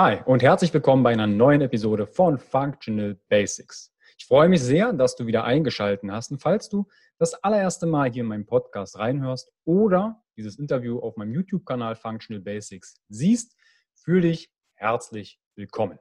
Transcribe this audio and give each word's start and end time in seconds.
Hi 0.00 0.20
und 0.26 0.44
herzlich 0.44 0.72
willkommen 0.72 1.02
bei 1.02 1.10
einer 1.10 1.26
neuen 1.26 1.60
Episode 1.60 2.06
von 2.06 2.38
Functional 2.38 3.18
Basics. 3.28 3.92
Ich 4.16 4.26
freue 4.26 4.48
mich 4.48 4.62
sehr, 4.62 4.92
dass 4.92 5.16
du 5.16 5.26
wieder 5.26 5.42
eingeschaltet 5.42 6.08
hast. 6.08 6.30
Und 6.30 6.38
falls 6.40 6.68
du 6.68 6.86
das 7.18 7.34
allererste 7.42 7.84
Mal 7.86 8.08
hier 8.08 8.22
in 8.22 8.28
meinem 8.28 8.46
Podcast 8.46 8.96
reinhörst 8.96 9.50
oder 9.64 10.22
dieses 10.36 10.56
Interview 10.56 11.00
auf 11.00 11.16
meinem 11.16 11.34
YouTube-Kanal 11.34 11.96
Functional 11.96 12.40
Basics 12.40 12.94
siehst, 13.08 13.56
fühle 13.92 14.20
dich 14.20 14.52
herzlich 14.74 15.40
willkommen. 15.56 15.98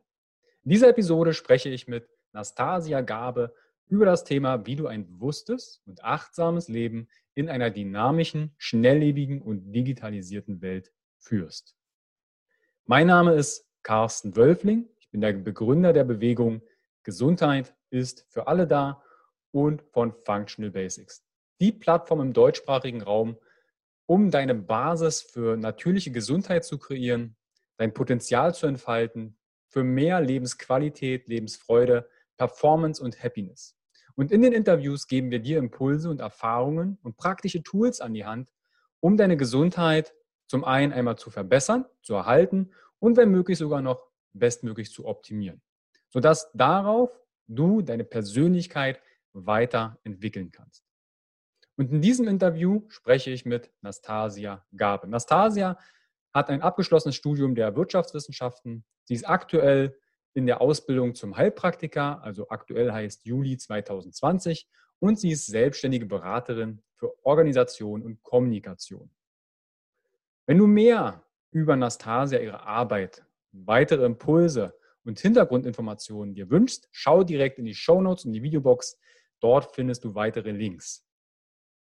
In 0.63 0.69
dieser 0.69 0.89
Episode 0.89 1.33
spreche 1.33 1.69
ich 1.69 1.87
mit 1.87 2.07
Nastasia 2.33 3.01
Gabe 3.01 3.55
über 3.87 4.05
das 4.05 4.23
Thema, 4.23 4.67
wie 4.67 4.75
du 4.75 4.85
ein 4.85 5.07
bewusstes 5.07 5.81
und 5.87 6.03
achtsames 6.03 6.67
Leben 6.67 7.07
in 7.33 7.49
einer 7.49 7.71
dynamischen, 7.71 8.53
schnelllebigen 8.59 9.41
und 9.41 9.71
digitalisierten 9.71 10.61
Welt 10.61 10.91
führst. 11.17 11.75
Mein 12.85 13.07
Name 13.07 13.33
ist 13.33 13.66
Carsten 13.87 14.35
Wölfling. 14.35 14.89
Ich 14.99 15.09
bin 15.11 15.21
der 15.21 15.31
Begründer 15.31 15.93
der 15.93 16.03
Bewegung 16.03 16.61
Gesundheit 17.03 17.73
ist 17.89 18.25
für 18.27 18.49
alle 18.49 18.67
da 18.67 19.01
und 19.51 19.81
von 19.81 20.11
Functional 20.25 20.71
Basics. 20.71 21.25
Die 21.61 21.71
Plattform 21.71 22.19
im 22.19 22.33
deutschsprachigen 22.33 23.01
Raum, 23.01 23.37
um 24.05 24.29
deine 24.29 24.55
Basis 24.55 25.21
für 25.21 25.55
natürliche 25.55 26.11
Gesundheit 26.11 26.65
zu 26.65 26.77
kreieren, 26.77 27.37
dein 27.77 27.93
Potenzial 27.93 28.53
zu 28.53 28.67
entfalten, 28.67 29.37
für 29.69 29.85
mehr 29.85 30.19
Lebensqualität, 30.19 31.29
Lebensfreude, 31.29 32.09
Performance 32.35 33.01
und 33.01 33.23
Happiness. 33.23 33.77
Und 34.15 34.33
in 34.33 34.41
den 34.41 34.51
Interviews 34.51 35.07
geben 35.07 35.31
wir 35.31 35.39
dir 35.39 35.59
Impulse 35.59 36.09
und 36.09 36.19
Erfahrungen 36.19 36.97
und 37.03 37.15
praktische 37.15 37.63
Tools 37.63 38.01
an 38.01 38.13
die 38.13 38.25
Hand, 38.25 38.51
um 38.99 39.15
deine 39.15 39.37
Gesundheit 39.37 40.13
zum 40.47 40.65
einen 40.65 40.91
einmal 40.91 41.17
zu 41.17 41.29
verbessern, 41.29 41.85
zu 42.01 42.15
erhalten 42.15 42.71
und 42.99 43.17
wenn 43.17 43.31
möglich 43.31 43.57
sogar 43.57 43.81
noch 43.81 44.01
bestmöglich 44.33 44.91
zu 44.91 45.05
optimieren, 45.05 45.61
sodass 46.09 46.51
darauf 46.53 47.09
du 47.47 47.81
deine 47.81 48.03
Persönlichkeit 48.03 49.01
weiterentwickeln 49.33 50.51
kannst. 50.51 50.83
Und 51.75 51.91
in 51.91 52.01
diesem 52.01 52.27
Interview 52.27 52.85
spreche 52.89 53.29
ich 53.29 53.45
mit 53.45 53.71
Nastasia 53.81 54.65
Gabe. 54.75 55.07
Nastasia 55.07 55.77
hat 56.33 56.49
ein 56.49 56.61
abgeschlossenes 56.61 57.15
Studium 57.15 57.55
der 57.55 57.75
Wirtschaftswissenschaften. 57.75 58.83
Sie 59.03 59.13
ist 59.13 59.29
aktuell 59.29 59.97
in 60.33 60.45
der 60.45 60.61
Ausbildung 60.61 61.15
zum 61.15 61.37
Heilpraktiker, 61.37 62.21
also 62.23 62.49
aktuell 62.49 62.91
heißt 62.91 63.25
Juli 63.25 63.57
2020, 63.57 64.67
und 64.99 65.19
sie 65.19 65.31
ist 65.31 65.45
selbstständige 65.45 66.07
Beraterin 66.07 66.81
für 66.95 67.13
Organisation 67.25 68.01
und 68.01 68.23
Kommunikation. 68.23 69.11
Wenn 70.47 70.57
du 70.57 70.67
mehr 70.67 71.23
über 71.51 71.75
Nastasia, 71.75 72.39
ihre 72.39 72.61
Arbeit, 72.61 73.25
weitere 73.51 74.05
Impulse 74.05 74.77
und 75.03 75.19
Hintergrundinformationen 75.19 76.35
dir 76.35 76.49
wünschst, 76.49 76.87
schau 76.91 77.23
direkt 77.23 77.59
in 77.59 77.65
die 77.65 77.75
Show 77.75 78.01
Notes 78.01 78.25
und 78.25 78.33
die 78.33 78.43
Videobox. 78.43 78.97
Dort 79.39 79.75
findest 79.75 80.03
du 80.03 80.15
weitere 80.15 80.51
Links. 80.51 81.07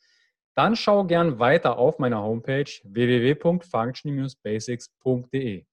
dann 0.55 0.77
schau 0.77 1.05
gern 1.05 1.39
weiter 1.39 1.79
auf 1.79 1.99
meiner 1.99 2.23
Homepage 2.23 2.71
www.function-basics.de. 2.85 5.65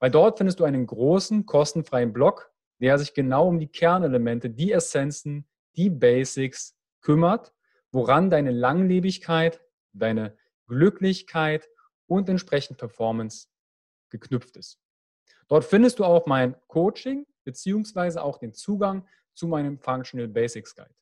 Weil 0.00 0.10
dort 0.10 0.38
findest 0.38 0.58
du 0.58 0.64
einen 0.64 0.86
großen, 0.86 1.46
kostenfreien 1.46 2.12
Blog, 2.12 2.50
der 2.80 2.98
sich 2.98 3.14
genau 3.14 3.46
um 3.46 3.60
die 3.60 3.68
Kernelemente, 3.68 4.50
die 4.50 4.72
Essenzen, 4.72 5.46
die 5.76 5.90
Basics 5.90 6.76
kümmert, 7.00 7.52
woran 7.92 8.30
deine 8.30 8.50
Langlebigkeit, 8.50 9.60
deine 9.92 10.36
Glücklichkeit 10.66 11.68
und 12.06 12.28
entsprechend 12.28 12.78
Performance 12.78 13.46
geknüpft 14.10 14.56
ist. 14.56 14.80
Dort 15.52 15.66
findest 15.66 15.98
du 15.98 16.06
auch 16.06 16.24
mein 16.24 16.56
Coaching 16.66 17.26
beziehungsweise 17.44 18.22
auch 18.22 18.38
den 18.38 18.54
Zugang 18.54 19.06
zu 19.34 19.46
meinem 19.46 19.78
Functional 19.78 20.26
Basics 20.26 20.74
Guide. 20.74 20.94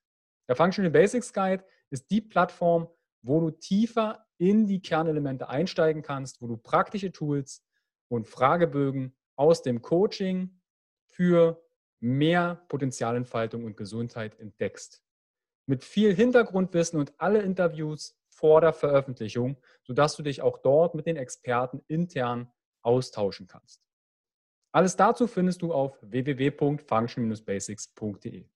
Der 0.49 0.57
Functional 0.57 0.91
Basics 0.91 1.33
Guide 1.33 1.65
ist 1.91 2.11
die 2.11 2.21
Plattform, 2.21 2.89
wo 3.23 3.39
du 3.39 3.53
tiefer 3.53 4.27
in 4.39 4.67
die 4.67 4.83
Kernelemente 4.83 5.49
einsteigen 5.49 6.03
kannst, 6.03 6.43
wo 6.43 6.49
du 6.49 6.57
praktische 6.57 7.13
Tools 7.13 7.65
und 8.09 8.27
Fragebögen 8.27 9.17
aus 9.37 9.63
dem 9.63 9.83
Coaching 9.83 10.61
für 11.05 11.65
mehr 12.01 12.65
Potenzialentfaltung 12.67 13.63
und 13.63 13.77
Gesundheit 13.77 14.37
entdeckst. 14.41 15.01
Mit 15.67 15.85
viel 15.85 16.13
Hintergrundwissen 16.13 16.99
und 16.99 17.13
alle 17.19 17.43
Interviews 17.43 18.19
vor 18.29 18.61
der 18.61 18.73
Veröffentlichung, 18.73 19.63
sodass 19.85 20.17
du 20.17 20.25
dich 20.25 20.43
auch 20.43 20.59
dort 20.59 20.97
mit 20.97 21.07
den 21.07 21.15
Experten 21.15 21.85
intern 21.87 22.51
austauschen 22.83 23.47
kannst. 23.47 23.87
Alles 24.73 24.97
dazu 24.97 25.27
findest 25.27 25.63
du 25.63 25.73
auf 25.73 25.99
www.function-basics.de. 26.03 28.47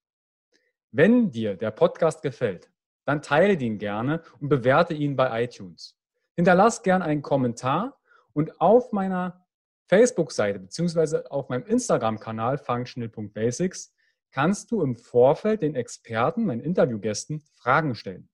Wenn 0.92 1.30
dir 1.30 1.56
der 1.56 1.72
Podcast 1.72 2.22
gefällt, 2.22 2.70
dann 3.04 3.20
teile 3.20 3.54
ihn 3.54 3.78
gerne 3.78 4.22
und 4.40 4.48
bewerte 4.48 4.94
ihn 4.94 5.16
bei 5.16 5.44
iTunes. 5.44 5.98
Hinterlass 6.36 6.82
gerne 6.82 7.04
einen 7.04 7.22
Kommentar 7.22 8.00
und 8.32 8.60
auf 8.60 8.92
meiner 8.92 9.44
Facebook-Seite 9.88 10.60
bzw. 10.60 11.26
auf 11.28 11.48
meinem 11.48 11.66
Instagram-Kanal 11.66 12.58
functional.basics 12.58 13.92
kannst 14.30 14.70
du 14.70 14.82
im 14.82 14.96
Vorfeld 14.96 15.62
den 15.62 15.74
Experten, 15.74 16.44
meinen 16.44 16.60
Interviewgästen, 16.60 17.40
Fragen 17.40 17.94
stellen. 17.94 18.28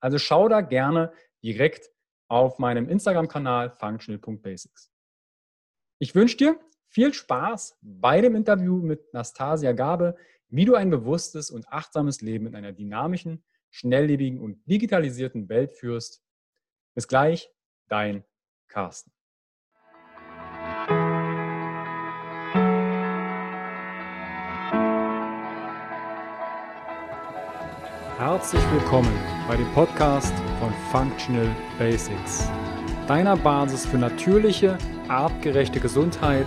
Also 0.00 0.18
schau 0.18 0.48
da 0.48 0.60
gerne 0.60 1.12
direkt 1.42 1.90
auf 2.28 2.58
meinem 2.58 2.88
Instagram-Kanal 2.88 3.70
functional.basics. 3.70 4.90
Ich 5.98 6.14
wünsche 6.14 6.36
dir 6.36 6.60
viel 6.94 7.12
Spaß 7.12 7.76
bei 7.82 8.20
dem 8.20 8.36
Interview 8.36 8.76
mit 8.76 9.12
Nastasia 9.12 9.72
Gabe, 9.72 10.16
wie 10.48 10.64
du 10.64 10.76
ein 10.76 10.90
bewusstes 10.90 11.50
und 11.50 11.68
achtsames 11.68 12.20
Leben 12.20 12.46
in 12.46 12.54
einer 12.54 12.70
dynamischen, 12.70 13.42
schnelllebigen 13.70 14.40
und 14.40 14.64
digitalisierten 14.66 15.48
Welt 15.48 15.72
führst. 15.72 16.22
Bis 16.94 17.08
gleich, 17.08 17.50
dein 17.88 18.22
Carsten. 18.68 19.10
Herzlich 28.18 28.62
willkommen 28.72 29.12
bei 29.48 29.56
dem 29.56 29.70
Podcast 29.72 30.32
von 30.60 30.72
Functional 30.92 31.50
Basics, 31.76 32.48
deiner 33.08 33.36
Basis 33.36 33.84
für 33.84 33.98
natürliche, 33.98 34.78
artgerechte 35.08 35.80
Gesundheit 35.80 36.46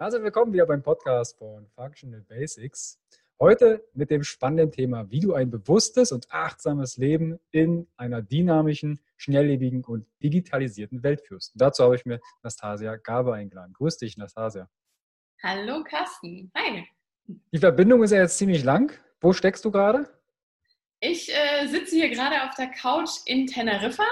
Also 0.00 0.22
willkommen 0.22 0.52
wieder 0.52 0.64
beim 0.64 0.80
Podcast 0.80 1.36
von 1.38 1.66
Functional 1.74 2.20
Basics. 2.20 3.00
Heute 3.40 3.84
mit 3.94 4.12
dem 4.12 4.22
spannenden 4.22 4.70
Thema, 4.70 5.10
wie 5.10 5.18
du 5.18 5.34
ein 5.34 5.50
bewusstes 5.50 6.12
und 6.12 6.30
achtsames 6.30 6.98
Leben 6.98 7.40
in 7.50 7.88
einer 7.96 8.22
dynamischen, 8.22 9.00
schnelllebigen 9.16 9.84
und 9.84 10.06
digitalisierten 10.22 11.02
Welt 11.02 11.22
führst. 11.22 11.52
Und 11.54 11.62
dazu 11.62 11.82
habe 11.82 11.96
ich 11.96 12.06
mir 12.06 12.20
Nastasia 12.44 12.94
Gabe 12.94 13.34
eingeladen. 13.34 13.72
Grüß 13.72 13.96
dich, 13.96 14.16
Nastasia. 14.16 14.70
Hallo, 15.42 15.82
Carsten. 15.82 16.52
Hi. 16.56 16.86
Die 17.26 17.58
Verbindung 17.58 18.04
ist 18.04 18.12
ja 18.12 18.18
jetzt 18.18 18.38
ziemlich 18.38 18.62
lang. 18.62 18.96
Wo 19.20 19.32
steckst 19.32 19.64
du 19.64 19.72
gerade? 19.72 20.08
Ich 21.00 21.28
äh, 21.34 21.66
sitze 21.66 21.96
hier 21.96 22.10
gerade 22.10 22.44
auf 22.44 22.54
der 22.54 22.68
Couch 22.68 23.10
in 23.26 23.48
Teneriffa. 23.48 24.06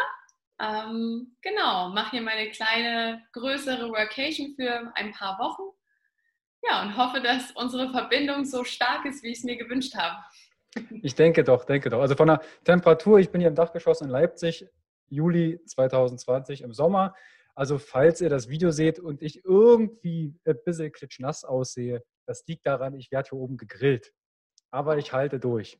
Ähm, 0.58 1.36
genau, 1.42 1.90
mache 1.90 2.12
hier 2.12 2.22
meine 2.22 2.50
kleine, 2.50 3.22
größere 3.32 3.88
Workation 3.90 4.54
für 4.56 4.90
ein 4.94 5.12
paar 5.12 5.38
Wochen 5.38 5.76
ja, 6.68 6.82
und 6.82 6.96
hoffe, 6.96 7.20
dass 7.20 7.52
unsere 7.52 7.90
Verbindung 7.90 8.44
so 8.44 8.64
stark 8.64 9.04
ist, 9.04 9.22
wie 9.22 9.28
ich 9.28 9.38
es 9.38 9.44
mir 9.44 9.56
gewünscht 9.56 9.94
habe. 9.94 10.16
Ich 11.02 11.14
denke 11.14 11.44
doch, 11.44 11.64
denke 11.64 11.90
doch. 11.90 12.00
Also 12.00 12.16
von 12.16 12.28
der 12.28 12.40
Temperatur, 12.64 13.18
ich 13.18 13.30
bin 13.30 13.40
hier 13.40 13.48
im 13.48 13.54
Dachgeschoss 13.54 14.00
in 14.00 14.08
Leipzig, 14.08 14.66
Juli 15.08 15.60
2020 15.66 16.62
im 16.62 16.72
Sommer. 16.72 17.14
Also 17.54 17.78
falls 17.78 18.20
ihr 18.20 18.28
das 18.28 18.48
Video 18.48 18.70
seht 18.70 18.98
und 18.98 19.22
ich 19.22 19.44
irgendwie 19.44 20.34
ein 20.44 20.56
bisschen 20.64 20.92
klitschnass 20.92 21.44
aussehe, 21.44 22.02
das 22.26 22.44
liegt 22.46 22.66
daran, 22.66 22.94
ich 22.94 23.10
werde 23.10 23.30
hier 23.30 23.38
oben 23.38 23.56
gegrillt. 23.56 24.12
Aber 24.70 24.98
ich 24.98 25.12
halte 25.12 25.38
durch. 25.38 25.78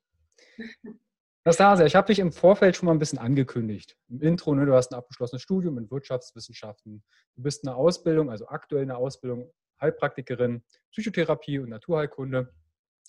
Nastasia, 1.47 1.87
ich 1.87 1.95
habe 1.95 2.09
dich 2.09 2.19
im 2.19 2.33
Vorfeld 2.33 2.75
schon 2.75 2.87
mal 2.87 2.93
ein 2.93 2.99
bisschen 2.99 3.21
angekündigt. 3.21 3.97
Im 4.09 4.21
Intro, 4.21 4.53
ne, 4.57 4.67
du 4.67 4.75
hast 4.75 4.91
ein 4.91 4.97
abgeschlossenes 4.97 5.43
Studium 5.43 5.79
in 5.79 5.89
Wirtschaftswissenschaften. 5.93 7.05
Du 7.37 7.43
bist 7.43 7.65
eine 7.65 7.77
Ausbildung, 7.77 8.31
also 8.31 8.49
aktuell 8.49 8.83
eine 8.83 8.97
Ausbildung, 8.97 9.53
Heilpraktikerin, 9.81 10.65
Psychotherapie 10.91 11.61
und 11.61 11.69
Naturheilkunde, 11.69 12.53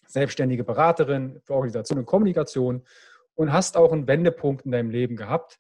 selbstständige 0.06 0.64
Beraterin 0.64 1.42
für 1.46 1.56
Organisation 1.56 1.98
und 1.98 2.06
Kommunikation 2.06 2.86
und 3.34 3.52
hast 3.52 3.76
auch 3.76 3.92
einen 3.92 4.08
Wendepunkt 4.08 4.66
in 4.66 4.72
deinem 4.72 4.92
Leben 4.92 5.16
gehabt, 5.16 5.58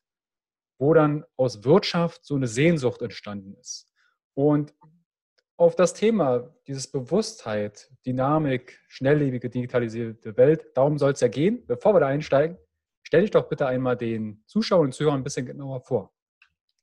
wo 0.77 0.93
dann 0.93 1.25
aus 1.35 1.63
Wirtschaft 1.63 2.25
so 2.25 2.35
eine 2.35 2.47
Sehnsucht 2.47 3.01
entstanden 3.01 3.55
ist. 3.55 3.91
Und 4.35 4.75
auf 5.59 5.75
das 5.75 5.95
Thema, 5.95 6.53
dieses 6.67 6.91
Bewusstheit, 6.91 7.89
Dynamik, 8.05 8.79
schnelllebige, 8.87 9.49
digitalisierte 9.49 10.37
Welt, 10.37 10.67
darum 10.75 10.99
soll 10.99 11.13
es 11.13 11.21
ja 11.21 11.27
gehen. 11.27 11.65
Bevor 11.65 11.95
wir 11.95 12.01
da 12.01 12.05
einsteigen, 12.05 12.59
stell 13.07 13.21
dich 13.21 13.31
doch 13.31 13.47
bitte 13.47 13.65
einmal 13.65 13.95
den 13.95 14.43
Zuschauern 14.47 14.87
und 14.87 14.91
Zuhörern 14.91 15.21
ein 15.21 15.23
bisschen 15.23 15.45
genauer 15.45 15.79
vor. 15.79 16.13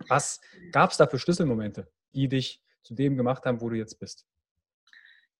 Was 0.09 0.41
gab 0.73 0.91
es 0.91 0.97
da 0.97 1.06
für 1.06 1.19
Schlüsselmomente, 1.19 1.93
die 2.15 2.29
dich 2.29 2.62
zu 2.82 2.94
dem 2.94 3.19
gemacht 3.19 3.44
haben, 3.44 3.61
wo 3.61 3.69
du 3.69 3.76
jetzt 3.76 4.00
bist? 4.00 4.26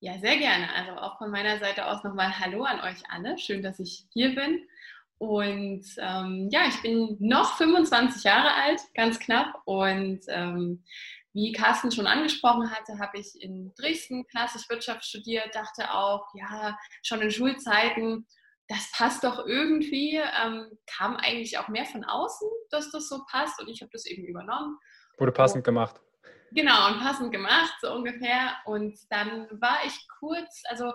Ja, 0.01 0.19
sehr 0.19 0.37
gerne. 0.37 0.71
Also 0.75 0.93
auch 1.01 1.17
von 1.17 1.31
meiner 1.31 1.59
Seite 1.59 1.87
aus 1.87 2.05
nochmal 2.05 2.39
Hallo 2.39 2.65
an 2.65 2.81
euch 2.81 3.03
alle. 3.09 3.39
Schön, 3.39 3.63
dass 3.63 3.79
ich 3.79 4.07
hier 4.11 4.35
bin. 4.35 4.69
Und 5.17 5.87
ähm, 5.97 6.51
ja, 6.53 6.67
ich 6.69 6.83
bin 6.83 7.17
noch 7.19 7.57
25 7.57 8.23
Jahre 8.23 8.53
alt, 8.53 8.83
ganz 8.95 9.19
knapp. 9.19 9.63
Und 9.65 10.21
ähm, 10.29 10.85
wie 11.33 11.53
Carsten 11.53 11.93
schon 11.93 12.07
angesprochen 12.07 12.71
hatte, 12.71 12.99
habe 12.99 13.19
ich 13.19 13.41
in 13.41 13.73
Dresden 13.75 14.27
klassisch 14.27 14.69
Wirtschaft 14.69 15.07
studiert, 15.07 15.55
dachte 15.55 15.95
auch, 15.95 16.27
ja, 16.35 16.79
schon 17.03 17.23
in 17.23 17.31
Schulzeiten, 17.31 18.27
das 18.69 18.91
passt 18.93 19.25
doch 19.25 19.47
irgendwie. 19.47 20.17
Ähm, 20.17 20.79
kam 20.87 21.17
eigentlich 21.17 21.59
auch 21.59 21.69
mehr 21.69 21.85
von 21.85 22.05
außen, 22.05 22.49
dass 22.71 22.91
das 22.91 23.09
so 23.09 23.25
passt. 23.31 23.61
Und 23.61 23.69
ich 23.69 23.81
habe 23.83 23.91
das 23.93 24.07
eben 24.07 24.25
übernommen. 24.25 24.79
Wurde 25.19 25.33
passend 25.33 25.59
und, 25.59 25.65
gemacht. 25.65 26.01
Genau, 26.53 26.89
und 26.89 27.01
passend 27.01 27.33
gemacht, 27.33 27.75
so 27.81 27.93
ungefähr. 27.93 28.57
Und 28.65 28.97
dann 29.11 29.49
war 29.61 29.79
ich 29.87 29.95
kurz, 30.19 30.63
also 30.69 30.93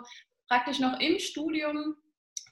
praktisch 0.48 0.80
noch 0.80 1.00
im 1.00 1.20
Studium, 1.20 1.96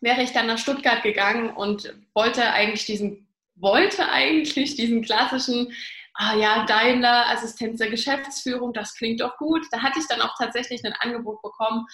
wäre 0.01 0.21
ich 0.21 0.31
dann 0.31 0.47
nach 0.47 0.57
Stuttgart 0.57 1.01
gegangen 1.03 1.49
und 1.49 1.93
wollte 2.13 2.51
eigentlich 2.51 2.85
diesen, 2.85 3.27
wollte 3.55 4.07
eigentlich 4.09 4.75
diesen 4.75 5.01
klassischen, 5.01 5.73
ah 6.17 6.35
ja, 6.35 6.65
Daimler, 6.65 7.29
Assistenz 7.29 7.77
der 7.77 7.91
Geschäftsführung, 7.91 8.73
das 8.73 8.95
klingt 8.95 9.21
doch 9.21 9.37
gut. 9.37 9.65
Da 9.71 9.83
hatte 9.83 9.99
ich 9.99 10.07
dann 10.07 10.21
auch 10.21 10.35
tatsächlich 10.37 10.83
ein 10.83 10.95
Angebot 10.99 11.41
bekommen 11.43 11.85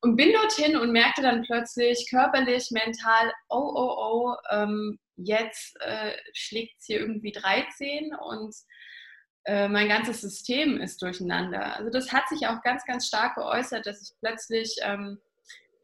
und 0.00 0.16
bin 0.16 0.32
dorthin 0.32 0.76
und 0.76 0.90
merkte 0.90 1.22
dann 1.22 1.42
plötzlich 1.42 2.08
körperlich, 2.10 2.70
mental, 2.72 3.32
oh, 3.48 3.72
oh, 3.74 3.96
oh, 3.98 4.34
ähm, 4.50 4.98
jetzt 5.16 5.76
äh, 5.80 6.16
schlägt 6.32 6.80
es 6.80 6.86
hier 6.86 7.00
irgendwie 7.00 7.32
13 7.32 8.12
und 8.14 8.54
äh, 9.44 9.68
mein 9.68 9.88
ganzes 9.88 10.20
System 10.20 10.80
ist 10.80 11.00
durcheinander. 11.00 11.76
Also 11.76 11.90
das 11.90 12.12
hat 12.12 12.28
sich 12.28 12.48
auch 12.48 12.62
ganz, 12.62 12.84
ganz 12.84 13.06
stark 13.06 13.36
geäußert, 13.36 13.86
dass 13.86 14.02
ich 14.02 14.16
plötzlich 14.20 14.76
ähm, 14.82 15.20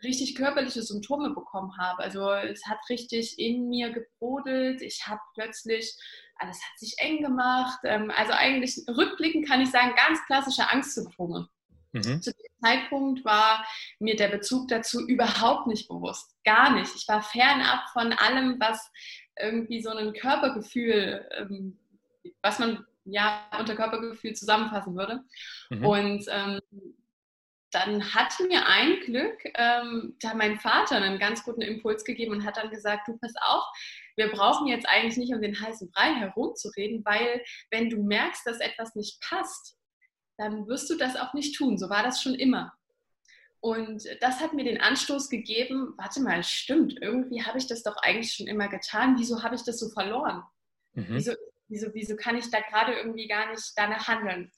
richtig 0.02 0.34
körperliche 0.34 0.82
Symptome 0.82 1.30
bekommen 1.30 1.76
habe. 1.78 2.02
Also 2.02 2.30
es 2.30 2.66
hat 2.66 2.78
richtig 2.90 3.38
in 3.38 3.68
mir 3.68 3.90
gebrodelt. 3.90 4.82
Ich 4.82 5.06
habe 5.06 5.20
plötzlich, 5.34 5.96
alles 6.38 6.58
hat 6.58 6.78
sich 6.78 6.94
eng 6.98 7.22
gemacht. 7.22 7.78
Ähm, 7.84 8.10
also 8.14 8.32
eigentlich 8.32 8.82
rückblickend 8.88 9.48
kann 9.48 9.60
ich 9.60 9.70
sagen, 9.70 9.94
ganz 9.96 10.24
klassische 10.26 10.70
Angstsymptome. 10.70 11.48
Mhm. 11.92 12.20
Zu 12.22 12.32
dem 12.32 12.60
Zeitpunkt 12.62 13.24
war 13.24 13.66
mir 13.98 14.16
der 14.16 14.28
Bezug 14.28 14.68
dazu 14.68 15.06
überhaupt 15.06 15.66
nicht 15.66 15.88
bewusst. 15.88 16.36
Gar 16.44 16.74
nicht. 16.74 16.94
Ich 16.94 17.08
war 17.08 17.22
fernab 17.22 17.88
von 17.92 18.12
allem, 18.12 18.60
was 18.60 18.90
irgendwie 19.38 19.82
so 19.82 19.90
ein 19.90 20.12
Körpergefühl, 20.12 21.28
ähm, 21.38 21.78
was 22.42 22.58
man 22.58 22.84
ja, 23.06 23.48
unter 23.58 23.76
Körpergefühl 23.76 24.34
zusammenfassen 24.34 24.96
würde. 24.96 25.22
Mhm. 25.70 25.86
Und 25.86 26.26
ähm, 26.28 26.60
dann 27.70 28.14
hat 28.14 28.38
mir 28.48 28.66
ein 28.66 29.00
Glück 29.00 29.38
ähm, 29.54 30.16
da 30.20 30.34
mein 30.34 30.58
Vater 30.58 30.96
einen 30.96 31.18
ganz 31.18 31.44
guten 31.44 31.62
Impuls 31.62 32.04
gegeben 32.04 32.32
und 32.32 32.44
hat 32.44 32.56
dann 32.56 32.70
gesagt, 32.70 33.08
du 33.08 33.16
pass 33.18 33.34
auf, 33.40 33.64
wir 34.16 34.30
brauchen 34.30 34.66
jetzt 34.66 34.88
eigentlich 34.88 35.16
nicht 35.16 35.34
um 35.34 35.40
den 35.40 35.60
heißen 35.60 35.90
Brei 35.90 36.14
herumzureden, 36.14 37.04
weil 37.04 37.42
wenn 37.70 37.90
du 37.90 38.02
merkst, 38.02 38.46
dass 38.46 38.60
etwas 38.60 38.94
nicht 38.94 39.20
passt, 39.20 39.76
dann 40.38 40.66
wirst 40.66 40.90
du 40.90 40.96
das 40.96 41.16
auch 41.16 41.34
nicht 41.34 41.56
tun. 41.56 41.78
So 41.78 41.88
war 41.88 42.02
das 42.02 42.22
schon 42.22 42.34
immer. 42.34 42.72
Und 43.60 44.04
das 44.20 44.40
hat 44.40 44.52
mir 44.52 44.64
den 44.64 44.80
Anstoß 44.80 45.28
gegeben, 45.28 45.94
warte 45.96 46.20
mal, 46.20 46.42
stimmt, 46.44 46.98
irgendwie 47.00 47.42
habe 47.42 47.58
ich 47.58 47.66
das 47.66 47.82
doch 47.82 47.96
eigentlich 47.96 48.32
schon 48.32 48.46
immer 48.46 48.68
getan. 48.68 49.16
Wieso 49.18 49.42
habe 49.42 49.54
ich 49.54 49.64
das 49.64 49.78
so 49.78 49.88
verloren? 49.88 50.42
Mhm. 50.92 51.06
Wieso 51.08 51.32
wieso, 51.68 51.92
wieso 51.94 52.16
kann 52.16 52.36
ich 52.36 52.50
da 52.50 52.60
gerade 52.60 52.94
irgendwie 52.94 53.28
gar 53.28 53.50
nicht 53.50 53.72
danach 53.76 54.06
handeln? 54.08 54.50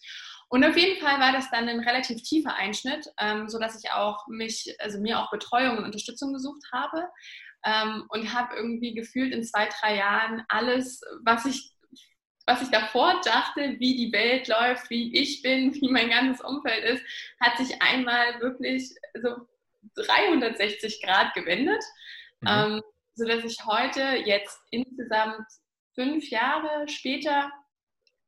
Und 0.50 0.64
auf 0.64 0.76
jeden 0.76 1.00
Fall 1.00 1.20
war 1.20 1.32
das 1.32 1.50
dann 1.50 1.68
ein 1.68 1.80
relativ 1.80 2.22
tiefer 2.22 2.54
Einschnitt, 2.54 3.06
ähm, 3.18 3.48
sodass 3.48 3.82
ich 3.82 3.90
auch 3.90 4.26
mich, 4.28 4.74
also 4.78 4.98
mir 4.98 5.18
auch 5.18 5.30
Betreuung 5.30 5.78
und 5.78 5.84
Unterstützung 5.84 6.32
gesucht 6.32 6.62
habe 6.72 7.06
ähm, 7.64 8.04
und 8.08 8.32
habe 8.32 8.56
irgendwie 8.56 8.94
gefühlt 8.94 9.32
in 9.32 9.44
zwei, 9.44 9.68
drei 9.80 9.96
Jahren 9.96 10.44
alles, 10.48 11.00
was 11.24 11.46
ich 11.46 11.74
was 12.48 12.62
ich 12.62 12.70
davor 12.70 13.20
dachte, 13.26 13.76
wie 13.78 13.94
die 13.94 14.10
Welt 14.10 14.48
läuft, 14.48 14.88
wie 14.88 15.14
ich 15.14 15.42
bin, 15.42 15.74
wie 15.80 15.90
mein 15.90 16.08
ganzes 16.08 16.42
Umfeld 16.44 16.82
ist, 16.82 17.04
hat 17.40 17.58
sich 17.58 17.80
einmal 17.82 18.40
wirklich 18.40 18.90
so 19.22 19.36
360 20.02 21.02
Grad 21.02 21.34
gewendet, 21.34 21.82
mhm. 22.40 22.48
ähm, 22.48 22.82
sodass 23.14 23.44
ich 23.44 23.58
heute 23.66 24.00
jetzt 24.24 24.58
insgesamt 24.70 25.46
fünf 25.94 26.30
Jahre 26.30 26.88
später 26.88 27.50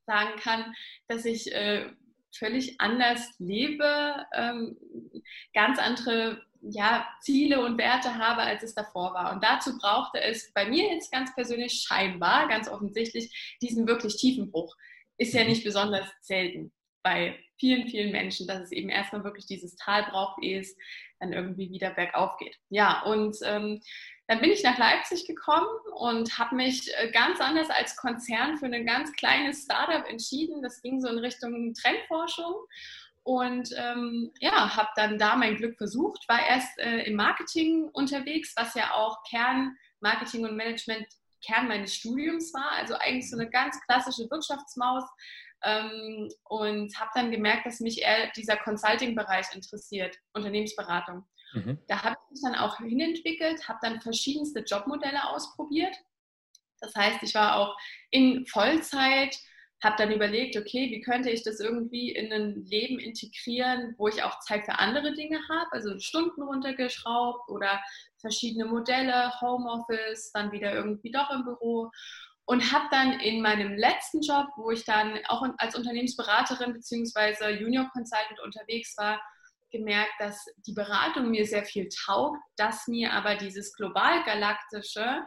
sagen 0.06 0.38
kann, 0.38 0.74
dass 1.08 1.24
ich 1.24 1.52
äh, 1.54 1.90
völlig 2.36 2.80
anders 2.80 3.26
lebe, 3.38 4.26
ähm, 4.34 4.76
ganz 5.54 5.78
andere 5.78 6.44
ja, 6.62 7.08
Ziele 7.20 7.64
und 7.64 7.78
Werte 7.78 8.16
habe, 8.16 8.42
als 8.42 8.62
es 8.62 8.74
davor 8.74 9.14
war. 9.14 9.32
Und 9.32 9.42
dazu 9.42 9.76
brauchte 9.78 10.20
es 10.20 10.52
bei 10.52 10.68
mir 10.68 10.92
jetzt 10.92 11.10
ganz 11.12 11.34
persönlich 11.34 11.84
scheinbar, 11.86 12.48
ganz 12.48 12.68
offensichtlich, 12.68 13.56
diesen 13.62 13.86
wirklich 13.86 14.16
tiefen 14.16 14.50
Bruch. 14.50 14.76
Ist 15.16 15.34
ja 15.34 15.42
mhm. 15.42 15.50
nicht 15.50 15.64
besonders 15.64 16.08
selten 16.20 16.72
bei 17.02 17.38
vielen, 17.58 17.88
vielen 17.88 18.12
Menschen, 18.12 18.46
dass 18.46 18.60
es 18.60 18.72
eben 18.72 18.88
erstmal 18.88 19.24
wirklich 19.24 19.46
dieses 19.46 19.76
Tal 19.76 20.04
braucht, 20.04 20.42
ehe 20.42 20.60
es 20.60 20.76
dann 21.18 21.32
irgendwie 21.32 21.70
wieder 21.70 21.90
bergauf 21.90 22.36
geht. 22.38 22.56
Ja, 22.70 23.02
und 23.02 23.36
ähm, 23.44 23.80
dann 24.26 24.40
bin 24.40 24.50
ich 24.50 24.62
nach 24.62 24.78
Leipzig 24.78 25.26
gekommen 25.26 25.68
und 25.94 26.38
habe 26.38 26.56
mich 26.56 26.90
äh, 26.96 27.10
ganz 27.10 27.40
anders 27.40 27.68
als 27.68 27.96
Konzern 27.96 28.56
für 28.58 28.66
ein 28.66 28.86
ganz 28.86 29.12
kleines 29.12 29.64
Startup 29.64 30.06
entschieden. 30.08 30.62
Das 30.62 30.80
ging 30.82 31.00
so 31.00 31.08
in 31.08 31.18
Richtung 31.18 31.74
Trendforschung. 31.74 32.54
Und 33.22 33.70
ähm, 33.76 34.32
ja, 34.40 34.76
habe 34.76 34.88
dann 34.96 35.18
da 35.18 35.36
mein 35.36 35.56
Glück 35.56 35.76
versucht, 35.76 36.26
war 36.28 36.44
erst 36.44 36.78
äh, 36.78 37.02
im 37.04 37.16
Marketing 37.16 37.88
unterwegs, 37.92 38.54
was 38.56 38.74
ja 38.74 38.94
auch 38.94 39.22
Kern 39.28 39.76
Marketing 40.00 40.44
und 40.44 40.56
Management 40.56 41.06
Kern 41.44 41.68
meines 41.68 41.94
Studiums 41.94 42.52
war. 42.54 42.72
Also 42.72 42.94
eigentlich 42.94 43.30
so 43.30 43.36
eine 43.36 43.50
ganz 43.50 43.80
klassische 43.86 44.30
Wirtschaftsmaus. 44.30 45.04
Ähm, 45.62 46.30
und 46.44 46.98
habe 46.98 47.10
dann 47.14 47.30
gemerkt, 47.30 47.66
dass 47.66 47.80
mich 47.80 48.00
eher 48.00 48.30
dieser 48.34 48.56
Consulting-Bereich 48.56 49.54
interessiert, 49.54 50.16
Unternehmensberatung. 50.32 51.26
Mhm. 51.52 51.78
Da 51.86 52.02
habe 52.02 52.16
ich 52.24 52.30
mich 52.30 52.40
dann 52.42 52.54
auch 52.54 52.78
hinentwickelt, 52.78 53.68
habe 53.68 53.78
dann 53.82 54.00
verschiedenste 54.00 54.60
Jobmodelle 54.60 55.28
ausprobiert. 55.28 55.94
Das 56.80 56.94
heißt, 56.94 57.22
ich 57.22 57.34
war 57.34 57.56
auch 57.56 57.76
in 58.10 58.46
Vollzeit, 58.46 59.36
habe 59.82 59.96
dann 59.96 60.12
überlegt, 60.12 60.56
okay, 60.56 60.90
wie 60.90 61.00
könnte 61.00 61.30
ich 61.30 61.42
das 61.42 61.60
irgendwie 61.60 62.10
in 62.12 62.32
ein 62.32 62.64
Leben 62.64 62.98
integrieren, 62.98 63.94
wo 63.98 64.08
ich 64.08 64.22
auch 64.22 64.38
Zeit 64.40 64.64
für 64.64 64.78
andere 64.78 65.14
Dinge 65.14 65.40
habe, 65.48 65.72
also 65.72 65.98
Stunden 65.98 66.42
runtergeschraubt 66.42 67.48
oder 67.48 67.82
verschiedene 68.18 68.66
Modelle, 68.66 69.32
Homeoffice, 69.40 70.32
dann 70.32 70.52
wieder 70.52 70.74
irgendwie 70.74 71.10
doch 71.10 71.30
im 71.30 71.44
Büro 71.44 71.90
und 72.44 72.72
habe 72.72 72.86
dann 72.90 73.20
in 73.20 73.40
meinem 73.42 73.76
letzten 73.76 74.20
Job, 74.22 74.46
wo 74.56 74.70
ich 74.70 74.84
dann 74.84 75.18
auch 75.28 75.46
als 75.58 75.76
Unternehmensberaterin 75.76 76.72
bzw. 76.72 77.50
Junior 77.60 77.88
Consultant 77.92 78.40
unterwegs 78.44 78.96
war, 78.98 79.20
gemerkt, 79.70 80.12
dass 80.18 80.44
die 80.66 80.72
Beratung 80.72 81.30
mir 81.30 81.46
sehr 81.46 81.64
viel 81.64 81.88
taugt, 82.06 82.38
dass 82.56 82.88
mir 82.88 83.12
aber 83.12 83.36
dieses 83.36 83.72
global-galaktische 83.74 85.24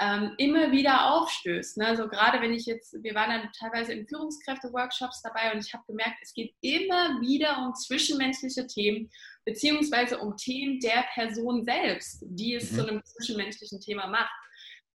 ähm, 0.00 0.34
immer 0.38 0.72
wieder 0.72 1.12
aufstößt. 1.12 1.78
Ne? 1.78 1.86
Also 1.86 2.08
gerade 2.08 2.40
wenn 2.40 2.52
ich 2.52 2.66
jetzt, 2.66 2.96
wir 3.02 3.14
waren 3.14 3.30
dann 3.30 3.52
teilweise 3.52 3.92
in 3.92 4.06
Führungskräfte-Workshops 4.06 5.22
dabei 5.22 5.52
und 5.52 5.64
ich 5.64 5.72
habe 5.72 5.84
gemerkt, 5.86 6.18
es 6.20 6.32
geht 6.34 6.54
immer 6.60 7.20
wieder 7.20 7.58
um 7.58 7.74
zwischenmenschliche 7.74 8.66
Themen, 8.66 9.10
beziehungsweise 9.44 10.18
um 10.18 10.36
Themen 10.36 10.80
der 10.80 11.04
Person 11.14 11.64
selbst, 11.64 12.24
die 12.26 12.54
es 12.54 12.72
mhm. 12.72 12.76
zu 12.76 12.88
einem 12.88 13.04
zwischenmenschlichen 13.04 13.80
Thema 13.80 14.08
macht. 14.08 14.32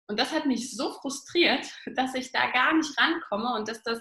Und 0.06 0.20
das 0.20 0.32
hat 0.32 0.46
mich 0.46 0.76
so 0.76 0.92
frustriert, 0.92 1.66
dass 1.96 2.14
ich 2.14 2.30
da 2.30 2.50
gar 2.50 2.74
nicht 2.74 2.96
rankomme 2.98 3.54
und 3.56 3.68
dass 3.68 3.82
das 3.82 4.00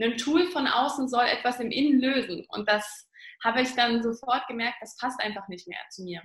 ein 0.00 0.16
Tool 0.16 0.46
von 0.48 0.68
außen 0.68 1.08
soll 1.08 1.24
etwas 1.24 1.58
im 1.58 1.72
Innen 1.72 2.00
lösen. 2.00 2.46
Und 2.50 2.68
das 2.68 3.08
habe 3.42 3.62
ich 3.62 3.74
dann 3.74 4.02
sofort 4.02 4.46
gemerkt, 4.46 4.78
das 4.80 4.96
passt 4.96 5.20
einfach 5.20 5.48
nicht 5.48 5.66
mehr 5.66 5.80
zu 5.90 6.02
mir. 6.02 6.22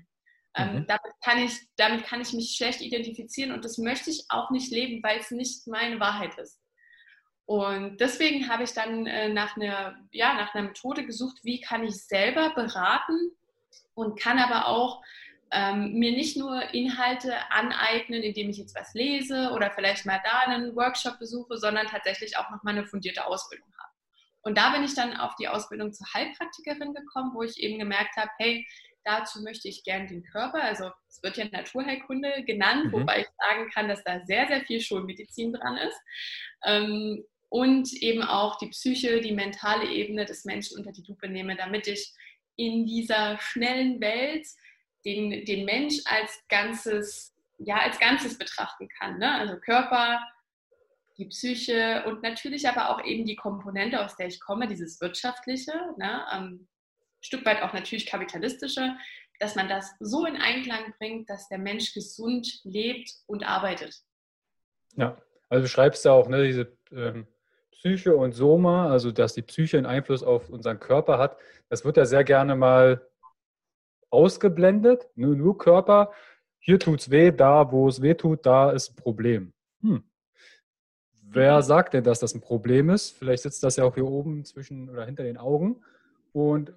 Ähm, 0.56 0.76
mhm. 0.76 0.88
damit, 0.88 1.14
kann 1.24 1.40
ich, 1.40 1.60
damit 1.78 2.06
kann 2.06 2.22
ich 2.22 2.34
mich 2.34 2.56
schlecht 2.56 2.82
identifizieren 2.82 3.52
und 3.52 3.66
das 3.66 3.80
möchte 3.80 4.12
ich 4.12 4.26
auch 4.30 4.52
nicht 4.52 4.72
leben, 4.72 5.02
weil 5.02 5.20
es 5.20 5.32
nicht 5.32 5.66
meine 5.68 6.00
Wahrheit 6.00 6.38
ist. 6.38 6.60
Und 7.46 7.98
deswegen 8.00 8.48
habe 8.48 8.64
ich 8.64 8.74
dann 8.74 9.06
äh, 9.08 9.30
nach, 9.30 9.58
einer, 9.58 9.98
ja, 10.12 10.34
nach 10.36 10.54
einer 10.54 10.68
Methode 10.68 11.06
gesucht, 11.06 11.40
wie 11.44 11.60
kann 11.60 11.84
ich 11.84 11.96
selber 11.96 12.52
beraten 12.54 13.32
und 13.96 14.20
kann 14.20 14.38
aber 14.38 14.68
auch 14.68 15.02
ähm, 15.52 15.94
mir 15.94 16.12
nicht 16.12 16.38
nur 16.38 16.74
Inhalte 16.74 17.36
aneignen, 17.52 18.24
indem 18.24 18.50
ich 18.50 18.58
jetzt 18.58 18.76
was 18.76 18.94
lese 18.94 19.52
oder 19.52 19.72
vielleicht 19.72 20.06
mal 20.06 20.22
da 20.24 20.52
einen 20.52 20.76
Workshop 20.76 21.20
besuche, 21.20 21.58
sondern 21.58 21.88
tatsächlich 21.88 22.38
auch 22.38 22.50
noch 22.50 22.64
mal 22.64 22.72
eine 22.72 22.86
fundierte 22.86 23.26
Ausbildung 23.26 23.68
habe. 23.78 23.94
Und 24.42 24.58
da 24.58 24.72
bin 24.72 24.84
ich 24.84 24.96
dann 24.96 25.16
auf 25.16 25.36
die 25.36 25.48
Ausbildung 25.48 25.94
zur 25.94 26.08
Heilpraktikerin 26.14 26.94
gekommen, 26.94 27.32
wo 27.34 27.44
ich 27.44 27.60
eben 27.60 27.78
gemerkt 27.78 28.16
habe, 28.18 28.30
hey, 28.40 28.66
Dazu 29.06 29.42
möchte 29.42 29.68
ich 29.68 29.84
gerne 29.84 30.08
den 30.08 30.24
Körper, 30.24 30.64
also 30.64 30.92
es 31.10 31.22
wird 31.22 31.38
ja 31.38 31.46
Naturheilkunde 31.52 32.44
genannt, 32.46 32.86
mhm. 32.86 32.92
wobei 32.94 33.22
ich 33.22 33.28
sagen 33.38 33.70
kann, 33.72 33.88
dass 33.88 34.04
da 34.04 34.26
sehr, 34.26 34.48
sehr 34.48 34.62
viel 34.62 34.80
Schulmedizin 34.80 35.54
dran 35.54 35.78
ist. 35.78 36.00
Ähm, 36.64 37.24
und 37.50 37.94
eben 37.94 38.24
auch 38.24 38.58
die 38.58 38.70
Psyche, 38.70 39.22
die 39.22 39.32
mentale 39.32 39.86
Ebene 39.88 40.26
des 40.26 40.44
Menschen 40.44 40.78
unter 40.78 40.92
die 40.92 41.04
Lupe 41.08 41.30
nehme, 41.30 41.56
damit 41.56 41.88
ich 41.88 42.12
in 42.56 42.86
dieser 42.86 43.38
schnellen 43.40 44.02
Welt 44.02 44.48
den, 45.06 45.46
den 45.46 45.66
Mensch 45.66 45.98
als 46.06 46.44
Ganzes, 46.50 47.36
ja, 47.60 47.78
als 47.78 48.00
Ganzes 48.00 48.38
betrachten 48.38 48.90
kann. 48.90 49.20
Ne? 49.20 49.32
Also 49.36 49.58
Körper, 49.58 50.20
die 51.18 51.26
Psyche 51.26 52.04
und 52.08 52.24
natürlich 52.24 52.68
aber 52.68 52.90
auch 52.90 53.04
eben 53.06 53.26
die 53.26 53.36
Komponente, 53.36 54.04
aus 54.04 54.16
der 54.16 54.28
ich 54.28 54.40
komme, 54.40 54.68
dieses 54.68 55.00
Wirtschaftliche. 55.00 55.74
Ne? 55.98 56.26
Ähm, 56.34 56.68
Stück 57.24 57.46
weit 57.46 57.64
auch 57.64 57.74
natürlich 57.74 58.06
kapitalistische, 58.06 58.96
dass 59.40 59.56
man 59.56 59.68
das 59.68 59.92
so 60.00 60.26
in 60.26 60.36
Einklang 60.36 60.94
bringt, 61.00 61.30
dass 61.30 61.48
der 61.50 61.58
Mensch 61.58 61.94
gesund 61.94 62.60
lebt 62.64 63.10
und 63.26 63.44
arbeitet. 63.44 64.04
Ja, 64.96 65.18
also 65.50 65.64
du 65.64 65.68
schreibst 65.68 66.06
ja 66.06 66.12
auch, 66.12 66.28
ne, 66.28 66.46
diese 66.46 66.78
ähm, 66.92 67.28
Psyche 67.72 68.16
und 68.16 68.34
Soma, 68.34 68.90
also 68.90 69.12
dass 69.12 69.34
die 69.34 69.42
Psyche 69.42 69.78
einen 69.78 69.86
Einfluss 69.86 70.24
auf 70.24 70.50
unseren 70.50 70.80
Körper 70.80 71.18
hat, 71.18 71.38
das 71.70 71.84
wird 71.84 71.98
ja 71.98 72.06
sehr 72.06 72.24
gerne 72.24 72.56
mal 72.56 73.02
ausgeblendet, 74.10 75.10
nur, 75.16 75.36
nur 75.36 75.58
Körper. 75.58 76.12
Hier 76.60 76.80
tut 76.80 77.02
es 77.02 77.10
weh, 77.10 77.32
da 77.32 77.72
wo 77.72 77.88
es 77.88 78.02
weh 78.02 78.14
tut, 78.14 78.46
da 78.46 78.72
ist 78.72 78.92
ein 78.92 78.96
Problem. 78.96 79.54
Hm. 79.82 80.04
Wer 81.22 81.64
sagt 81.64 81.96
denn, 81.96 82.04
dass 82.04 82.20
das 82.20 82.36
ein 82.36 82.42
Problem 82.42 82.90
ist? 82.90 83.18
Vielleicht 83.18 83.44
sitzt 83.44 83.64
das 83.64 83.78
ja 83.78 83.86
auch 83.86 83.96
hier 83.96 84.06
oben 84.06 84.46
zwischen 84.46 84.90
oder 84.90 85.06
hinter 85.06 85.24
den 85.24 85.38
Augen. 85.38 85.84
Und 86.32 86.74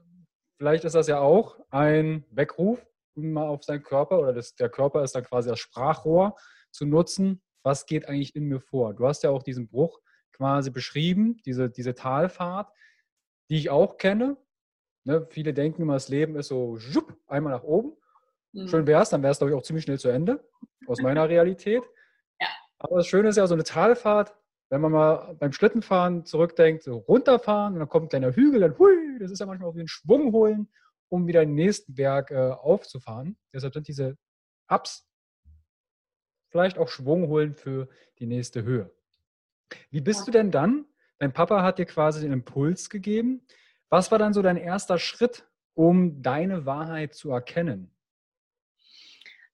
Vielleicht 0.58 0.84
ist 0.84 0.94
das 0.94 1.06
ja 1.06 1.20
auch 1.20 1.58
ein 1.70 2.24
Weckruf, 2.30 2.84
um 3.14 3.32
mal 3.32 3.48
auf 3.48 3.64
seinen 3.64 3.82
Körper 3.82 4.18
oder 4.18 4.32
das, 4.32 4.54
der 4.54 4.68
Körper 4.68 5.02
ist 5.02 5.14
dann 5.14 5.24
quasi 5.24 5.48
das 5.48 5.60
Sprachrohr 5.60 6.36
zu 6.70 6.86
nutzen. 6.86 7.42
Was 7.62 7.86
geht 7.86 8.08
eigentlich 8.08 8.34
in 8.34 8.44
mir 8.44 8.60
vor? 8.60 8.94
Du 8.94 9.06
hast 9.06 9.22
ja 9.22 9.30
auch 9.30 9.42
diesen 9.42 9.68
Bruch 9.68 10.00
quasi 10.32 10.70
beschrieben, 10.70 11.38
diese, 11.44 11.68
diese 11.70 11.94
Talfahrt, 11.94 12.70
die 13.50 13.56
ich 13.56 13.70
auch 13.70 13.96
kenne. 13.98 14.36
Ne, 15.04 15.26
viele 15.30 15.54
denken 15.54 15.82
immer, 15.82 15.94
das 15.94 16.08
Leben 16.08 16.36
ist 16.36 16.48
so 16.48 16.78
schupp, 16.78 17.16
einmal 17.26 17.52
nach 17.52 17.62
oben. 17.62 17.96
Mhm. 18.52 18.68
Schön 18.68 18.86
wäre 18.86 19.02
es, 19.02 19.10
dann 19.10 19.22
wäre 19.22 19.32
es, 19.32 19.38
glaube 19.38 19.52
ich, 19.52 19.56
auch 19.56 19.62
ziemlich 19.62 19.84
schnell 19.84 19.98
zu 19.98 20.08
Ende, 20.08 20.48
aus 20.86 21.00
meiner 21.00 21.28
Realität. 21.28 21.84
Ja. 22.40 22.48
Aber 22.78 22.96
das 22.96 23.06
Schöne 23.06 23.28
ist 23.28 23.36
ja, 23.36 23.46
so 23.46 23.54
eine 23.54 23.64
Talfahrt 23.64 24.34
wenn 24.68 24.80
man 24.80 24.92
mal 24.92 25.36
beim 25.38 25.52
Schlittenfahren 25.52 26.24
zurückdenkt, 26.24 26.82
so 26.82 26.98
runterfahren 26.98 27.74
und 27.74 27.80
dann 27.80 27.88
kommt 27.88 28.06
ein 28.06 28.08
kleiner 28.08 28.34
Hügel, 28.34 28.60
dann 28.60 28.78
hui, 28.78 29.18
das 29.18 29.30
ist 29.30 29.38
ja 29.38 29.46
manchmal 29.46 29.70
auch 29.70 29.76
wie 29.76 29.82
ein 29.82 29.88
Schwung 29.88 30.32
holen, 30.32 30.68
um 31.08 31.26
wieder 31.26 31.44
den 31.44 31.54
nächsten 31.54 31.94
Berg 31.94 32.30
äh, 32.30 32.50
aufzufahren. 32.50 33.36
Deshalb 33.52 33.74
sind 33.74 33.88
diese 33.88 34.16
Ups 34.68 35.08
vielleicht 36.48 36.78
auch 36.78 36.88
Schwung 36.88 37.28
holen 37.28 37.54
für 37.54 37.88
die 38.18 38.26
nächste 38.26 38.64
Höhe. 38.64 38.90
Wie 39.90 40.00
bist 40.00 40.26
du 40.26 40.30
denn 40.30 40.50
dann? 40.50 40.86
Dein 41.18 41.32
Papa 41.32 41.62
hat 41.62 41.78
dir 41.78 41.86
quasi 41.86 42.20
den 42.20 42.32
Impuls 42.32 42.90
gegeben. 42.90 43.46
Was 43.88 44.10
war 44.10 44.18
dann 44.18 44.32
so 44.32 44.42
dein 44.42 44.56
erster 44.56 44.98
Schritt, 44.98 45.48
um 45.74 46.22
deine 46.22 46.66
Wahrheit 46.66 47.14
zu 47.14 47.30
erkennen? 47.30 47.95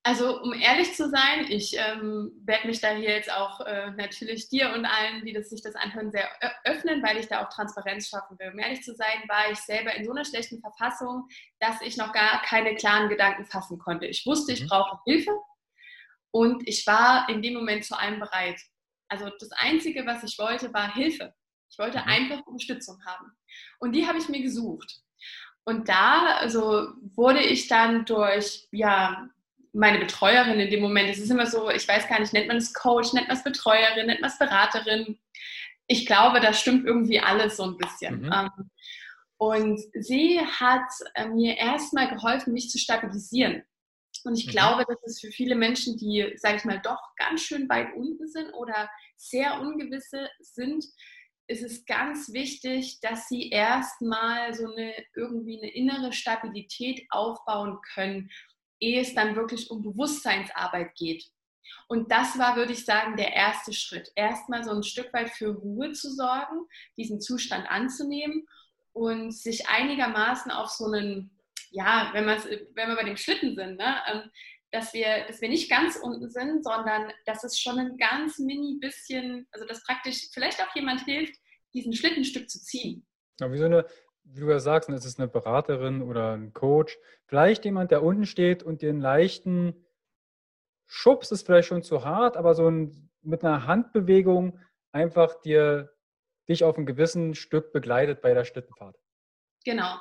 Also 0.05 0.43
um 0.43 0.53
ehrlich 0.53 0.95
zu 0.95 1.09
sein, 1.09 1.47
ich 1.49 1.77
ähm, 1.79 2.33
werde 2.45 2.67
mich 2.67 2.81
da 2.81 2.91
hier 2.91 3.11
jetzt 3.11 3.33
auch 3.33 3.61
äh, 3.61 3.93
natürlich 3.93 4.49
dir 4.49 4.73
und 4.73 4.85
allen, 4.85 5.25
die 5.25 5.33
das, 5.33 5.49
sich 5.49 5.63
das 5.63 5.77
anhören, 5.77 6.11
sehr 6.11 6.29
öffnen, 6.65 7.03
weil 7.05 7.19
ich 7.19 7.29
da 7.29 7.45
auch 7.45 7.49
Transparenz 7.51 8.09
schaffen 8.09 8.37
will. 8.41 8.51
Um 8.51 8.59
ehrlich 8.59 8.83
zu 8.83 8.97
sein, 8.97 9.23
war 9.29 9.53
ich 9.53 9.59
selber 9.61 9.95
in 9.95 10.05
so 10.05 10.11
einer 10.11 10.25
schlechten 10.25 10.61
Verfassung, 10.61 11.29
dass 11.61 11.81
ich 11.83 11.97
noch 11.97 12.13
gar 12.13 12.43
keine 12.43 12.75
klaren 12.75 13.09
Gedanken 13.09 13.45
fassen 13.45 13.79
konnte. 13.79 14.07
Ich 14.07 14.27
wusste, 14.27 14.53
ich 14.53 14.63
mhm. 14.63 14.69
brauche 14.69 14.99
Hilfe 15.05 15.31
und 16.33 16.67
ich 16.67 16.85
war 16.85 17.29
in 17.29 17.41
dem 17.41 17.55
Moment 17.55 17.85
zu 17.85 17.97
allem 17.97 18.19
bereit. 18.19 18.61
Also 19.09 19.31
das 19.39 19.53
Einzige, 19.53 20.05
was 20.05 20.25
ich 20.25 20.37
wollte, 20.37 20.73
war 20.75 20.93
Hilfe. 20.93 21.33
Ich 21.71 21.79
wollte 21.79 21.99
mhm. 21.99 22.09
einfach 22.09 22.47
Unterstützung 22.47 22.99
haben. 23.05 23.37
Und 23.79 23.93
die 23.93 24.09
habe 24.09 24.19
ich 24.19 24.29
mir 24.29 24.43
gesucht. 24.43 25.01
Und 25.65 25.89
da 25.89 26.35
also 26.39 26.89
wurde 27.15 27.41
ich 27.41 27.69
dann 27.69 28.05
durch 28.05 28.67
ja, 28.73 29.29
meine 29.73 29.99
Betreuerin 29.99 30.61
in 30.61 30.71
dem 30.71 30.81
Moment. 30.81 31.09
Es 31.11 31.19
ist 31.19 31.31
immer 31.31 31.47
so, 31.47 31.71
ich 31.71 31.87
weiß 31.89 32.09
gar 32.09 32.21
nicht, 32.21 32.33
nennt 32.33 32.49
man 32.49 32.59
es 32.59 32.75
Coach, 32.75 33.13
nennt 33.13 33.29
man 33.29 33.37
es 33.37 33.45
Betreuerin, 33.45 34.07
nennt 34.07 34.21
man 34.21 34.31
es 34.31 34.39
Beraterin. 34.39 35.19
Ich 35.87 36.07
glaube, 36.07 36.41
da 36.41 36.53
stimmt 36.53 36.87
irgendwie 36.87 37.21
alles 37.21 37.57
so 37.57 37.65
ein 37.65 37.77
bisschen. 37.77 38.23
Mhm. 38.23 38.33
Ähm, 38.33 38.71
und 39.39 39.81
sie 39.95 40.41
hat 40.41 40.89
äh, 41.15 41.27
mir 41.27 41.57
erstmal 41.57 42.09
geholfen, 42.09 42.53
mich 42.53 42.71
zu 42.71 42.79
stabilisieren. 42.79 43.63
Und 44.25 44.39
ich 44.39 44.47
mhm. 44.47 44.51
glaube, 44.51 44.85
dass 44.87 45.03
es 45.05 45.21
für 45.21 45.33
viele 45.33 45.57
Menschen, 45.57 45.97
die, 45.97 46.33
sage 46.37 46.57
ich 46.57 46.65
mal, 46.65 46.81
doch 46.81 47.01
ganz 47.17 47.43
schön 47.43 47.69
weit 47.69 47.89
unten 47.97 48.29
sind 48.29 48.53
oder 48.53 48.89
sehr 49.17 49.61
ungewisse 49.61 50.29
sind, 50.41 50.85
ist 51.49 51.63
es 51.63 51.85
ganz 51.87 52.33
wichtig, 52.33 53.01
dass 53.01 53.29
sie 53.29 53.51
erstmal 53.51 54.55
so 54.55 54.73
eine 54.73 54.95
irgendwie 55.17 55.61
eine 55.61 55.73
innere 55.73 56.13
Stabilität 56.13 57.05
aufbauen 57.11 57.79
können 57.95 58.31
ehe 58.83 59.01
es 59.01 59.15
dann 59.15 59.37
wirklich 59.37 59.71
um 59.71 59.83
Bewusstseinsarbeit 59.83 60.95
geht. 60.97 61.25
Und 61.89 62.11
das 62.11 62.39
war, 62.39 62.57
würde 62.57 62.73
ich 62.73 62.85
sagen, 62.85 63.17
der 63.17 63.33
erste 63.33 63.73
Schritt. 63.73 64.11
Erstmal 64.15 64.65
so 64.65 64.73
ein 64.73 64.83
Stück 64.83 65.13
weit 65.13 65.31
für 65.31 65.51
Ruhe 65.51 65.93
zu 65.93 66.11
sorgen, 66.11 66.67
diesen 66.97 67.21
Zustand 67.21 67.71
anzunehmen 67.71 68.47
und 68.93 69.33
sich 69.33 69.69
einigermaßen 69.69 70.51
auf 70.51 70.69
so 70.69 70.87
einen, 70.87 71.31
ja, 71.71 72.11
wenn, 72.13 72.27
wenn 72.27 72.89
wir 72.89 72.97
bei 72.97 73.05
dem 73.05 73.17
Schlitten 73.17 73.55
sind, 73.55 73.79
ne, 73.79 73.97
ähm, 74.11 74.31
dass 74.71 74.95
wir, 74.95 75.27
dass 75.27 75.41
wir 75.41 75.49
nicht 75.49 75.71
ganz 75.71 75.97
unten 75.97 76.31
sind, 76.31 76.65
sondern 76.65 77.13
dass 77.27 77.45
es 77.45 77.61
schon 77.61 77.79
ein 77.79 77.99
ganz 77.99 78.39
mini 78.39 78.79
bisschen, 78.81 79.47
also 79.53 79.67
dass 79.67 79.85
praktisch 79.85 80.29
vielleicht 80.33 80.63
auch 80.63 80.75
jemand 80.75 81.03
hilft, 81.03 81.35
diesen 81.75 81.93
Schlittenstück 81.93 82.51
zu 82.51 82.59
ziehen. 82.61 83.07
Ja, 83.41 83.53
wie 83.53 83.59
so 83.59 83.67
eine, 83.67 83.87
wie 84.25 84.41
du 84.41 84.51
ja 84.51 84.59
sagst, 84.59 84.89
es 84.89 85.05
ist 85.05 85.19
eine 85.19 85.29
Beraterin 85.29 86.03
oder 86.03 86.33
ein 86.33 86.53
Coach, 86.53 86.99
vielleicht 87.27 87.65
jemand, 87.65 87.91
der 87.91 88.03
unten 88.03 88.27
steht 88.27 88.63
und 88.63 88.83
den 88.83 89.01
leichten 89.01 89.85
Schubs 90.87 91.31
ist 91.31 91.47
vielleicht 91.47 91.69
schon 91.69 91.83
zu 91.83 92.05
hart, 92.05 92.37
aber 92.37 92.55
so 92.55 92.69
ein, 92.69 93.11
mit 93.23 93.45
einer 93.45 93.67
Handbewegung 93.67 94.59
einfach 94.93 95.41
dir 95.41 95.93
dich 96.49 96.65
auf 96.65 96.77
ein 96.77 96.87
gewissen 96.87 97.35
Stück 97.35 97.73
begleitet 97.73 98.21
bei 98.21 98.35
der 98.35 98.45
Schlittenfahrt. 98.45 98.99
Genau. 99.65 99.97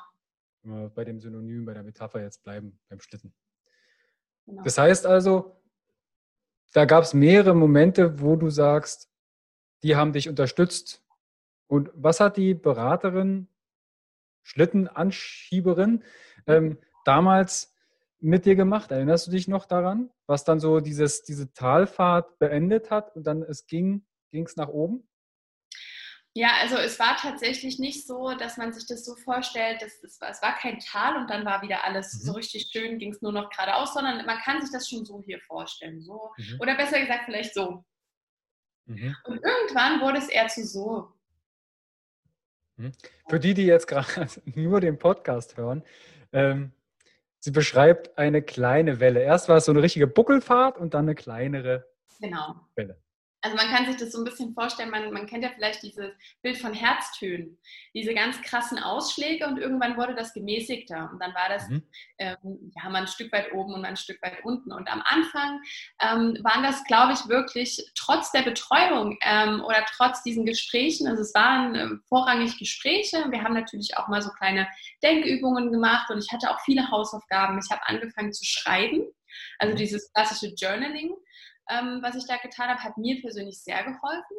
Bei 0.64 1.06
dem 1.06 1.20
Synonym, 1.20 1.66
bei 1.66 1.74
der 1.74 1.84
Metapher 1.84 2.22
jetzt 2.22 2.44
bleiben, 2.44 2.80
beim 2.90 3.00
Schlitten. 3.00 3.34
Genau. 4.46 4.64
Das 4.64 4.78
heißt 4.78 5.06
also, 5.06 5.62
da 6.74 6.86
gab 6.86 7.04
es 7.04 7.14
mehrere 7.14 7.56
Momente, 7.56 8.22
wo 8.22 8.36
du 8.36 8.50
sagst, 8.50 9.10
die 9.84 9.96
haben 9.96 10.14
dich 10.14 10.30
unterstützt. 10.30 11.04
Und 11.68 11.90
was 11.94 12.20
hat 12.20 12.38
die 12.38 12.54
Beraterin 12.54 13.48
Schlittenanschieberin 14.44 16.04
ähm, 16.48 16.78
damals 17.06 17.76
mit 18.20 18.46
dir 18.46 18.56
gemacht? 18.56 18.92
Erinnerst 18.92 19.28
du 19.28 19.32
dich 19.32 19.48
noch 19.48 19.66
daran, 19.66 20.12
was 20.28 20.44
dann 20.44 20.60
so 20.60 20.80
dieses, 20.80 21.24
diese 21.24 21.54
Talfahrt 21.54 22.38
beendet 22.40 22.92
hat 22.92 23.16
und 23.16 23.26
dann 23.26 23.42
es 23.42 23.66
ging 23.66 24.06
es 24.32 24.56
nach 24.56 24.70
oben? 24.70 25.08
Ja, 26.34 26.52
also 26.62 26.78
es 26.78 26.98
war 26.98 27.18
tatsächlich 27.18 27.78
nicht 27.78 28.08
so, 28.08 28.34
dass 28.36 28.56
man 28.56 28.72
sich 28.72 28.88
das 28.88 29.04
so 29.04 29.16
vorstellt, 29.18 29.82
dass 29.82 30.02
es, 30.02 30.22
war, 30.22 30.30
es 30.30 30.42
war 30.42 30.56
kein 30.56 30.80
Tal 30.80 31.18
und 31.18 31.30
dann 31.30 31.44
war 31.44 31.62
wieder 31.62 31.84
alles 31.84 32.14
mhm. 32.14 32.20
so 32.20 32.32
richtig 32.34 32.70
schön, 32.72 33.00
ging 33.00 33.12
es 33.12 33.22
nur 33.22 33.34
noch 33.34 33.50
geradeaus, 33.50 33.94
sondern 33.94 34.26
man 34.26 34.38
kann 34.38 34.62
sich 34.62 34.72
das 34.72 34.88
schon 34.88 35.04
so 35.04 35.22
hier 35.22 35.42
vorstellen. 35.42 36.02
So. 36.02 36.32
Mhm. 36.38 36.58
Oder 36.62 36.76
besser 36.76 37.02
gesagt, 37.02 37.26
vielleicht 37.26 37.54
so. 37.54 37.84
Mhm. 38.86 39.14
Und 39.26 39.42
irgendwann 39.44 40.00
wurde 40.00 40.20
es 40.20 40.30
eher 40.30 40.48
zu 40.48 40.66
so. 40.66 41.12
Mhm. 42.78 42.92
Für 43.28 43.40
die, 43.40 43.54
die 43.54 43.66
jetzt 43.66 43.88
gerade 43.88 44.28
nur 44.56 44.82
den 44.82 44.98
Podcast 44.98 45.58
hören, 45.58 45.84
ähm, 46.32 46.72
sie 47.40 47.52
beschreibt 47.52 48.18
eine 48.18 48.42
kleine 48.42 49.00
Welle. 49.00 49.22
Erst 49.22 49.50
war 49.50 49.58
es 49.58 49.66
so 49.66 49.72
eine 49.72 49.82
richtige 49.82 50.08
Buckelfahrt 50.08 50.78
und 50.78 50.94
dann 50.94 51.06
eine 51.06 51.16
kleinere 51.16 51.88
genau. 52.20 52.56
Welle 52.76 53.01
also 53.42 53.58
man 53.58 53.68
kann 53.68 53.86
sich 53.86 53.98
das 53.98 54.12
so 54.12 54.20
ein 54.20 54.24
bisschen 54.24 54.54
vorstellen, 54.54 54.92
man, 54.92 55.12
man 55.12 55.26
kennt 55.26 55.44
ja 55.44 55.50
vielleicht 55.54 55.82
dieses 55.82 56.12
Bild 56.44 56.58
von 56.58 56.74
Herztönen, 56.74 57.58
diese 57.94 58.14
ganz 58.14 58.40
krassen 58.42 58.78
Ausschläge 58.78 59.48
und 59.48 59.58
irgendwann 59.58 59.98
wurde 59.98 60.14
das 60.14 60.34
gemäßigter 60.34 61.10
und 61.12 61.20
dann 61.20 61.34
war 61.34 61.50
das 61.50 61.68
mhm. 61.68 61.84
ähm, 62.20 62.72
ja 62.76 62.90
mal 62.90 63.02
ein 63.02 63.08
Stück 63.08 63.32
weit 63.32 63.52
oben 63.54 63.74
und 63.74 63.84
ein 63.84 63.98
Stück 63.98 64.22
weit 64.22 64.44
unten 64.44 64.72
und 64.72 64.88
am 64.88 65.02
Anfang 65.06 65.60
ähm, 66.02 66.38
waren 66.44 66.64
das, 66.64 66.84
glaube 66.84 67.14
ich, 67.14 67.28
wirklich 67.28 67.84
trotz 67.96 68.32
der 68.32 68.44
Betreuung 68.44 69.18
ähm, 69.24 69.62
oder 69.62 69.84
trotz 69.96 70.22
diesen 70.22 70.46
Gesprächen, 70.46 71.08
also 71.08 71.24
es 71.24 71.34
waren 71.34 71.76
äh, 71.76 71.88
vorrangig 72.08 72.60
Gespräche, 72.60 73.26
wir 73.30 73.44
haben 73.44 73.56
natürlich 73.56 73.98
auch 73.98 74.08
mal 74.08 74.22
so 74.22 74.30
kleine 74.32 74.68
Denkübungen 75.04 75.72
gemacht 75.72 76.12
und 76.12 76.24
ich 76.24 76.32
hatte 76.32 76.52
auch 76.52 76.60
viele 76.62 76.92
Hausaufgaben, 76.92 77.60
ich 77.64 77.72
habe 77.72 77.82
angefangen 77.88 78.34
zu 78.34 78.46
schreiben, 78.46 79.04
also 79.58 79.74
mhm. 79.74 79.78
dieses 79.78 80.14
klassische 80.14 80.54
Journaling 80.54 81.16
ähm, 81.72 82.00
was 82.02 82.16
ich 82.16 82.26
da 82.28 82.38
getan 82.38 82.70
habe, 82.70 82.84
hat 82.84 82.98
mir 82.98 83.22
persönlich 83.22 83.60
sehr 83.62 83.84
geholfen. 83.84 84.38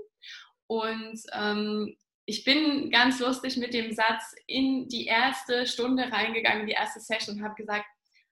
Und 0.66 1.20
ähm, 1.32 1.96
ich 2.24 2.44
bin 2.44 2.90
ganz 2.90 3.18
lustig 3.20 3.56
mit 3.56 3.74
dem 3.74 3.92
Satz 3.92 4.34
in 4.46 4.88
die 4.88 5.06
erste 5.06 5.66
Stunde 5.66 6.10
reingegangen, 6.12 6.66
die 6.66 6.72
erste 6.72 7.00
Session 7.00 7.36
und 7.36 7.44
habe 7.44 7.54
gesagt, 7.54 7.86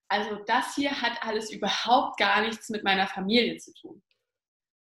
also 0.08 0.36
das 0.46 0.74
hier 0.74 1.02
hat 1.02 1.22
alles 1.22 1.52
überhaupt 1.52 2.18
gar 2.18 2.42
nichts 2.42 2.68
mit 2.68 2.84
meiner 2.84 3.06
Familie 3.06 3.58
zu 3.58 3.72
tun. 3.74 4.02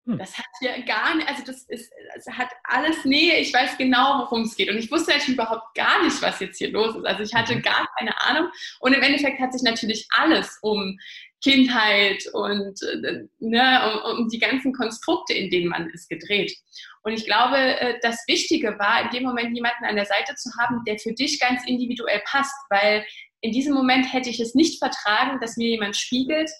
Hm. 0.06 0.18
Das 0.18 0.36
hat 0.38 0.46
hier 0.60 0.82
gar 0.82 1.14
nicht, 1.14 1.28
also 1.28 1.42
das 1.44 1.62
ist, 1.64 1.92
das 2.14 2.26
hat 2.34 2.48
alles, 2.64 3.04
nee, 3.04 3.36
ich 3.38 3.52
weiß 3.52 3.76
genau, 3.76 4.20
worum 4.20 4.42
es 4.42 4.56
geht. 4.56 4.70
Und 4.70 4.78
ich 4.78 4.90
wusste 4.90 5.12
natürlich 5.12 5.34
überhaupt 5.34 5.74
gar 5.74 6.02
nicht, 6.02 6.20
was 6.22 6.40
jetzt 6.40 6.58
hier 6.58 6.70
los 6.70 6.96
ist. 6.96 7.04
Also 7.04 7.22
ich 7.22 7.34
hatte 7.34 7.56
mhm. 7.56 7.62
gar 7.62 7.86
keine 7.98 8.18
Ahnung. 8.22 8.50
Und 8.80 8.94
im 8.94 9.02
Endeffekt 9.02 9.40
hat 9.40 9.52
sich 9.52 9.62
natürlich 9.62 10.06
alles 10.16 10.58
um 10.62 10.98
Kindheit 11.42 12.22
und 12.32 12.82
äh, 12.82 13.24
ne, 13.38 14.02
um, 14.04 14.18
um, 14.18 14.28
die 14.28 14.38
ganzen 14.38 14.72
Konstrukte, 14.72 15.34
in 15.34 15.50
denen 15.50 15.68
man 15.68 15.88
ist, 15.90 16.08
gedreht. 16.08 16.54
Und 17.02 17.12
ich 17.12 17.24
glaube, 17.24 17.56
äh, 17.56 17.98
das 18.02 18.24
Wichtige 18.26 18.78
war, 18.78 19.02
in 19.02 19.10
dem 19.10 19.22
Moment 19.22 19.54
jemanden 19.54 19.84
an 19.84 19.96
der 19.96 20.06
Seite 20.06 20.34
zu 20.34 20.50
haben, 20.58 20.82
der 20.86 20.98
für 20.98 21.12
dich 21.12 21.40
ganz 21.40 21.66
individuell 21.66 22.22
passt, 22.24 22.54
weil 22.68 23.04
in 23.42 23.52
diesem 23.52 23.74
Moment 23.74 24.12
hätte 24.12 24.28
ich 24.28 24.40
es 24.40 24.54
nicht 24.54 24.78
vertragen, 24.78 25.40
dass 25.40 25.56
mir 25.56 25.68
jemand 25.68 25.96
spiegelt, 25.96 26.50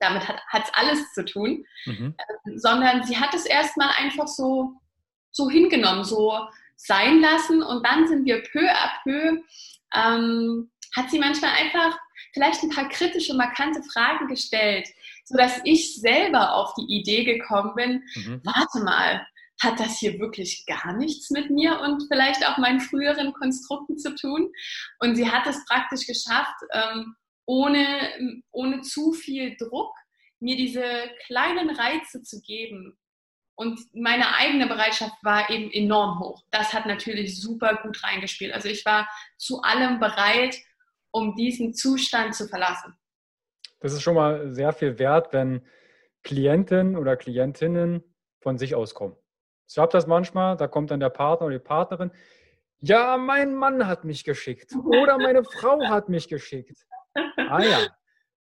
damit 0.00 0.26
hat 0.28 0.64
es 0.64 0.74
alles 0.74 1.12
zu 1.12 1.24
tun, 1.24 1.64
mhm. 1.86 2.14
äh, 2.16 2.58
sondern 2.58 3.04
sie 3.04 3.18
hat 3.18 3.34
es 3.34 3.46
erstmal 3.46 3.90
einfach 3.98 4.26
so, 4.26 4.72
so 5.30 5.50
hingenommen, 5.50 6.04
so 6.04 6.32
sein 6.76 7.20
lassen 7.20 7.62
und 7.62 7.84
dann 7.86 8.06
sind 8.06 8.24
wir 8.24 8.42
peu 8.52 8.70
à 8.70 8.90
peu, 9.02 9.42
ähm, 9.94 10.70
hat 10.96 11.10
sie 11.10 11.18
manchmal 11.18 11.50
einfach 11.52 11.98
vielleicht 12.32 12.62
ein 12.62 12.70
paar 12.70 12.88
kritische, 12.88 13.34
markante 13.34 13.82
Fragen 13.82 14.28
gestellt, 14.28 14.88
sodass 15.24 15.60
ich 15.64 16.00
selber 16.00 16.54
auf 16.54 16.72
die 16.74 16.86
Idee 16.88 17.24
gekommen 17.24 17.74
bin, 17.74 18.02
mhm. 18.14 18.40
warte 18.44 18.84
mal, 18.84 19.26
hat 19.60 19.80
das 19.80 19.98
hier 19.98 20.18
wirklich 20.20 20.64
gar 20.66 20.92
nichts 20.92 21.30
mit 21.30 21.50
mir 21.50 21.80
und 21.80 22.04
vielleicht 22.06 22.46
auch 22.46 22.58
meinen 22.58 22.80
früheren 22.80 23.32
Konstrukten 23.32 23.98
zu 23.98 24.14
tun? 24.14 24.52
Und 25.00 25.16
sie 25.16 25.30
hat 25.30 25.46
es 25.48 25.64
praktisch 25.66 26.06
geschafft, 26.06 26.54
ähm, 26.72 27.16
ohne, 27.48 28.42
ohne 28.50 28.82
zu 28.82 29.12
viel 29.12 29.56
Druck 29.56 29.94
mir 30.38 30.56
diese 30.56 30.84
kleinen 31.26 31.70
Reize 31.70 32.22
zu 32.22 32.40
geben. 32.42 32.98
Und 33.56 33.80
meine 33.92 34.36
eigene 34.36 34.66
Bereitschaft 34.68 35.14
war 35.22 35.50
eben 35.50 35.70
enorm 35.72 36.20
hoch. 36.20 36.44
Das 36.50 36.72
hat 36.72 36.86
natürlich 36.86 37.40
super 37.40 37.80
gut 37.82 38.04
reingespielt. 38.04 38.52
Also 38.52 38.68
ich 38.68 38.84
war 38.84 39.08
zu 39.36 39.62
allem 39.62 39.98
bereit 39.98 40.56
um 41.10 41.34
diesen 41.34 41.74
Zustand 41.74 42.34
zu 42.34 42.46
verlassen. 42.46 42.94
Das 43.80 43.92
ist 43.92 44.02
schon 44.02 44.14
mal 44.14 44.52
sehr 44.52 44.72
viel 44.72 44.98
wert, 44.98 45.32
wenn 45.32 45.66
Klienten 46.22 46.96
oder 46.96 47.16
Klientinnen 47.16 48.02
von 48.40 48.58
sich 48.58 48.74
auskommen. 48.74 49.16
Ich 49.68 49.78
habe 49.78 49.92
das 49.92 50.06
manchmal, 50.06 50.56
da 50.56 50.66
kommt 50.66 50.90
dann 50.90 51.00
der 51.00 51.10
Partner 51.10 51.46
oder 51.46 51.58
die 51.58 51.64
Partnerin, 51.64 52.10
ja, 52.80 53.16
mein 53.16 53.54
Mann 53.54 53.86
hat 53.86 54.04
mich 54.04 54.24
geschickt 54.24 54.72
oder 54.84 55.18
meine 55.18 55.44
Frau 55.44 55.80
hat 55.88 56.08
mich 56.08 56.28
geschickt. 56.28 56.86
Ah 57.36 57.62
ja, 57.62 57.86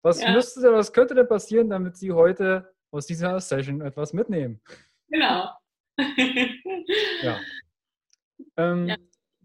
was 0.02 0.20
ja. 0.22 0.32
müsste, 0.32 0.72
was 0.72 0.92
könnte 0.92 1.14
denn 1.14 1.28
passieren, 1.28 1.70
damit 1.70 1.96
Sie 1.96 2.12
heute 2.12 2.72
aus 2.90 3.06
dieser 3.06 3.40
Session 3.40 3.80
etwas 3.80 4.12
mitnehmen? 4.12 4.60
Genau. 5.08 5.50
ja. 7.22 7.40
Ähm, 8.56 8.88
ja. 8.88 8.96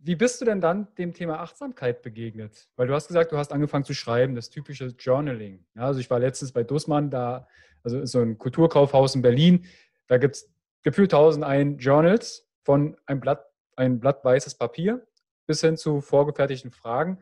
Wie 0.03 0.15
bist 0.15 0.41
du 0.41 0.45
denn 0.45 0.61
dann 0.61 0.87
dem 0.95 1.13
Thema 1.13 1.39
Achtsamkeit 1.39 2.01
begegnet? 2.01 2.67
Weil 2.75 2.87
du 2.87 2.93
hast 2.95 3.07
gesagt, 3.07 3.31
du 3.31 3.37
hast 3.37 3.51
angefangen 3.51 3.85
zu 3.85 3.93
schreiben, 3.93 4.33
das 4.33 4.49
typische 4.49 4.87
Journaling. 4.97 5.63
Ja, 5.75 5.83
also 5.83 5.99
ich 5.99 6.09
war 6.09 6.19
letztens 6.19 6.51
bei 6.51 6.63
Dussmann, 6.63 7.11
da, 7.11 7.47
also 7.83 8.03
so 8.05 8.19
ein 8.19 8.37
Kulturkaufhaus 8.39 9.13
in 9.13 9.21
Berlin, 9.21 9.67
da 10.07 10.17
gibt 10.17 10.35
es 10.37 10.51
gefühlt 10.81 11.11
tausend 11.11 11.45
ein 11.45 11.77
Journals 11.77 12.49
von 12.63 12.97
einem 13.05 13.19
Blatt, 13.19 13.45
ein 13.75 13.99
Blatt 13.99 14.25
weißes 14.25 14.55
Papier 14.55 15.05
bis 15.45 15.61
hin 15.61 15.77
zu 15.77 16.01
vorgefertigten 16.01 16.71
Fragen. 16.71 17.19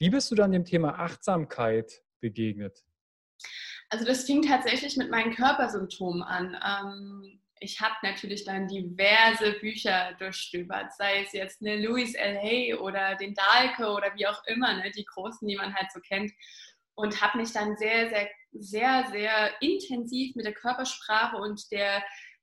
Wie 0.00 0.08
bist 0.08 0.30
du 0.30 0.34
dann 0.34 0.50
dem 0.50 0.64
Thema 0.64 0.98
Achtsamkeit 0.98 2.02
begegnet? 2.20 2.82
Also 3.90 4.06
das 4.06 4.24
fing 4.24 4.40
tatsächlich 4.40 4.96
mit 4.96 5.10
meinen 5.10 5.34
Körpersymptomen 5.34 6.22
an. 6.22 6.56
Ähm, 6.66 7.40
ich 7.60 7.82
habe 7.82 7.94
natürlich 8.02 8.44
dann 8.46 8.66
diverse 8.66 9.52
Bücher 9.60 10.14
durchstöbert, 10.18 10.94
sei 10.94 11.22
es 11.22 11.32
jetzt 11.34 11.60
eine 11.60 11.76
Louis 11.84 12.14
L. 12.14 12.38
Hay 12.38 12.74
oder 12.74 13.14
den 13.16 13.34
Dahlke 13.34 13.90
oder 13.90 14.14
wie 14.14 14.26
auch 14.26 14.42
immer, 14.46 14.72
ne, 14.72 14.90
die 14.90 15.04
großen, 15.04 15.46
die 15.46 15.56
man 15.56 15.74
halt 15.74 15.92
so 15.92 16.00
kennt. 16.00 16.32
Und 16.94 17.20
habe 17.20 17.36
mich 17.36 17.52
dann 17.52 17.76
sehr, 17.76 18.08
sehr, 18.08 18.28
sehr, 18.52 19.06
sehr 19.12 19.50
intensiv 19.60 20.34
mit 20.34 20.46
der 20.46 20.54
Körpersprache 20.54 21.36
und 21.36 21.70
der 21.72 22.02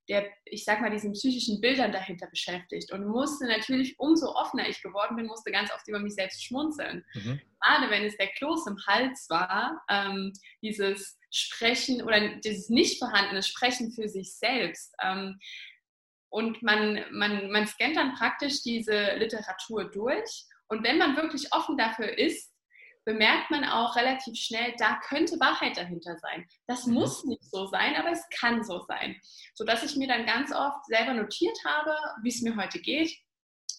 der, 0.09 0.31
ich 0.45 0.63
sag 0.63 0.81
mal, 0.81 0.89
diesen 0.89 1.13
psychischen 1.13 1.59
Bildern 1.59 1.91
dahinter 1.91 2.27
beschäftigt 2.27 2.91
und 2.91 3.05
musste 3.05 3.45
natürlich, 3.45 3.99
umso 3.99 4.33
offener 4.33 4.67
ich 4.67 4.81
geworden 4.81 5.15
bin, 5.15 5.25
musste 5.25 5.51
ganz 5.51 5.71
oft 5.73 5.87
über 5.87 5.99
mich 5.99 6.15
selbst 6.15 6.43
schmunzeln. 6.43 7.05
Mhm. 7.13 7.41
Gerade 7.61 7.89
wenn 7.89 8.05
es 8.05 8.17
der 8.17 8.27
Kloß 8.27 8.67
im 8.67 8.77
Hals 8.87 9.29
war, 9.29 9.83
ähm, 9.89 10.31
dieses 10.61 11.19
Sprechen 11.29 12.01
oder 12.01 12.37
dieses 12.37 12.69
nicht 12.69 12.99
vorhandene 12.99 13.43
Sprechen 13.43 13.91
für 13.91 14.07
sich 14.07 14.33
selbst. 14.35 14.95
Ähm, 15.01 15.39
und 16.29 16.61
man, 16.61 17.03
man, 17.11 17.49
man 17.51 17.67
scannt 17.67 17.97
dann 17.97 18.15
praktisch 18.15 18.61
diese 18.61 19.15
Literatur 19.15 19.85
durch. 19.85 20.45
Und 20.67 20.83
wenn 20.83 20.97
man 20.97 21.15
wirklich 21.15 21.53
offen 21.53 21.77
dafür 21.77 22.17
ist, 22.17 22.53
bemerkt 23.07 23.49
man 23.49 23.63
auch 23.63 23.95
relativ 23.95 24.37
schnell, 24.37 24.75
da 24.77 24.99
könnte 25.07 25.39
Wahrheit 25.39 25.77
dahinter 25.77 26.17
sein. 26.17 26.45
Das 26.67 26.85
mhm. 26.85 26.95
muss 26.95 27.23
nicht 27.23 27.49
so 27.49 27.65
sein, 27.67 27.95
aber 27.95 28.11
es 28.11 28.21
kann 28.37 28.65
so 28.65 28.81
sein. 28.81 29.15
Sodass 29.53 29.81
ich 29.83 29.95
mir 29.95 30.09
dann 30.09 30.25
ganz 30.25 30.53
oft 30.53 30.85
selber 30.87 31.13
notiert 31.13 31.57
habe, 31.65 31.95
wie 32.21 32.29
es 32.29 32.41
mir 32.41 32.57
heute 32.57 32.79
geht, 32.79 33.17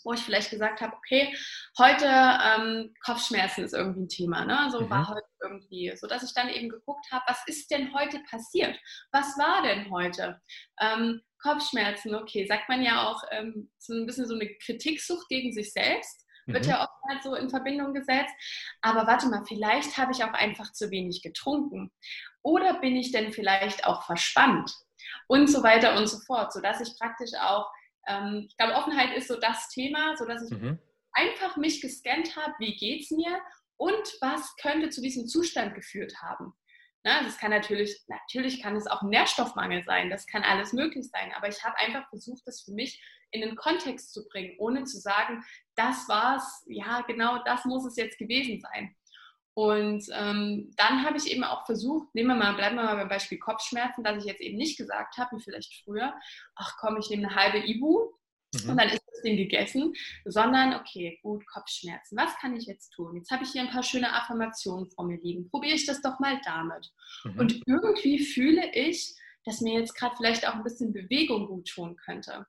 wo 0.03 0.15
ich 0.15 0.21
vielleicht 0.21 0.49
gesagt 0.51 0.81
habe, 0.81 0.97
okay, 0.97 1.37
heute 1.79 2.07
ähm, 2.07 2.95
Kopfschmerzen 3.05 3.65
ist 3.65 3.75
irgendwie 3.75 4.05
ein 4.05 4.09
Thema, 4.09 4.47
ne? 4.47 4.71
So 4.73 4.81
mhm. 4.81 4.91
war 4.91 5.09
heute 5.09 5.27
irgendwie, 5.43 5.95
sodass 5.95 6.23
ich 6.23 6.33
dann 6.33 6.49
eben 6.49 6.71
geguckt 6.71 7.05
habe, 7.13 7.25
was 7.29 7.43
ist 7.47 7.71
denn 7.71 7.93
heute 7.93 8.21
passiert? 8.31 8.79
Was 9.13 9.37
war 9.37 9.63
denn 9.63 9.91
heute? 9.91 10.41
Ähm, 10.81 11.21
Kopfschmerzen, 11.43 12.15
okay, 12.15 12.47
sagt 12.47 12.71
man 12.71 12.83
ja 12.83 13.07
auch 13.07 13.23
ähm, 13.31 13.71
so 13.77 13.93
ein 13.93 14.07
bisschen 14.07 14.27
so 14.27 14.35
eine 14.35 14.49
Kritiksucht 14.65 15.29
gegen 15.29 15.53
sich 15.53 15.71
selbst 15.71 16.25
wird 16.49 16.65
mhm. 16.65 16.71
ja 16.71 16.83
oft 16.83 17.03
halt 17.09 17.23
so 17.23 17.35
in 17.35 17.51
Verbindung 17.51 17.95
gesetzt. 17.95 18.35
Aber 18.81 19.07
warte 19.07 19.29
mal, 19.29 19.45
vielleicht 19.47 19.97
habe 19.97 20.13
ich 20.13 20.25
auch 20.25 20.33
einfach 20.33 20.73
zu 20.73 20.91
wenig 20.91 21.23
getrunken. 21.23 21.93
Oder 22.43 22.81
bin 22.81 22.97
ich 22.97 23.13
denn 23.13 23.33
vielleicht 23.33 23.87
auch 23.87 24.05
verspannt? 24.05 24.73
Und 25.27 25.49
so 25.49 25.63
weiter 25.63 25.97
und 25.97 26.07
so 26.07 26.19
fort, 26.21 26.53
sodass 26.53 26.81
ich 26.81 26.99
praktisch 26.99 27.31
auch, 27.41 27.71
ähm, 28.07 28.47
ich 28.49 28.57
glaube, 28.57 28.75
Offenheit 28.75 29.17
ist 29.17 29.29
so 29.29 29.39
das 29.39 29.69
Thema, 29.69 30.17
sodass 30.17 30.51
ich 30.51 30.59
mhm. 30.59 30.79
einfach 31.13 31.57
mich 31.57 31.81
gescannt 31.81 32.37
habe, 32.37 32.55
wie 32.59 32.77
geht 32.77 33.03
es 33.03 33.11
mir 33.11 33.41
und 33.77 34.17
was 34.21 34.57
könnte 34.57 34.91
zu 34.91 35.01
diesem 35.01 35.27
Zustand 35.27 35.75
geführt 35.75 36.15
haben. 36.21 36.53
Na, 37.05 37.23
das 37.23 37.39
kann 37.39 37.51
natürlich, 37.51 38.03
natürlich 38.09 38.61
kann 38.61 38.77
es 38.77 38.87
auch 38.87 39.03
Nährstoffmangel 39.03 39.85
sein, 39.85 40.11
das 40.11 40.27
kann 40.27 40.43
alles 40.43 40.73
möglich 40.73 41.09
sein, 41.11 41.33
aber 41.37 41.49
ich 41.49 41.63
habe 41.65 41.79
einfach 41.79 42.09
versucht, 42.09 42.43
das 42.45 42.63
für 42.63 42.73
mich 42.73 43.01
in 43.31 43.41
den 43.41 43.57
Kontext 43.57 44.13
zu 44.13 44.27
bringen, 44.29 44.55
ohne 44.59 44.85
zu 44.85 44.99
sagen, 44.99 45.45
das 45.77 46.09
war's, 46.09 46.65
ja, 46.67 47.03
genau 47.03 47.43
das 47.45 47.65
muss 47.65 47.85
es 47.85 47.97
jetzt 47.97 48.19
gewesen 48.19 48.61
sein. 48.61 48.95
Und 49.55 50.05
ähm, 50.13 50.71
dann 50.77 51.05
habe 51.05 51.17
ich 51.17 51.33
eben 51.33 51.43
auch 51.43 51.67
versucht, 51.67 52.15
nehmen 52.15 52.29
wir 52.29 52.37
mal, 52.37 52.55
bleiben 52.55 52.77
wir 52.77 52.85
mal 52.85 52.97
beim 52.97 53.09
Beispiel 53.09 53.39
Kopfschmerzen, 53.39 54.05
dass 54.05 54.19
ich 54.19 54.25
jetzt 54.25 54.41
eben 54.41 54.57
nicht 54.57 54.79
gesagt 54.79 55.19
habe, 55.19 55.37
wie 55.37 55.43
vielleicht 55.43 55.83
früher, 55.85 56.15
ach 56.55 56.77
komm, 56.79 56.97
ich 56.99 57.11
nehme 57.11 57.27
eine 57.27 57.35
halbe 57.35 57.59
Ibu 57.59 58.13
Mhm. 58.55 58.71
Und 58.71 58.77
dann 58.79 58.89
ist 58.89 59.03
das 59.07 59.23
Ding 59.23 59.37
gegessen, 59.37 59.93
sondern 60.25 60.75
okay, 60.75 61.19
gut, 61.23 61.47
Kopfschmerzen. 61.47 62.17
Was 62.17 62.37
kann 62.37 62.57
ich 62.57 62.67
jetzt 62.67 62.91
tun? 62.91 63.17
Jetzt 63.17 63.31
habe 63.31 63.45
ich 63.45 63.51
hier 63.51 63.63
ein 63.63 63.71
paar 63.71 63.83
schöne 63.83 64.13
Affirmationen 64.13 64.89
vor 64.91 65.05
mir 65.05 65.19
liegen. 65.21 65.49
Probiere 65.51 65.75
ich 65.75 65.87
das 65.87 66.01
doch 66.01 66.19
mal 66.19 66.41
damit. 66.45 66.91
Mhm. 67.25 67.39
Und 67.39 67.63
irgendwie 67.67 68.25
fühle 68.25 68.71
ich, 68.73 69.15
dass 69.45 69.61
mir 69.61 69.79
jetzt 69.79 69.95
gerade 69.95 70.17
vielleicht 70.17 70.47
auch 70.49 70.55
ein 70.55 70.63
bisschen 70.63 70.93
Bewegung 70.93 71.47
gut 71.47 71.69
tun 71.69 71.97
könnte. 71.97 72.47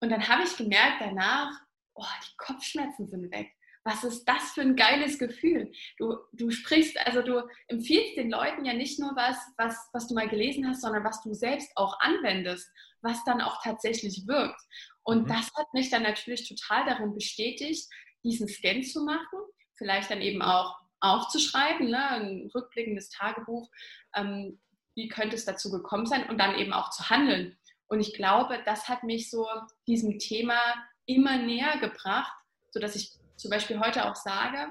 Und 0.00 0.10
dann 0.10 0.28
habe 0.28 0.44
ich 0.44 0.56
gemerkt 0.56 1.00
danach, 1.00 1.52
oh, 1.94 2.04
die 2.24 2.36
Kopfschmerzen 2.36 3.08
sind 3.08 3.30
weg. 3.30 3.52
Was 3.82 4.04
ist 4.04 4.24
das 4.24 4.52
für 4.52 4.60
ein 4.60 4.76
geiles 4.76 5.18
Gefühl? 5.18 5.72
Du, 5.96 6.18
du 6.32 6.50
sprichst, 6.50 6.98
also 7.06 7.22
du 7.22 7.48
empfiehlst 7.68 8.16
den 8.16 8.30
Leuten 8.30 8.64
ja 8.64 8.74
nicht 8.74 8.98
nur 8.98 9.16
was, 9.16 9.38
was, 9.56 9.88
was 9.92 10.06
du 10.06 10.14
mal 10.14 10.28
gelesen 10.28 10.68
hast, 10.68 10.82
sondern 10.82 11.04
was 11.04 11.22
du 11.22 11.32
selbst 11.32 11.70
auch 11.76 11.98
anwendest, 12.00 12.70
was 13.00 13.24
dann 13.24 13.40
auch 13.40 13.62
tatsächlich 13.62 14.26
wirkt. 14.26 14.60
Und 15.02 15.24
mhm. 15.24 15.28
das 15.28 15.50
hat 15.56 15.72
mich 15.72 15.88
dann 15.88 16.02
natürlich 16.02 16.46
total 16.46 16.84
darin 16.84 17.14
bestätigt, 17.14 17.88
diesen 18.22 18.48
Scan 18.48 18.82
zu 18.82 19.04
machen, 19.04 19.38
vielleicht 19.76 20.10
dann 20.10 20.20
eben 20.20 20.42
auch 20.42 20.78
aufzuschreiben, 21.00 21.88
ne, 21.88 22.10
ein 22.10 22.50
rückblickendes 22.54 23.08
Tagebuch, 23.08 23.70
ähm, 24.14 24.60
wie 24.94 25.08
könnte 25.08 25.36
es 25.36 25.46
dazu 25.46 25.70
gekommen 25.70 26.04
sein 26.04 26.28
und 26.28 26.36
dann 26.36 26.58
eben 26.58 26.74
auch 26.74 26.90
zu 26.90 27.08
handeln. 27.08 27.56
Und 27.90 28.00
ich 28.00 28.14
glaube, 28.14 28.62
das 28.64 28.88
hat 28.88 29.02
mich 29.02 29.30
so 29.30 29.48
diesem 29.88 30.20
Thema 30.20 30.60
immer 31.06 31.38
näher 31.38 31.76
gebracht, 31.78 32.32
sodass 32.70 32.94
ich 32.94 33.10
zum 33.36 33.50
Beispiel 33.50 33.80
heute 33.80 34.08
auch 34.08 34.14
sage, 34.14 34.68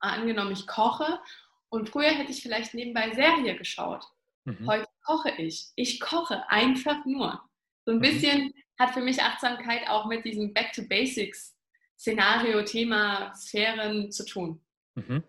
angenommen, 0.00 0.50
ich 0.50 0.66
koche 0.66 1.20
und 1.68 1.88
früher 1.88 2.10
hätte 2.10 2.32
ich 2.32 2.42
vielleicht 2.42 2.74
nebenbei 2.74 3.14
Serie 3.14 3.56
geschaut. 3.56 4.04
Mhm. 4.44 4.66
Heute 4.66 4.86
koche 5.04 5.30
ich. 5.30 5.68
Ich 5.76 6.00
koche 6.00 6.48
einfach 6.50 7.04
nur. 7.04 7.40
So 7.84 7.92
ein 7.92 7.98
mhm. 7.98 8.02
bisschen 8.02 8.54
hat 8.80 8.94
für 8.94 9.00
mich 9.00 9.22
Achtsamkeit 9.22 9.88
auch 9.88 10.06
mit 10.06 10.24
diesem 10.24 10.52
Back 10.52 10.72
to 10.72 10.82
Basics 10.88 11.56
Szenario, 11.96 12.62
Thema, 12.62 13.32
Sphären 13.34 14.10
zu 14.10 14.24
tun. 14.24 14.60
Mhm. 14.96 15.22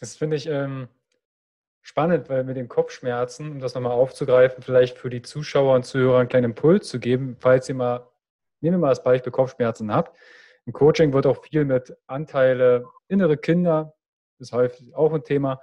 Das 0.00 0.16
finde 0.16 0.36
ich 0.36 0.46
ähm, 0.46 0.88
spannend, 1.82 2.28
weil 2.28 2.44
mit 2.44 2.56
den 2.56 2.68
Kopfschmerzen, 2.68 3.52
um 3.52 3.60
das 3.60 3.74
nochmal 3.74 3.92
aufzugreifen, 3.92 4.62
vielleicht 4.62 4.98
für 4.98 5.10
die 5.10 5.22
Zuschauer 5.22 5.74
und 5.74 5.84
Zuhörer 5.84 6.18
einen 6.20 6.28
kleinen 6.28 6.50
Impuls 6.50 6.88
zu 6.88 7.00
geben, 7.00 7.36
falls 7.38 7.68
ihr 7.68 7.74
mal, 7.74 8.08
nehmen 8.60 8.76
wir 8.76 8.86
mal 8.86 8.88
das 8.90 9.02
Beispiel 9.02 9.32
Kopfschmerzen 9.32 9.92
habt. 9.92 10.16
Im 10.66 10.72
Coaching 10.72 11.12
wird 11.12 11.26
auch 11.26 11.42
viel 11.42 11.64
mit 11.64 11.96
Anteile 12.06 12.86
innere 13.08 13.36
Kinder, 13.36 13.94
ist 14.38 14.52
häufig 14.52 14.94
auch 14.94 15.12
ein 15.12 15.24
Thema, 15.24 15.60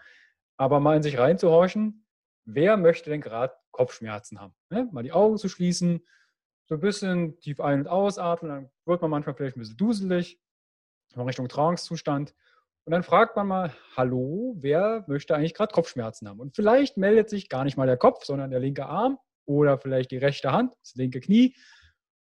aber 0.58 0.80
mal 0.80 0.98
in 0.98 1.04
sich 1.04 1.18
reinzuhorchen, 1.18 2.06
wer 2.46 2.78
möchte 2.78 3.10
denn 3.10 3.22
gerade 3.22 3.54
Kopfschmerzen 3.72 4.40
haben? 4.40 4.56
Ne? 4.70 4.90
Mal 4.92 5.04
die 5.04 5.12
Augen 5.12 5.38
zu 5.38 5.50
schließen, 5.50 6.06
so 6.66 6.76
ein 6.76 6.82
bisschen 6.82 7.40
tief 7.40 7.62
ein- 7.62 7.82
und 7.82 7.88
ausatmen, 7.88 8.52
dann 8.52 8.70
wird 8.86 9.02
man 9.02 9.12
manchmal 9.12 9.36
vielleicht 9.36 9.56
ein 9.56 9.60
bisschen 9.60 9.78
duselig, 9.78 10.42
in 11.16 11.22
Richtung 11.22 11.48
Trance-Zustand. 11.48 12.36
Und 12.88 12.92
dann 12.92 13.04
fragt 13.04 13.36
man 13.36 13.48
mal, 13.48 13.74
hallo, 13.98 14.56
wer 14.60 15.04
möchte 15.08 15.36
eigentlich 15.36 15.54
gerade 15.54 15.74
Kopfschmerzen 15.74 16.26
haben? 16.30 16.40
Und 16.40 16.56
vielleicht 16.56 16.96
meldet 16.96 17.30
sich 17.30 17.50
gar 17.50 17.66
nicht 17.66 17.76
mal 17.76 17.86
der 17.86 17.98
Kopf, 17.98 18.24
sondern 18.24 18.50
der 18.50 18.62
linke 18.62 18.86
Arm 18.86 19.20
oder 19.46 19.78
vielleicht 19.78 20.10
die 20.12 20.18
rechte 20.18 20.54
Hand, 20.54 20.74
das 20.82 20.96
linke 20.96 21.20
Knie. 21.20 21.54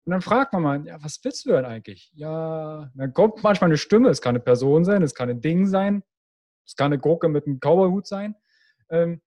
Und 0.03 0.11
dann 0.11 0.19
fragt 0.19 0.51
man 0.51 0.61
mal, 0.61 0.85
ja, 0.85 1.01
was 1.01 1.21
willst 1.23 1.45
du 1.45 1.51
denn 1.51 1.63
eigentlich? 1.63 2.11
Ja, 2.15 2.91
dann 2.95 3.13
kommt 3.13 3.41
manchmal 3.43 3.69
eine 3.69 3.77
Stimme, 3.77 4.09
es 4.09 4.21
kann 4.21 4.31
eine 4.31 4.41
Person 4.41 4.83
sein, 4.83 5.01
es 5.03 5.15
kann 5.15 5.29
ein 5.29 5.39
Ding 5.39 5.67
sein, 5.67 6.03
es 6.67 6.75
kann 6.75 6.87
eine 6.87 6.99
Gurke 6.99 7.29
mit 7.29 7.47
einem 7.47 7.61
Cowboyhut 7.61 8.05
sein. 8.05 8.35
Ähm, 8.89 9.21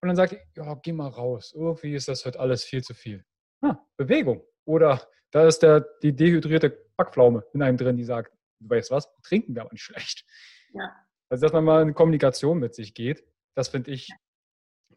und 0.00 0.08
dann 0.08 0.16
sagt 0.16 0.34
ja, 0.56 0.74
geh 0.82 0.92
mal 0.94 1.08
raus. 1.08 1.52
Irgendwie 1.54 1.94
ist 1.94 2.08
das 2.08 2.24
heute 2.24 2.40
alles 2.40 2.64
viel 2.64 2.82
zu 2.82 2.94
viel. 2.94 3.22
Ah, 3.60 3.76
Bewegung. 3.98 4.42
Oder 4.64 5.02
da 5.30 5.46
ist 5.46 5.58
der, 5.58 5.86
die 6.02 6.16
dehydrierte 6.16 6.70
Backpflaume 6.96 7.44
in 7.52 7.60
einem 7.60 7.76
drin, 7.76 7.98
die 7.98 8.04
sagt, 8.04 8.33
weißt 8.60 8.90
was, 8.90 9.08
trinken 9.22 9.54
wir 9.54 9.62
aber 9.62 9.72
nicht 9.72 9.82
schlecht. 9.82 10.24
Ja. 10.72 10.94
Also, 11.28 11.42
dass 11.42 11.52
man 11.52 11.64
mal 11.64 11.82
in 11.82 11.94
Kommunikation 11.94 12.58
mit 12.58 12.74
sich 12.74 12.94
geht, 12.94 13.24
das 13.54 13.68
finde 13.68 13.90
ich 13.90 14.10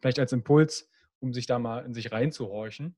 vielleicht 0.00 0.18
als 0.18 0.32
Impuls, 0.32 0.90
um 1.20 1.32
sich 1.32 1.46
da 1.46 1.58
mal 1.58 1.84
in 1.84 1.94
sich 1.94 2.12
reinzuhorchen, 2.12 2.96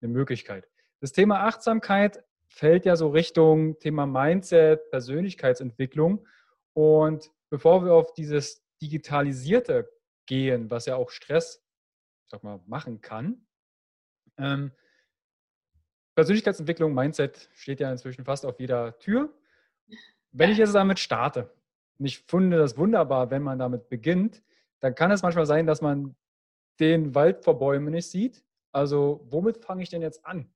eine 0.00 0.12
Möglichkeit. 0.12 0.68
Das 1.00 1.12
Thema 1.12 1.44
Achtsamkeit 1.44 2.24
fällt 2.48 2.84
ja 2.84 2.96
so 2.96 3.08
Richtung 3.08 3.78
Thema 3.78 4.06
Mindset, 4.06 4.90
Persönlichkeitsentwicklung. 4.90 6.26
Und 6.72 7.30
bevor 7.48 7.84
wir 7.84 7.94
auf 7.94 8.12
dieses 8.12 8.64
Digitalisierte 8.82 9.90
gehen, 10.26 10.70
was 10.70 10.86
ja 10.86 10.96
auch 10.96 11.10
Stress, 11.10 11.64
sag 12.26 12.42
mal, 12.42 12.60
machen 12.66 13.00
kann, 13.00 13.46
ähm, 14.36 14.72
Persönlichkeitsentwicklung, 16.16 16.92
Mindset 16.92 17.48
steht 17.54 17.80
ja 17.80 17.90
inzwischen 17.90 18.24
fast 18.24 18.44
auf 18.44 18.58
jeder 18.58 18.98
Tür. 18.98 19.32
Wenn 20.32 20.50
ich 20.50 20.58
jetzt 20.58 20.74
damit 20.74 20.98
starte, 20.98 21.52
und 21.98 22.06
ich 22.06 22.20
finde 22.20 22.56
das 22.56 22.78
wunderbar, 22.78 23.30
wenn 23.30 23.42
man 23.42 23.58
damit 23.58 23.88
beginnt, 23.88 24.42
dann 24.80 24.94
kann 24.94 25.10
es 25.10 25.22
manchmal 25.22 25.46
sein, 25.46 25.66
dass 25.66 25.82
man 25.82 26.16
den 26.78 27.14
Wald 27.14 27.44
vor 27.44 27.58
Bäumen 27.58 27.92
nicht 27.92 28.08
sieht. 28.10 28.42
Also 28.72 29.26
womit 29.28 29.58
fange 29.58 29.82
ich 29.82 29.90
denn 29.90 30.00
jetzt 30.00 30.24
an? 30.24 30.50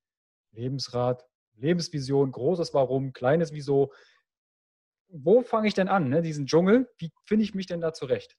Lebensrat, 0.52 1.26
Lebensvision, 1.56 2.32
großes 2.32 2.72
Warum, 2.72 3.12
kleines 3.12 3.52
Wieso. 3.52 3.92
Wo 5.08 5.42
fange 5.42 5.68
ich 5.68 5.74
denn 5.74 5.88
an, 5.88 6.08
ne? 6.08 6.22
diesen 6.22 6.46
Dschungel? 6.46 6.90
Wie 6.96 7.12
finde 7.26 7.44
ich 7.44 7.54
mich 7.54 7.66
denn 7.66 7.80
da 7.80 7.92
zurecht? 7.92 8.36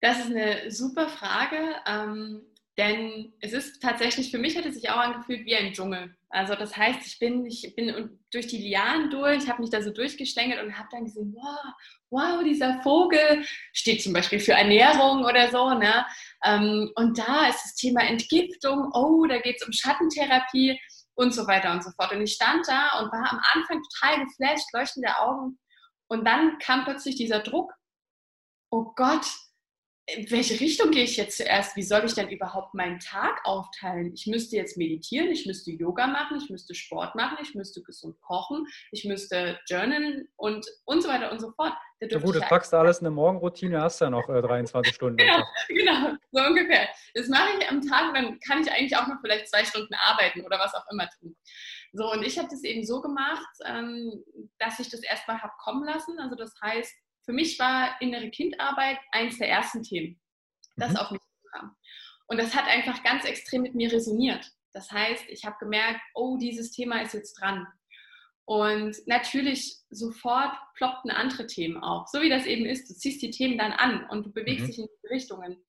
Das 0.00 0.18
ist 0.18 0.30
eine 0.30 0.70
super 0.70 1.08
Frage, 1.08 1.58
ähm, 1.86 2.42
denn 2.78 3.32
es 3.40 3.52
ist 3.52 3.82
tatsächlich, 3.82 4.30
für 4.30 4.38
mich 4.38 4.56
hat 4.56 4.66
es 4.66 4.74
sich 4.74 4.90
auch 4.90 4.98
angefühlt 4.98 5.46
wie 5.46 5.56
ein 5.56 5.72
Dschungel. 5.72 6.14
Also 6.28 6.54
das 6.54 6.76
heißt, 6.76 7.06
ich 7.06 7.18
bin, 7.18 7.46
ich 7.46 7.74
bin 7.74 8.18
durch 8.30 8.46
die 8.48 8.58
Lianen 8.58 9.10
durch, 9.10 9.48
habe 9.48 9.62
mich 9.62 9.70
da 9.70 9.80
so 9.80 9.90
durchgeschlängelt 9.90 10.62
und 10.62 10.76
habe 10.76 10.88
dann 10.90 11.04
gesehen, 11.04 11.34
wow, 11.34 11.74
wow, 12.10 12.44
dieser 12.44 12.82
Vogel 12.82 13.44
steht 13.72 14.02
zum 14.02 14.12
Beispiel 14.12 14.40
für 14.40 14.52
Ernährung 14.52 15.24
oder 15.24 15.50
so. 15.50 15.70
Ne? 15.70 16.04
Ähm, 16.44 16.90
und 16.96 17.18
da 17.18 17.48
ist 17.48 17.64
das 17.64 17.74
Thema 17.76 18.02
Entgiftung, 18.02 18.90
oh, 18.92 19.24
da 19.26 19.38
geht 19.38 19.56
es 19.58 19.66
um 19.66 19.72
Schattentherapie 19.72 20.78
und 21.14 21.32
so 21.32 21.46
weiter 21.46 21.72
und 21.72 21.82
so 21.82 21.90
fort. 21.92 22.12
Und 22.12 22.20
ich 22.20 22.34
stand 22.34 22.68
da 22.68 22.98
und 23.00 23.10
war 23.10 23.32
am 23.32 23.40
Anfang 23.54 23.80
total 23.82 24.24
geflasht, 24.26 24.72
leuchtende 24.74 25.18
Augen. 25.18 25.58
Und 26.08 26.26
dann 26.26 26.58
kam 26.58 26.84
plötzlich 26.84 27.16
dieser 27.16 27.40
Druck, 27.40 27.72
oh 28.70 28.92
Gott, 28.94 29.26
in 30.08 30.30
welche 30.30 30.60
Richtung 30.60 30.92
gehe 30.92 31.02
ich 31.02 31.16
jetzt 31.16 31.36
zuerst? 31.36 31.74
Wie 31.74 31.82
soll 31.82 32.04
ich 32.04 32.14
denn 32.14 32.28
überhaupt 32.28 32.74
meinen 32.74 33.00
Tag 33.00 33.40
aufteilen? 33.44 34.12
Ich 34.14 34.26
müsste 34.26 34.54
jetzt 34.54 34.76
meditieren, 34.76 35.28
ich 35.30 35.46
müsste 35.46 35.72
Yoga 35.72 36.06
machen, 36.06 36.38
ich 36.40 36.48
müsste 36.48 36.76
Sport 36.76 37.16
machen, 37.16 37.38
ich 37.42 37.54
müsste 37.54 37.82
gesund 37.82 38.20
kochen, 38.20 38.66
ich 38.92 39.04
müsste 39.04 39.58
journalen 39.68 40.28
und, 40.36 40.64
und 40.84 41.02
so 41.02 41.08
weiter 41.08 41.32
und 41.32 41.40
so 41.40 41.50
fort. 41.50 41.72
Da 41.98 42.06
ja 42.06 42.18
gut, 42.18 42.36
das 42.36 42.48
packst 42.48 42.72
du 42.72 42.76
alles 42.76 42.98
in 42.98 43.06
eine 43.06 43.16
Morgenroutine, 43.16 43.80
hast 43.80 44.00
ja 44.00 44.08
noch 44.08 44.28
äh, 44.28 44.40
23 44.40 44.94
Stunden. 44.94 45.16
genau, 45.16 45.42
genau, 45.68 46.16
so 46.30 46.40
ungefähr. 46.40 46.88
Das 47.14 47.26
mache 47.28 47.48
ich 47.58 47.68
am 47.68 47.80
Tag 47.80 48.08
und 48.08 48.14
dann 48.14 48.40
kann 48.40 48.62
ich 48.62 48.70
eigentlich 48.70 48.96
auch 48.96 49.08
noch 49.08 49.16
vielleicht 49.20 49.48
zwei 49.48 49.64
Stunden 49.64 49.94
arbeiten 49.94 50.42
oder 50.42 50.58
was 50.58 50.74
auch 50.74 50.84
immer 50.92 51.08
tun. 51.18 51.36
So, 51.92 52.12
und 52.12 52.22
ich 52.22 52.38
habe 52.38 52.48
das 52.48 52.62
eben 52.62 52.84
so 52.84 53.00
gemacht, 53.00 53.48
ähm, 53.64 54.22
dass 54.58 54.78
ich 54.78 54.88
das 54.88 55.02
erstmal 55.02 55.42
habe 55.42 55.54
kommen 55.58 55.84
lassen. 55.84 56.18
Also 56.20 56.36
das 56.36 56.54
heißt, 56.62 56.94
für 57.26 57.32
mich 57.32 57.58
war 57.58 58.00
innere 58.00 58.30
Kindarbeit 58.30 58.98
eins 59.10 59.38
der 59.38 59.50
ersten 59.50 59.82
Themen, 59.82 60.18
das 60.76 60.92
mhm. 60.92 60.96
auf 60.96 61.10
mich 61.10 61.20
kam. 61.52 61.76
Und 62.28 62.38
das 62.38 62.54
hat 62.54 62.66
einfach 62.66 63.02
ganz 63.02 63.24
extrem 63.24 63.62
mit 63.62 63.74
mir 63.74 63.92
resoniert. 63.92 64.50
Das 64.72 64.90
heißt, 64.90 65.24
ich 65.28 65.44
habe 65.44 65.56
gemerkt, 65.58 66.00
oh, 66.14 66.36
dieses 66.38 66.70
Thema 66.70 67.02
ist 67.02 67.14
jetzt 67.14 67.34
dran. 67.40 67.66
Und 68.44 68.96
natürlich 69.06 69.78
sofort 69.90 70.52
ploppten 70.76 71.10
andere 71.10 71.46
Themen 71.48 71.78
auf. 71.78 72.08
So 72.08 72.22
wie 72.22 72.28
das 72.28 72.46
eben 72.46 72.64
ist, 72.64 72.88
du 72.88 72.94
ziehst 72.94 73.20
die 73.22 73.30
Themen 73.30 73.58
dann 73.58 73.72
an 73.72 74.08
und 74.08 74.26
du 74.26 74.32
bewegst 74.32 74.62
mhm. 74.62 74.66
dich 74.68 74.78
in 74.78 74.86
diese 74.86 75.14
Richtungen. 75.14 75.64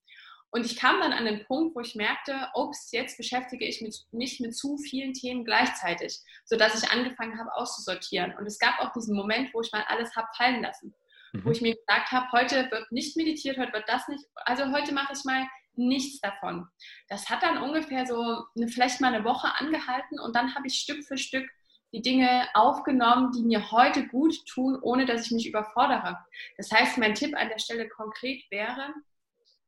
Und 0.50 0.64
ich 0.64 0.76
kam 0.76 1.00
dann 1.00 1.12
an 1.12 1.24
den 1.24 1.44
Punkt, 1.44 1.74
wo 1.74 1.80
ich 1.80 1.94
merkte, 1.94 2.48
ups, 2.54 2.90
jetzt 2.92 3.18
beschäftige 3.18 3.66
ich 3.66 3.82
mich 4.12 4.40
mit 4.40 4.56
zu 4.56 4.78
vielen 4.78 5.12
Themen 5.12 5.44
gleichzeitig, 5.44 6.20
sodass 6.44 6.82
ich 6.82 6.90
angefangen 6.90 7.38
habe 7.38 7.52
auszusortieren. 7.54 8.34
Und 8.38 8.46
es 8.46 8.58
gab 8.58 8.78
auch 8.78 8.92
diesen 8.92 9.16
Moment, 9.16 9.52
wo 9.52 9.60
ich 9.60 9.72
mal 9.72 9.84
alles 9.88 10.14
habe 10.16 10.28
fallen 10.36 10.62
lassen 10.62 10.94
mhm. 11.32 11.44
wo 11.44 11.50
ich 11.50 11.60
mir 11.60 11.74
gesagt 11.74 12.10
habe, 12.12 12.30
heute 12.32 12.70
wird 12.70 12.90
nicht 12.92 13.16
meditiert, 13.16 13.58
heute 13.58 13.72
wird 13.72 13.88
das 13.88 14.08
nicht, 14.08 14.24
also 14.34 14.72
heute 14.72 14.92
mache 14.92 15.12
ich 15.12 15.24
mal 15.24 15.46
nichts 15.74 16.20
davon. 16.20 16.66
Das 17.08 17.28
hat 17.30 17.42
dann 17.42 17.62
ungefähr 17.62 18.06
so 18.06 18.44
eine, 18.56 18.68
vielleicht 18.68 19.00
mal 19.00 19.14
eine 19.14 19.24
Woche 19.24 19.48
angehalten 19.58 20.18
und 20.18 20.34
dann 20.34 20.54
habe 20.54 20.66
ich 20.66 20.74
Stück 20.74 21.04
für 21.04 21.16
Stück 21.16 21.48
die 21.92 22.02
Dinge 22.02 22.46
aufgenommen, 22.54 23.32
die 23.32 23.42
mir 23.42 23.70
heute 23.70 24.06
gut 24.08 24.34
tun, 24.46 24.78
ohne 24.82 25.06
dass 25.06 25.26
ich 25.26 25.32
mich 25.32 25.48
überfordere. 25.48 26.18
Das 26.56 26.70
heißt, 26.70 26.98
mein 26.98 27.14
Tipp 27.14 27.34
an 27.36 27.48
der 27.48 27.58
Stelle 27.58 27.88
konkret 27.88 28.42
wäre, 28.50 28.92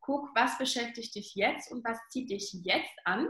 guck, 0.01 0.35
was 0.35 0.59
beschäftigt 0.59 1.15
dich 1.15 1.35
jetzt 1.35 1.71
und 1.73 1.85
was 1.85 1.99
zieht 2.11 2.31
dich 2.31 2.53
jetzt 2.65 2.95
an. 3.05 3.29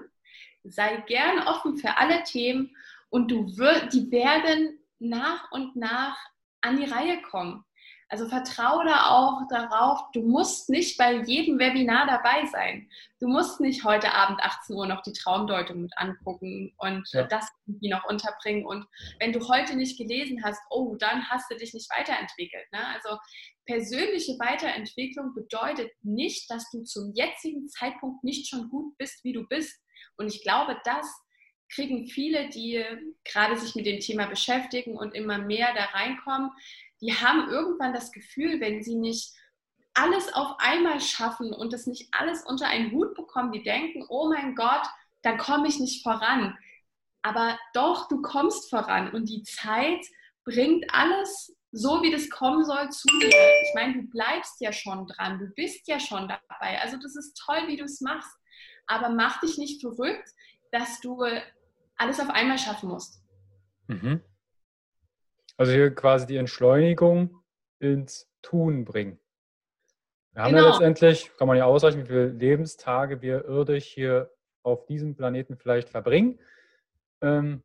Sei 0.64 0.96
gern 1.06 1.46
offen 1.46 1.76
für 1.76 1.96
alle 1.96 2.22
Themen 2.24 2.74
und 3.10 3.30
du 3.30 3.56
wirst, 3.56 3.92
die 3.92 4.10
werden 4.10 4.78
nach 4.98 5.50
und 5.52 5.76
nach 5.76 6.18
an 6.60 6.76
die 6.76 6.84
Reihe 6.84 7.22
kommen. 7.22 7.64
Also 8.10 8.28
vertraue 8.28 8.84
da 8.84 9.06
auch 9.10 9.42
darauf, 9.48 10.10
du 10.12 10.22
musst 10.22 10.68
nicht 10.68 10.98
bei 10.98 11.22
jedem 11.22 11.60
Webinar 11.60 12.08
dabei 12.08 12.44
sein. 12.46 12.90
Du 13.20 13.28
musst 13.28 13.60
nicht 13.60 13.84
heute 13.84 14.12
Abend 14.12 14.40
18 14.42 14.74
Uhr 14.74 14.86
noch 14.88 15.02
die 15.02 15.12
Traumdeutung 15.12 15.82
mit 15.82 15.92
angucken 15.96 16.74
und 16.78 17.08
ja. 17.12 17.22
das 17.28 17.46
irgendwie 17.66 17.88
noch 17.88 18.04
unterbringen. 18.06 18.66
Und 18.66 18.84
wenn 19.20 19.32
du 19.32 19.46
heute 19.48 19.76
nicht 19.76 19.96
gelesen 19.96 20.42
hast, 20.42 20.60
oh, 20.70 20.96
dann 20.96 21.24
hast 21.30 21.48
du 21.52 21.56
dich 21.56 21.72
nicht 21.72 21.88
weiterentwickelt. 21.96 22.66
Ne? 22.72 22.84
Also 22.88 23.16
persönliche 23.64 24.32
Weiterentwicklung 24.40 25.32
bedeutet 25.32 25.92
nicht, 26.02 26.50
dass 26.50 26.68
du 26.70 26.82
zum 26.82 27.12
jetzigen 27.14 27.68
Zeitpunkt 27.68 28.24
nicht 28.24 28.48
schon 28.48 28.68
gut 28.70 28.98
bist, 28.98 29.22
wie 29.22 29.34
du 29.34 29.46
bist. 29.46 29.80
Und 30.16 30.26
ich 30.26 30.42
glaube, 30.42 30.76
das 30.84 31.06
kriegen 31.72 32.08
viele, 32.08 32.48
die 32.48 32.84
gerade 33.24 33.56
sich 33.56 33.76
mit 33.76 33.86
dem 33.86 34.00
Thema 34.00 34.26
beschäftigen 34.26 34.96
und 34.96 35.14
immer 35.14 35.38
mehr 35.38 35.72
da 35.74 35.84
reinkommen, 35.84 36.50
die 37.00 37.14
haben 37.14 37.48
irgendwann 37.48 37.92
das 37.92 38.12
Gefühl, 38.12 38.60
wenn 38.60 38.82
sie 38.82 38.96
nicht 38.96 39.34
alles 39.94 40.32
auf 40.32 40.56
einmal 40.58 41.00
schaffen 41.00 41.52
und 41.52 41.72
das 41.72 41.86
nicht 41.86 42.08
alles 42.12 42.44
unter 42.44 42.68
einen 42.68 42.92
Hut 42.92 43.14
bekommen, 43.14 43.52
die 43.52 43.62
denken, 43.62 44.04
oh 44.08 44.28
mein 44.28 44.54
Gott, 44.54 44.86
dann 45.22 45.38
komme 45.38 45.68
ich 45.68 45.80
nicht 45.80 46.02
voran. 46.02 46.56
Aber 47.22 47.58
doch, 47.74 48.08
du 48.08 48.22
kommst 48.22 48.70
voran 48.70 49.12
und 49.12 49.28
die 49.28 49.42
Zeit 49.42 50.00
bringt 50.44 50.86
alles 50.92 51.54
so, 51.72 52.02
wie 52.02 52.10
das 52.10 52.30
kommen 52.30 52.64
soll, 52.64 52.90
zu 52.90 53.06
dir. 53.20 53.28
Ich 53.28 53.74
meine, 53.74 53.94
du 53.94 54.02
bleibst 54.08 54.60
ja 54.60 54.72
schon 54.72 55.06
dran, 55.06 55.38
du 55.38 55.46
bist 55.54 55.86
ja 55.86 56.00
schon 56.00 56.28
dabei. 56.28 56.80
Also 56.80 56.96
das 56.96 57.14
ist 57.16 57.40
toll, 57.44 57.68
wie 57.68 57.76
du 57.76 57.84
es 57.84 58.00
machst. 58.00 58.34
Aber 58.86 59.10
mach 59.10 59.40
dich 59.40 59.56
nicht 59.58 59.80
verrückt, 59.80 60.28
dass 60.72 61.00
du 61.00 61.24
alles 61.96 62.18
auf 62.18 62.30
einmal 62.30 62.58
schaffen 62.58 62.88
musst. 62.88 63.22
Mhm. 63.86 64.22
Also 65.60 65.72
hier 65.72 65.94
quasi 65.94 66.26
die 66.26 66.38
Entschleunigung 66.38 67.42
ins 67.80 68.26
Tun 68.40 68.86
bringen. 68.86 69.20
Wir 70.32 70.44
haben 70.44 70.54
genau. 70.54 70.64
ja 70.64 70.70
letztendlich, 70.70 71.36
kann 71.36 71.48
man 71.48 71.58
ja 71.58 71.66
ausrechnen, 71.66 72.04
wie 72.04 72.08
viele 72.08 72.28
Lebenstage 72.28 73.20
wir 73.20 73.44
irdisch 73.44 73.84
hier 73.84 74.32
auf 74.62 74.86
diesem 74.86 75.16
Planeten 75.16 75.58
vielleicht 75.58 75.90
verbringen. 75.90 76.40
Ähm, 77.20 77.62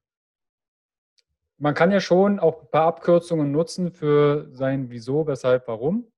man 1.57 1.73
kann 1.73 1.89
ja 1.89 2.01
schon 2.01 2.37
auch 2.37 2.63
ein 2.63 2.69
paar 2.69 2.87
Abkürzungen 2.87 3.53
nutzen 3.53 3.93
für 3.93 4.49
sein 4.51 4.89
Wieso, 4.89 5.25
Weshalb, 5.25 5.65
Warum. 5.69 6.11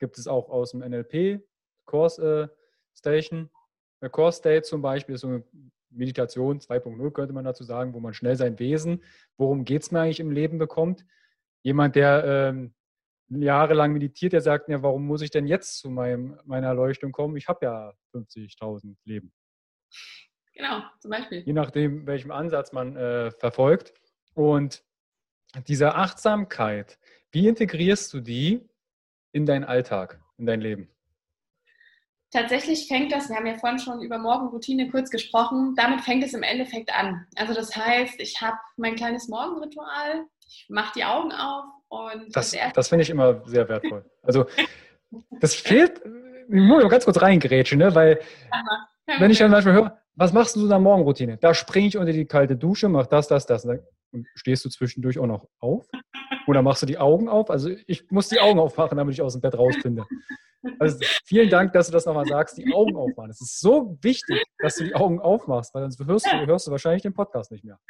Gibt 0.00 0.18
es 0.18 0.26
auch 0.26 0.48
aus 0.48 0.72
dem 0.72 0.80
NLP, 0.80 1.40
Course 1.84 2.50
äh, 2.50 2.98
Station, 2.98 3.48
äh, 4.00 4.08
Course 4.08 4.38
State 4.38 4.62
zum 4.62 4.82
Beispiel, 4.82 5.14
ist 5.14 5.20
so 5.20 5.28
eine 5.28 5.44
Meditation 5.90 6.60
2.0 6.60 7.10
könnte 7.12 7.32
man 7.32 7.44
dazu 7.44 7.64
sagen, 7.64 7.94
wo 7.94 8.00
man 8.00 8.14
schnell 8.14 8.36
sein 8.36 8.58
Wesen, 8.58 9.02
worum 9.36 9.64
geht 9.64 9.82
es 9.82 9.90
mir 9.90 10.00
eigentlich 10.00 10.20
im 10.20 10.30
Leben 10.30 10.58
bekommt. 10.58 11.04
Jemand, 11.62 11.96
der 11.96 12.24
ähm, 12.24 12.74
jahrelang 13.28 13.92
meditiert, 13.92 14.32
der 14.32 14.40
sagt, 14.40 14.68
ja, 14.68 14.82
warum 14.82 15.06
muss 15.06 15.22
ich 15.22 15.30
denn 15.30 15.46
jetzt 15.46 15.78
zu 15.78 15.90
meinem, 15.90 16.38
meiner 16.44 16.68
Erleuchtung 16.68 17.12
kommen? 17.12 17.36
Ich 17.36 17.48
habe 17.48 17.64
ja 17.64 17.92
50.000 18.14 18.96
Leben. 19.04 19.32
Genau, 20.54 20.82
zum 20.98 21.10
Beispiel. 21.10 21.42
Je 21.44 21.52
nachdem, 21.52 22.06
welchem 22.06 22.30
Ansatz 22.30 22.72
man 22.72 22.96
äh, 22.96 23.30
verfolgt. 23.30 23.94
Und 24.34 24.84
diese 25.66 25.94
Achtsamkeit, 25.94 26.98
wie 27.32 27.48
integrierst 27.48 28.12
du 28.12 28.20
die 28.20 28.68
in 29.32 29.46
deinen 29.46 29.64
Alltag, 29.64 30.20
in 30.36 30.46
dein 30.46 30.60
Leben? 30.60 30.90
Tatsächlich 32.32 32.86
fängt 32.86 33.10
das, 33.10 33.28
wir 33.28 33.36
haben 33.36 33.46
ja 33.46 33.56
vorhin 33.56 33.80
schon 33.80 34.00
über 34.02 34.18
Morgenroutine 34.18 34.88
kurz 34.88 35.10
gesprochen, 35.10 35.74
damit 35.76 36.02
fängt 36.02 36.22
es 36.22 36.32
im 36.32 36.44
Endeffekt 36.44 36.94
an. 36.96 37.26
Also 37.34 37.54
das 37.54 37.74
heißt, 37.74 38.20
ich 38.20 38.40
habe 38.40 38.56
mein 38.76 38.94
kleines 38.94 39.26
Morgenritual, 39.28 40.26
ich 40.46 40.66
mache 40.68 40.92
die 40.94 41.04
Augen 41.04 41.32
auf 41.32 41.64
und 41.88 42.34
das, 42.36 42.52
das, 42.52 42.72
das 42.72 42.88
finde 42.88 43.02
ich 43.02 43.10
immer 43.10 43.42
sehr 43.46 43.68
wertvoll. 43.68 44.04
Also 44.22 44.46
das 45.40 45.56
fehlt, 45.56 46.00
ich 46.04 46.54
muss 46.54 46.82
mal 46.82 46.88
ganz 46.88 47.04
kurz 47.04 47.20
reingrätschen, 47.20 47.78
ne? 47.78 47.92
weil 47.96 48.20
Aha, 48.50 48.88
wenn 49.18 49.30
ich 49.30 49.38
dann 49.38 49.50
manchmal 49.50 49.74
höre, 49.74 49.98
was 50.14 50.32
machst 50.32 50.54
du 50.54 50.62
in 50.62 50.68
der 50.68 50.78
Morgenroutine? 50.78 51.36
Da 51.38 51.52
springe 51.54 51.88
ich 51.88 51.96
unter 51.96 52.12
die 52.12 52.26
kalte 52.26 52.56
Dusche, 52.56 52.88
mach 52.88 53.06
das, 53.06 53.26
das, 53.26 53.46
das. 53.46 53.64
Und 53.64 53.80
stehst 54.34 54.64
du 54.64 54.68
zwischendurch 54.68 55.18
auch 55.18 55.26
noch 55.26 55.48
auf? 55.60 55.86
Oder 56.46 56.62
machst 56.62 56.82
du 56.82 56.86
die 56.86 56.98
Augen 56.98 57.28
auf? 57.28 57.50
Also 57.50 57.70
ich 57.86 58.10
muss 58.10 58.28
die 58.28 58.40
Augen 58.40 58.58
aufmachen, 58.58 58.96
damit 58.98 59.14
ich 59.14 59.22
aus 59.22 59.34
dem 59.34 59.42
Bett 59.42 59.56
rausfinde. 59.56 60.06
Also 60.78 60.98
vielen 61.24 61.48
Dank, 61.48 61.72
dass 61.72 61.86
du 61.86 61.92
das 61.92 62.04
nochmal 62.04 62.26
sagst, 62.26 62.58
die 62.58 62.72
Augen 62.72 62.96
aufmachen. 62.96 63.30
Es 63.30 63.40
ist 63.40 63.60
so 63.60 63.96
wichtig, 64.02 64.44
dass 64.58 64.76
du 64.76 64.84
die 64.84 64.94
Augen 64.94 65.20
aufmachst, 65.20 65.74
weil 65.74 65.82
sonst 65.82 66.04
hörst 66.06 66.26
du, 66.26 66.46
hörst 66.46 66.66
du 66.66 66.70
wahrscheinlich 66.70 67.02
den 67.02 67.14
Podcast 67.14 67.50
nicht 67.50 67.64
mehr. 67.64 67.78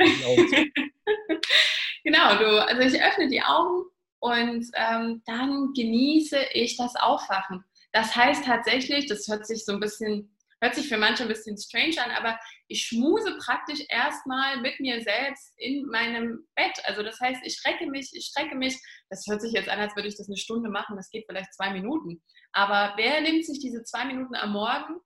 genau, 2.04 2.38
du, 2.38 2.66
also 2.66 2.80
ich 2.83 3.02
öffne 3.02 3.28
die 3.28 3.42
Augen 3.42 3.85
und 4.20 4.66
ähm, 4.74 5.22
dann 5.26 5.72
genieße 5.74 6.38
ich 6.52 6.76
das 6.76 6.94
Aufwachen. 6.96 7.64
Das 7.92 8.14
heißt 8.14 8.44
tatsächlich, 8.44 9.06
das 9.06 9.26
hört 9.26 9.46
sich 9.46 9.64
so 9.64 9.72
ein 9.72 9.80
bisschen 9.80 10.37
Hört 10.62 10.75
sich 10.75 10.88
für 10.88 10.99
manche 10.99 11.23
ein 11.23 11.29
bisschen 11.29 11.57
strange 11.57 11.96
an, 12.05 12.11
aber 12.11 12.38
ich 12.68 12.85
schmuse 12.85 13.37
praktisch 13.38 13.81
erstmal 13.88 14.61
mit 14.61 14.79
mir 14.79 15.01
selbst 15.01 15.55
in 15.57 15.87
meinem 15.87 16.46
Bett. 16.55 16.79
Also 16.85 17.03
das 17.03 17.18
heißt, 17.18 17.40
ich 17.44 17.55
strecke 17.55 17.87
mich, 17.87 18.11
ich 18.12 18.27
strecke 18.27 18.55
mich. 18.55 18.79
Das 19.09 19.25
hört 19.27 19.40
sich 19.40 19.53
jetzt 19.53 19.70
an, 19.70 19.81
als 19.81 19.96
würde 19.96 20.09
ich 20.09 20.16
das 20.16 20.29
eine 20.29 20.37
Stunde 20.37 20.68
machen. 20.68 20.96
Das 20.96 21.09
geht 21.11 21.25
vielleicht 21.27 21.55
zwei 21.55 21.70
Minuten. 21.70 22.23
Aber 22.53 22.92
wer 22.96 23.23
nimmt 23.23 23.46
sich 23.46 23.59
diese 23.61 23.83
zwei 23.85 24.05
Minuten 24.05 24.35
am 24.35 24.53
Morgen, 24.53 25.01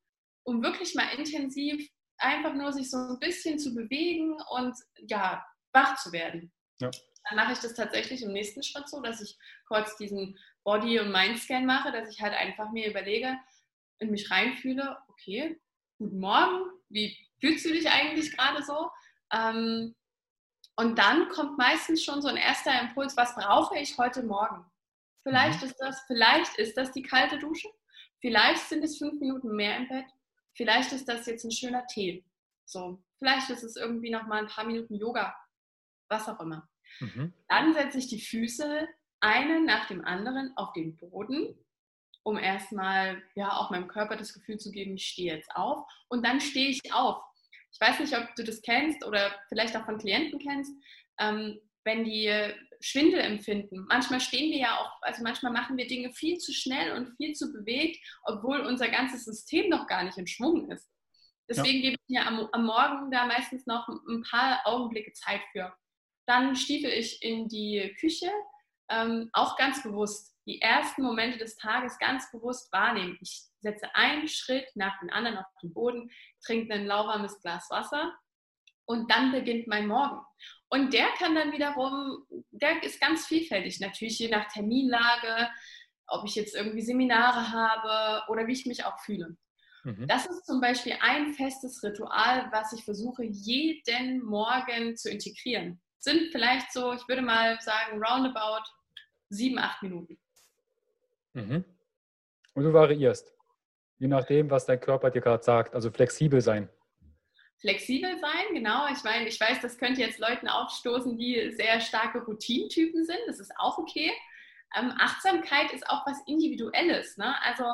um 0.44 0.62
wirklich 0.62 0.94
mal 0.96 1.08
intensiv 1.16 1.88
einfach 2.18 2.54
nur 2.54 2.72
sich 2.72 2.90
so 2.90 2.96
ein 2.96 3.18
bisschen 3.20 3.58
zu 3.58 3.74
bewegen 3.74 4.36
und 4.50 4.74
ja, 5.08 5.44
wach 5.72 5.96
zu 5.98 6.10
werden? 6.10 6.52
Ja. 6.80 6.90
Dann 7.28 7.36
mache 7.36 7.52
ich 7.52 7.60
das 7.60 7.74
tatsächlich 7.74 8.22
im 8.22 8.32
nächsten 8.32 8.62
Schritt 8.62 8.88
so, 8.88 9.00
dass 9.00 9.20
ich 9.20 9.38
kurz 9.68 9.96
diesen 9.96 10.36
Body- 10.64 10.98
und 10.98 11.12
Mind-Scan 11.12 11.64
mache, 11.64 11.92
dass 11.92 12.10
ich 12.10 12.20
halt 12.20 12.34
einfach 12.34 12.70
mir 12.72 12.90
überlege, 12.90 13.36
in 13.98 14.10
mich 14.10 14.30
reinfühle, 14.30 14.98
okay, 15.08 15.60
guten 15.98 16.20
Morgen, 16.20 16.70
wie 16.88 17.16
fühlst 17.40 17.64
du 17.64 17.70
dich 17.70 17.88
eigentlich 17.90 18.36
gerade 18.36 18.62
so? 18.62 18.90
Ähm, 19.32 19.94
und 20.76 20.98
dann 20.98 21.28
kommt 21.28 21.56
meistens 21.56 22.02
schon 22.02 22.20
so 22.20 22.28
ein 22.28 22.36
erster 22.36 22.80
Impuls, 22.80 23.16
was 23.16 23.34
brauche 23.34 23.78
ich 23.78 23.96
heute 23.96 24.22
Morgen? 24.22 24.64
Vielleicht 25.22 25.62
mhm. 25.62 25.68
ist 25.68 25.76
das, 25.76 26.02
vielleicht 26.06 26.58
ist 26.58 26.76
das 26.76 26.92
die 26.92 27.02
kalte 27.02 27.38
Dusche, 27.38 27.68
vielleicht 28.20 28.62
sind 28.68 28.84
es 28.84 28.98
fünf 28.98 29.20
Minuten 29.20 29.54
mehr 29.54 29.76
im 29.76 29.88
Bett, 29.88 30.06
vielleicht 30.54 30.92
ist 30.92 31.08
das 31.08 31.26
jetzt 31.26 31.44
ein 31.44 31.52
schöner 31.52 31.86
Tee. 31.86 32.24
So, 32.66 33.02
vielleicht 33.18 33.50
ist 33.50 33.62
es 33.62 33.76
irgendwie 33.76 34.10
noch 34.10 34.26
mal 34.26 34.38
ein 34.38 34.48
paar 34.48 34.64
Minuten 34.64 34.94
Yoga, 34.94 35.34
was 36.08 36.28
auch 36.28 36.40
immer. 36.40 36.68
Mhm. 37.00 37.32
Dann 37.48 37.74
setze 37.74 37.98
ich 37.98 38.08
die 38.08 38.20
Füße 38.20 38.88
einen 39.20 39.64
nach 39.64 39.86
dem 39.86 40.04
anderen 40.04 40.56
auf 40.56 40.72
den 40.72 40.96
Boden 40.96 41.58
um 42.24 42.38
erstmal 42.38 43.22
ja 43.36 43.52
auch 43.52 43.70
meinem 43.70 43.86
Körper 43.86 44.16
das 44.16 44.32
Gefühl 44.32 44.58
zu 44.58 44.72
geben, 44.72 44.96
ich 44.96 45.06
stehe 45.06 45.34
jetzt 45.34 45.54
auf 45.54 45.86
und 46.08 46.24
dann 46.26 46.40
stehe 46.40 46.68
ich 46.68 46.80
auf. 46.92 47.22
Ich 47.70 47.80
weiß 47.80 48.00
nicht, 48.00 48.16
ob 48.16 48.34
du 48.34 48.44
das 48.44 48.62
kennst 48.62 49.04
oder 49.04 49.34
vielleicht 49.48 49.76
auch 49.76 49.84
von 49.84 49.98
Klienten 49.98 50.38
kennst, 50.38 50.72
ähm, 51.20 51.60
wenn 51.84 52.04
die 52.04 52.32
Schwindel 52.80 53.20
empfinden. 53.20 53.86
Manchmal 53.88 54.20
stehen 54.20 54.50
wir 54.50 54.58
ja 54.58 54.78
auch, 54.78 55.02
also 55.02 55.22
manchmal 55.22 55.52
machen 55.52 55.76
wir 55.76 55.86
Dinge 55.86 56.12
viel 56.12 56.38
zu 56.38 56.52
schnell 56.52 56.92
und 56.92 57.14
viel 57.16 57.34
zu 57.34 57.52
bewegt, 57.52 57.98
obwohl 58.24 58.60
unser 58.60 58.88
ganzes 58.88 59.24
System 59.24 59.68
noch 59.68 59.86
gar 59.86 60.04
nicht 60.04 60.18
in 60.18 60.26
Schwung 60.26 60.70
ist. 60.70 60.90
Deswegen 61.48 61.82
ja. 61.82 61.90
gebe 61.90 61.96
ich 62.00 62.08
mir 62.08 62.26
am, 62.26 62.48
am 62.52 62.64
Morgen 62.64 63.10
da 63.10 63.26
meistens 63.26 63.66
noch 63.66 63.86
ein 63.88 64.22
paar 64.22 64.60
Augenblicke 64.64 65.12
Zeit 65.12 65.42
für. 65.52 65.74
Dann 66.26 66.56
stiefel 66.56 66.90
ich 66.90 67.22
in 67.22 67.48
die 67.48 67.94
Küche, 68.00 68.30
ähm, 68.88 69.28
auch 69.34 69.56
ganz 69.56 69.82
bewusst 69.82 70.33
die 70.46 70.60
ersten 70.60 71.02
Momente 71.02 71.38
des 71.38 71.56
Tages 71.56 71.98
ganz 71.98 72.30
bewusst 72.30 72.72
wahrnehmen. 72.72 73.18
Ich 73.20 73.44
setze 73.60 73.94
einen 73.94 74.28
Schritt 74.28 74.66
nach 74.74 74.98
dem 75.00 75.10
anderen 75.10 75.38
auf 75.38 75.46
den 75.62 75.72
Boden, 75.72 76.10
trinke 76.44 76.74
ein 76.74 76.86
lauwarmes 76.86 77.40
Glas 77.40 77.68
Wasser 77.70 78.12
und 78.86 79.10
dann 79.10 79.32
beginnt 79.32 79.66
mein 79.66 79.86
Morgen. 79.86 80.20
Und 80.68 80.92
der 80.92 81.08
kann 81.18 81.34
dann 81.34 81.52
wiederum, 81.52 82.26
der 82.50 82.82
ist 82.82 83.00
ganz 83.00 83.26
vielfältig, 83.26 83.80
natürlich 83.80 84.18
je 84.18 84.28
nach 84.28 84.48
Terminlage, 84.48 85.48
ob 86.06 86.24
ich 86.26 86.34
jetzt 86.34 86.54
irgendwie 86.54 86.82
Seminare 86.82 87.50
habe 87.50 88.30
oder 88.30 88.46
wie 88.46 88.52
ich 88.52 88.66
mich 88.66 88.84
auch 88.84 88.98
fühle. 89.00 89.36
Mhm. 89.84 90.06
Das 90.06 90.26
ist 90.26 90.46
zum 90.46 90.60
Beispiel 90.60 90.96
ein 91.00 91.32
festes 91.34 91.82
Ritual, 91.82 92.48
was 92.52 92.72
ich 92.72 92.84
versuche 92.84 93.24
jeden 93.24 94.22
Morgen 94.22 94.96
zu 94.96 95.10
integrieren. 95.10 95.80
Sind 95.98 96.32
vielleicht 96.32 96.72
so, 96.72 96.92
ich 96.92 97.06
würde 97.08 97.22
mal 97.22 97.58
sagen, 97.60 98.02
roundabout 98.02 98.64
sieben, 99.30 99.58
acht 99.58 99.82
Minuten. 99.82 100.18
Mhm. 101.34 101.64
Und 102.54 102.62
du 102.64 102.72
variierst, 102.72 103.34
je 103.98 104.08
nachdem, 104.08 104.50
was 104.50 104.66
dein 104.66 104.80
Körper 104.80 105.10
dir 105.10 105.20
gerade 105.20 105.42
sagt, 105.42 105.74
also 105.74 105.90
flexibel 105.90 106.40
sein. 106.40 106.68
Flexibel 107.58 108.18
sein, 108.18 108.54
genau. 108.54 108.86
Ich 108.92 109.02
meine, 109.04 109.26
ich 109.26 109.40
weiß, 109.40 109.60
das 109.60 109.78
könnte 109.78 110.00
jetzt 110.00 110.18
Leuten 110.18 110.48
aufstoßen, 110.48 111.16
die 111.16 111.52
sehr 111.52 111.80
starke 111.80 112.18
Routintypen 112.24 113.04
sind. 113.04 113.18
Das 113.26 113.40
ist 113.40 113.52
auch 113.56 113.78
okay. 113.78 114.12
Ähm, 114.76 114.92
Achtsamkeit 114.98 115.72
ist 115.72 115.88
auch 115.88 116.06
was 116.06 116.18
Individuelles. 116.26 117.16
Ne? 117.16 117.34
Also 117.42 117.64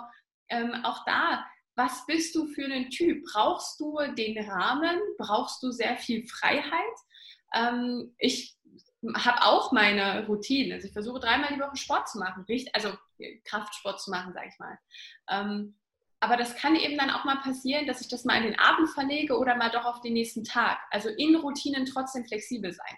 ähm, 0.49 0.75
auch 0.85 1.05
da, 1.05 1.45
was 1.77 2.05
bist 2.07 2.35
du 2.35 2.47
für 2.49 2.65
einen 2.65 2.91
Typ? 2.91 3.25
Brauchst 3.33 3.81
du 3.81 3.99
den 4.17 4.39
Rahmen? 4.49 5.01
Brauchst 5.19 5.63
du 5.63 5.71
sehr 5.71 5.97
viel 5.97 6.27
Freiheit? 6.27 6.97
Ähm, 7.55 8.15
ich 8.19 8.57
habe 9.15 9.43
auch 9.43 9.73
meine 9.73 10.27
Routine. 10.27 10.75
Also 10.75 10.87
ich 10.87 10.93
versuche 10.93 11.21
dreimal 11.21 11.53
die 11.55 11.61
Woche 11.61 11.77
Sport 11.77 12.09
zu 12.09 12.19
machen, 12.19 12.45
also 12.73 12.91
Kraftsport 13.45 14.01
zu 14.01 14.11
machen, 14.11 14.33
sage 14.33 14.49
ich 14.49 14.59
mal. 14.59 14.79
Ähm, 15.31 15.75
aber 16.21 16.37
das 16.37 16.55
kann 16.55 16.77
eben 16.77 16.99
dann 16.99 17.11
auch 17.11 17.25
mal 17.25 17.39
passieren, 17.39 17.87
dass 17.87 18.03
ich 18.03 18.09
das 18.09 18.25
mal 18.25 18.37
in 18.37 18.45
den 18.45 18.59
Abend 18.59 18.91
verlege 18.91 19.39
oder 19.39 19.57
mal 19.57 19.71
doch 19.71 19.87
auf 19.87 20.03
den 20.03 20.13
nächsten 20.13 20.45
Tag. 20.45 20.79
Also 20.91 21.09
in 21.09 21.35
Routinen 21.37 21.87
trotzdem 21.87 22.27
flexibel 22.27 22.73
sein. 22.73 22.97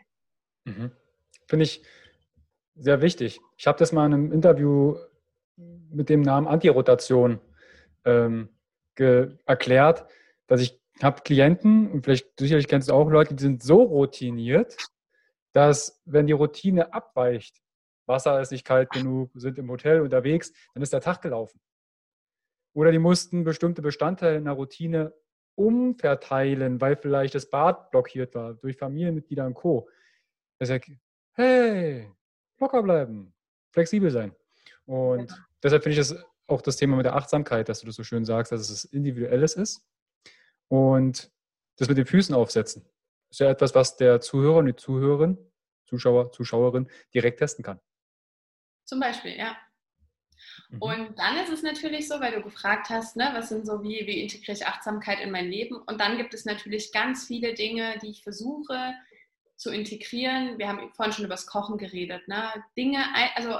Mhm. 0.64 0.92
Finde 1.46 1.64
ich 1.64 1.82
sehr 2.74 3.00
wichtig. 3.00 3.40
Ich 3.56 3.66
habe 3.66 3.78
das 3.78 3.92
mal 3.92 4.06
in 4.06 4.14
einem 4.14 4.32
Interview 4.32 4.96
mit 5.56 6.08
dem 6.08 6.22
Namen 6.22 6.48
Antirotation 6.48 7.40
ähm, 8.04 8.48
erklärt, 8.96 10.06
dass 10.48 10.60
ich 10.60 10.80
habe 11.02 11.22
Klienten 11.22 11.90
und 11.90 12.04
vielleicht 12.04 12.28
sicherlich 12.38 12.68
kennst 12.68 12.88
du 12.88 12.94
auch 12.94 13.08
Leute, 13.08 13.34
die 13.34 13.42
sind 13.42 13.62
so 13.62 13.82
routiniert, 13.82 14.76
dass 15.52 16.02
wenn 16.04 16.26
die 16.26 16.32
Routine 16.32 16.92
abweicht, 16.92 17.62
Wasser 18.06 18.40
ist 18.40 18.50
nicht 18.50 18.64
kalt 18.64 18.90
genug, 18.90 19.30
sind 19.34 19.58
im 19.58 19.70
Hotel 19.70 20.00
unterwegs, 20.00 20.52
dann 20.74 20.82
ist 20.82 20.92
der 20.92 21.00
Tag 21.00 21.22
gelaufen. 21.22 21.60
Oder 22.74 22.90
die 22.90 22.98
mussten 22.98 23.44
bestimmte 23.44 23.82
Bestandteile 23.82 24.38
in 24.38 24.46
der 24.46 24.54
Routine 24.54 25.14
umverteilen, 25.54 26.80
weil 26.80 26.96
vielleicht 26.96 27.34
das 27.34 27.48
Bad 27.48 27.90
blockiert 27.90 28.34
war 28.34 28.54
durch 28.54 28.76
Familienmitglieder 28.76 29.46
und 29.46 29.54
Co. 29.54 29.88
Deshalb, 30.58 30.84
hey, 31.34 32.10
locker 32.58 32.82
bleiben, 32.82 33.34
flexibel 33.72 34.10
sein. 34.10 34.34
Und 34.86 35.28
genau. 35.28 35.40
deshalb 35.62 35.82
finde 35.82 36.00
ich 36.00 36.08
das 36.08 36.24
auch 36.46 36.62
das 36.62 36.76
Thema 36.76 36.96
mit 36.96 37.06
der 37.06 37.14
Achtsamkeit, 37.14 37.68
dass 37.68 37.80
du 37.80 37.86
das 37.86 37.96
so 37.96 38.02
schön 38.02 38.24
sagst, 38.24 38.52
dass 38.52 38.70
es 38.70 38.84
Individuelles 38.84 39.54
ist. 39.54 39.86
Und 40.68 41.30
das 41.76 41.88
mit 41.88 41.98
den 41.98 42.06
Füßen 42.06 42.34
aufsetzen 42.34 42.86
ist 43.32 43.40
ja 43.40 43.50
etwas, 43.50 43.74
was 43.74 43.96
der 43.96 44.20
Zuhörer 44.20 44.58
und 44.58 44.66
die 44.66 44.76
Zuhörerin, 44.76 45.38
Zuschauer, 45.86 46.32
Zuschauerin 46.32 46.88
direkt 47.14 47.38
testen 47.38 47.64
kann. 47.64 47.80
Zum 48.84 49.00
Beispiel, 49.00 49.36
ja. 49.36 49.56
Mhm. 50.68 50.82
Und 50.82 51.18
dann 51.18 51.38
ist 51.38 51.50
es 51.50 51.62
natürlich 51.62 52.08
so, 52.08 52.20
weil 52.20 52.34
du 52.34 52.42
gefragt 52.42 52.90
hast, 52.90 53.16
ne, 53.16 53.30
was 53.32 53.48
sind 53.48 53.66
so, 53.66 53.82
wie, 53.82 54.06
wie 54.06 54.20
integriere 54.20 54.52
ich 54.52 54.66
Achtsamkeit 54.66 55.20
in 55.20 55.30
mein 55.30 55.48
Leben? 55.48 55.76
Und 55.76 55.98
dann 55.98 56.18
gibt 56.18 56.34
es 56.34 56.44
natürlich 56.44 56.92
ganz 56.92 57.26
viele 57.26 57.54
Dinge, 57.54 57.98
die 58.02 58.10
ich 58.10 58.22
versuche 58.22 58.92
zu 59.56 59.70
integrieren. 59.70 60.58
Wir 60.58 60.68
haben 60.68 60.92
vorhin 60.92 61.14
schon 61.14 61.24
über 61.24 61.34
das 61.34 61.46
Kochen 61.46 61.78
geredet. 61.78 62.28
Ne? 62.28 62.50
Dinge, 62.76 63.02
also 63.34 63.58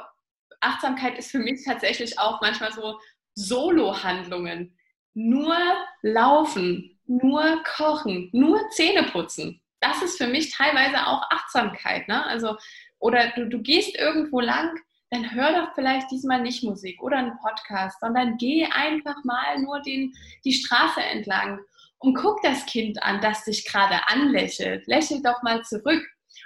Achtsamkeit 0.61 1.19
ist 1.19 1.31
für 1.31 1.39
mich 1.39 1.65
tatsächlich 1.65 2.19
auch 2.19 2.43
manchmal 2.43 2.73
so 2.73 2.99
Solo-Handlungen. 3.35 4.77
Nur 5.15 5.57
laufen, 6.03 7.01
nur 7.07 7.63
kochen, 7.65 8.29
nur 8.33 8.69
Zähne 8.71 9.05
putzen. 9.05 9.62
Das 9.83 10.01
ist 10.01 10.17
für 10.17 10.29
mich 10.29 10.55
teilweise 10.55 11.07
auch 11.07 11.23
Achtsamkeit. 11.31 12.09
Ne? 12.09 12.25
Also, 12.25 12.57
oder 12.99 13.33
du, 13.35 13.49
du 13.49 13.61
gehst 13.61 13.97
irgendwo 13.97 14.41
lang, 14.41 14.71
dann 15.11 15.35
hör 15.35 15.53
doch 15.53 15.75
vielleicht 15.75 16.11
diesmal 16.11 16.41
nicht 16.41 16.65
Musik 16.65 17.03
oder 17.03 17.19
einen 17.19 17.37
Podcast, 17.39 18.01
sondern 18.01 18.39
geh 18.39 18.65
einfach 18.65 19.23
mal 19.25 19.59
nur 19.59 19.83
den, 19.83 20.15
die 20.45 20.55
Straße 20.55 21.03
entlang 21.03 21.59
und 21.99 22.15
guck 22.15 22.41
das 22.43 22.65
Kind 22.65 23.03
an, 23.03 23.21
das 23.21 23.45
dich 23.45 23.67
gerade 23.67 24.09
anlächelt. 24.09 24.87
Lächel 24.87 25.21
doch 25.23 25.43
mal 25.43 25.63
zurück. 25.63 26.03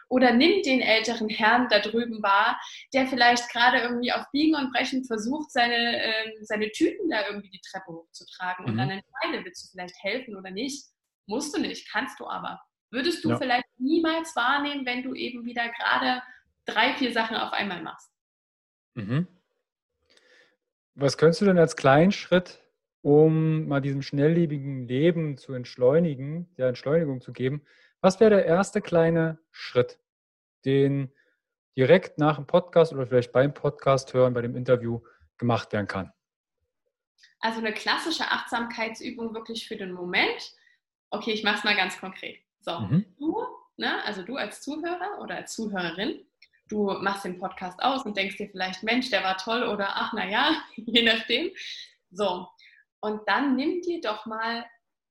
Oder 0.09 0.33
nimm 0.33 0.63
den 0.63 0.81
älteren 0.81 1.29
Herrn 1.29 1.69
da 1.69 1.81
drüben 1.81 2.23
wahr, 2.23 2.61
der 2.95 3.07
vielleicht 3.07 3.51
gerade 3.51 3.79
irgendwie 3.79 4.13
auf 4.13 4.25
Biegen 4.33 4.55
und 4.55 4.73
Brechen 4.73 5.05
versucht, 5.05 5.51
seine, 5.51 6.03
äh, 6.03 6.33
seine 6.43 6.71
Tüten 6.71 7.11
da 7.11 7.27
irgendwie 7.27 7.51
die 7.51 7.61
Treppe 7.61 7.93
hochzutragen. 7.93 8.65
Mhm. 8.65 8.71
Und 8.71 8.79
dann 8.79 8.91
entscheide, 8.91 9.45
willst 9.45 9.65
du 9.65 9.71
vielleicht 9.73 9.97
helfen 10.03 10.37
oder 10.37 10.51
nicht? 10.51 10.87
Musst 11.27 11.57
du 11.57 11.61
nicht, 11.61 11.91
kannst 11.91 12.21
du 12.21 12.27
aber. 12.27 12.61
Würdest 12.91 13.25
du 13.25 13.31
ja. 13.31 13.39
vielleicht 13.39 13.67
niemals 13.79 14.35
wahrnehmen, 14.37 14.87
wenn 14.87 15.03
du 15.03 15.15
eben 15.15 15.45
wieder 15.45 15.69
gerade 15.69 16.23
drei, 16.67 16.95
vier 16.95 17.13
Sachen 17.13 17.37
auf 17.37 17.53
einmal 17.53 17.83
machst. 17.83 18.13
Mhm. 18.95 19.27
Was 20.95 21.19
könntest 21.19 21.41
du 21.41 21.45
denn 21.47 21.59
als 21.59 21.77
kleinen 21.77 22.13
Schritt, 22.13 22.63
um 23.03 23.69
mal 23.69 23.81
diesem 23.81 24.03
schnelllebigen 24.03 24.89
Leben 24.89 25.37
zu 25.37 25.53
entschleunigen, 25.53 26.55
der 26.57 26.69
Entschleunigung 26.69 27.21
zu 27.21 27.33
geben, 27.33 27.63
was 28.01 28.21
wäre 28.21 28.31
der 28.31 28.47
erste 28.47 28.81
kleine 28.81 29.39
Schritt, 29.51 29.99
den 30.65 31.13
direkt 31.77 32.19
nach 32.19 32.37
dem 32.37 32.47
Podcast 32.47 32.93
oder 32.93 33.07
vielleicht 33.07 33.33
beim 33.33 33.53
Podcast 33.53 34.15
hören, 34.15 34.35
bei 34.35 34.43
dem 34.43 34.57
Interview 34.57 35.01
gemacht 35.39 35.73
werden 35.73 35.87
kann? 35.87 36.13
Also 37.41 37.59
eine 37.59 37.73
klassische 37.73 38.25
Achtsamkeitsübung 38.25 39.35
wirklich 39.35 39.69
für 39.69 39.77
den 39.77 39.93
Moment. 39.93 40.55
Okay, 41.11 41.33
ich 41.33 41.45
mache 41.45 41.59
es 41.59 41.65
mal 41.65 41.77
ganz 41.77 41.99
konkret. 41.99 42.46
So, 42.67 42.81
mhm. 42.81 43.07
du, 43.19 43.47
ne, 43.77 44.05
also 44.05 44.23
du 44.23 44.37
als 44.37 44.61
Zuhörer 44.61 45.21
oder 45.23 45.37
als 45.37 45.55
Zuhörerin, 45.55 46.27
du 46.69 46.85
machst 47.01 47.25
den 47.25 47.39
Podcast 47.39 47.81
aus 47.83 48.05
und 48.05 48.17
denkst 48.17 48.37
dir 48.37 48.51
vielleicht, 48.51 48.83
Mensch, 48.83 49.09
der 49.09 49.23
war 49.23 49.39
toll 49.39 49.63
oder 49.63 49.89
ach, 49.95 50.13
naja, 50.13 50.63
je 50.77 51.03
nachdem. 51.03 51.51
So, 52.11 52.49
und 53.01 53.27
dann 53.27 53.57
nimm 53.57 53.81
dir 53.81 54.01
doch 54.01 54.27
mal 54.27 54.67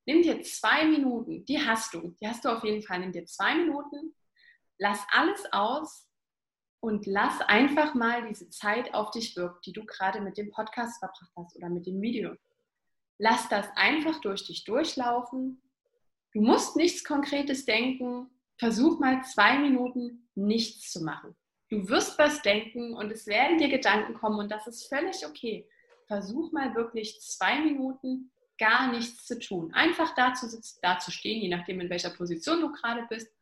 Nimm 0.05 0.21
dir 0.21 0.41
zwei 0.43 0.85
Minuten, 0.85 1.45
die 1.45 1.59
hast 1.59 1.93
du, 1.93 2.15
die 2.21 2.27
hast 2.27 2.45
du 2.45 2.49
auf 2.49 2.63
jeden 2.63 2.83
Fall. 2.83 2.99
Nimm 2.99 3.11
dir 3.11 3.25
zwei 3.25 3.55
Minuten, 3.55 4.15
lass 4.77 5.03
alles 5.11 5.51
aus 5.51 6.07
und 6.79 7.07
lass 7.07 7.41
einfach 7.41 7.95
mal 7.95 8.27
diese 8.27 8.49
Zeit 8.51 8.93
auf 8.93 9.09
dich 9.09 9.35
wirken, 9.35 9.59
die 9.65 9.73
du 9.73 9.83
gerade 9.85 10.21
mit 10.21 10.37
dem 10.37 10.51
Podcast 10.51 10.99
verbracht 10.99 11.31
hast 11.35 11.55
oder 11.55 11.69
mit 11.69 11.87
dem 11.87 12.01
Video. 12.01 12.35
Lass 13.17 13.49
das 13.49 13.67
einfach 13.75 14.21
durch 14.21 14.45
dich 14.45 14.63
durchlaufen. 14.63 15.61
Du 16.35 16.41
musst 16.41 16.75
nichts 16.75 17.05
Konkretes 17.05 17.63
denken. 17.63 18.29
Versuch 18.57 18.99
mal 18.99 19.23
zwei 19.23 19.57
Minuten 19.57 20.27
nichts 20.35 20.91
zu 20.91 21.01
machen. 21.01 21.33
Du 21.69 21.87
wirst 21.87 22.19
was 22.19 22.41
denken 22.41 22.93
und 22.93 23.09
es 23.09 23.25
werden 23.25 23.57
dir 23.57 23.69
Gedanken 23.69 24.15
kommen 24.15 24.39
und 24.39 24.51
das 24.51 24.67
ist 24.67 24.87
völlig 24.87 25.25
okay. 25.25 25.65
Versuch 26.07 26.51
mal 26.51 26.75
wirklich 26.75 27.21
zwei 27.21 27.61
Minuten 27.61 28.31
gar 28.57 28.91
nichts 28.91 29.25
zu 29.25 29.39
tun. 29.39 29.73
Einfach 29.73 30.13
da 30.15 30.33
zu 30.33 30.49
sitzen, 30.49 30.77
da 30.81 30.99
zu 30.99 31.09
stehen, 31.09 31.41
je 31.41 31.47
nachdem, 31.47 31.79
in 31.79 31.89
welcher 31.89 32.09
Position 32.09 32.59
du 32.59 32.71
gerade 32.73 33.07
bist. 33.09 33.33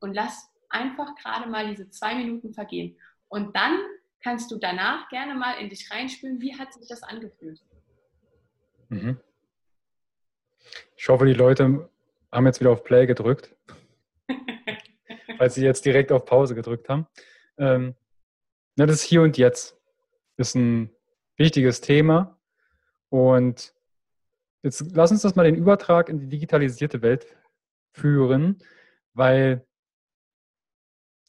Und 0.00 0.12
lass 0.12 0.50
einfach 0.68 1.14
gerade 1.14 1.48
mal 1.48 1.70
diese 1.70 1.88
zwei 1.88 2.14
Minuten 2.14 2.52
vergehen. 2.52 2.98
Und 3.28 3.56
dann 3.56 3.78
kannst 4.22 4.50
du 4.50 4.58
danach 4.58 5.08
gerne 5.08 5.34
mal 5.34 5.54
in 5.54 5.70
dich 5.70 5.90
reinspüren, 5.90 6.38
wie 6.42 6.58
hat 6.58 6.74
sich 6.74 6.86
das 6.86 7.02
angefühlt. 7.02 7.62
Mhm. 8.90 9.18
Ich 10.98 11.08
hoffe, 11.08 11.24
die 11.24 11.32
Leute 11.32 11.88
haben 12.32 12.46
jetzt 12.46 12.60
wieder 12.60 12.70
auf 12.70 12.82
Play 12.82 13.06
gedrückt, 13.06 13.54
weil 15.38 15.50
sie 15.50 15.64
jetzt 15.64 15.84
direkt 15.84 16.10
auf 16.10 16.24
Pause 16.24 16.54
gedrückt 16.54 16.88
haben. 16.88 17.06
Ähm, 17.58 17.94
das 18.76 18.90
ist 18.90 19.02
hier 19.02 19.22
und 19.22 19.36
jetzt. 19.36 19.78
Das 20.36 20.48
ist 20.48 20.54
ein 20.54 20.90
wichtiges 21.36 21.80
Thema 21.80 22.38
und 23.10 23.74
Jetzt 24.62 24.94
lass 24.94 25.10
uns 25.10 25.22
das 25.22 25.34
mal 25.34 25.44
den 25.44 25.56
Übertrag 25.56 26.08
in 26.08 26.20
die 26.20 26.28
digitalisierte 26.28 27.02
Welt 27.02 27.26
führen, 27.90 28.62
weil 29.12 29.66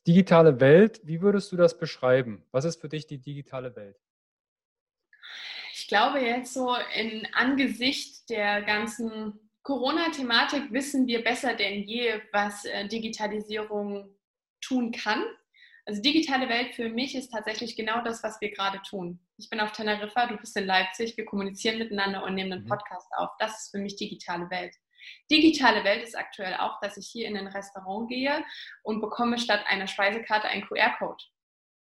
digitale 0.06 0.60
Welt, 0.60 1.02
wie 1.04 1.22
würdest 1.22 1.52
du 1.52 1.56
das 1.56 1.78
beschreiben? 1.78 2.46
Was 2.52 2.66
ist 2.66 2.80
für 2.80 2.90
dich 2.90 3.08
die 3.08 3.18
digitale 3.18 3.76
Welt? 3.76 4.00
Ich 5.74 5.88
glaube 5.88 6.20
jetzt 6.20 6.54
so 6.54 6.76
in 6.96 7.28
Angesicht 7.34 8.30
der 8.30 8.62
ganzen 8.62 9.40
Corona-Thematik 9.64 10.72
wissen 10.72 11.08
wir 11.08 11.24
besser 11.24 11.56
denn 11.56 11.84
je, 11.84 12.22
was 12.32 12.66
äh, 12.66 12.88
Digitalisierung 12.88 14.16
tun 14.62 14.92
kann. 14.92 15.24
Also 15.86 16.02
digitale 16.02 16.48
Welt 16.48 16.76
für 16.76 16.90
mich 16.90 17.16
ist 17.16 17.32
tatsächlich 17.32 17.76
genau 17.76 18.04
das, 18.04 18.24
was 18.24 18.40
wir 18.40 18.52
gerade 18.52 18.82
tun. 18.88 19.20
Ich 19.38 19.50
bin 19.50 19.60
auf 19.60 19.72
Teneriffa, 19.74 20.28
du 20.28 20.38
bist 20.38 20.56
in 20.56 20.66
Leipzig, 20.66 21.18
wir 21.18 21.26
kommunizieren 21.26 21.80
miteinander 21.80 22.24
und 22.24 22.36
nehmen 22.36 22.54
einen 22.54 22.64
mhm. 22.64 22.70
Podcast 22.70 23.10
auf. 23.18 23.32
Das 23.40 23.64
ist 23.64 23.72
für 23.72 23.80
mich 23.80 23.96
digitale 23.96 24.50
Welt. 24.50 24.76
Digitale 25.30 25.84
Welt 25.84 26.04
ist 26.04 26.18
aktuell 26.18 26.56
auch, 26.56 26.80
dass 26.80 26.96
ich 26.96 27.08
hier 27.08 27.28
in 27.28 27.36
ein 27.36 27.48
Restaurant 27.48 28.10
gehe 28.10 28.44
und 28.84 29.02
bekomme 29.02 29.38
statt 29.38 29.62
einer 29.68 29.88
Speisekarte 29.88 30.48
einen 30.48 30.66
QR-Code. 30.66 31.24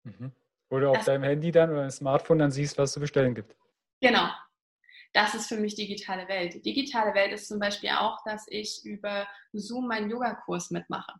Mhm. 0.04 0.32
Oder 0.68 0.90
auf 0.90 0.98
das 0.98 1.06
deinem 1.06 1.22
Handy 1.22 1.50
dann 1.50 1.70
oder 1.70 1.80
deinem 1.80 1.90
Smartphone 1.90 2.38
dann 2.38 2.50
siehst, 2.50 2.76
was 2.76 2.92
zu 2.92 3.00
bestellen 3.00 3.34
gibt. 3.34 3.56
Genau. 4.00 4.28
Das 5.16 5.34
ist 5.34 5.48
für 5.48 5.56
mich 5.56 5.74
digitale 5.74 6.28
Welt. 6.28 6.62
Digitale 6.66 7.14
Welt 7.14 7.32
ist 7.32 7.48
zum 7.48 7.58
Beispiel 7.58 7.88
auch, 7.88 8.18
dass 8.26 8.44
ich 8.50 8.84
über 8.84 9.26
Zoom 9.54 9.88
meinen 9.88 10.10
Yogakurs 10.10 10.70
mitmache. 10.70 11.14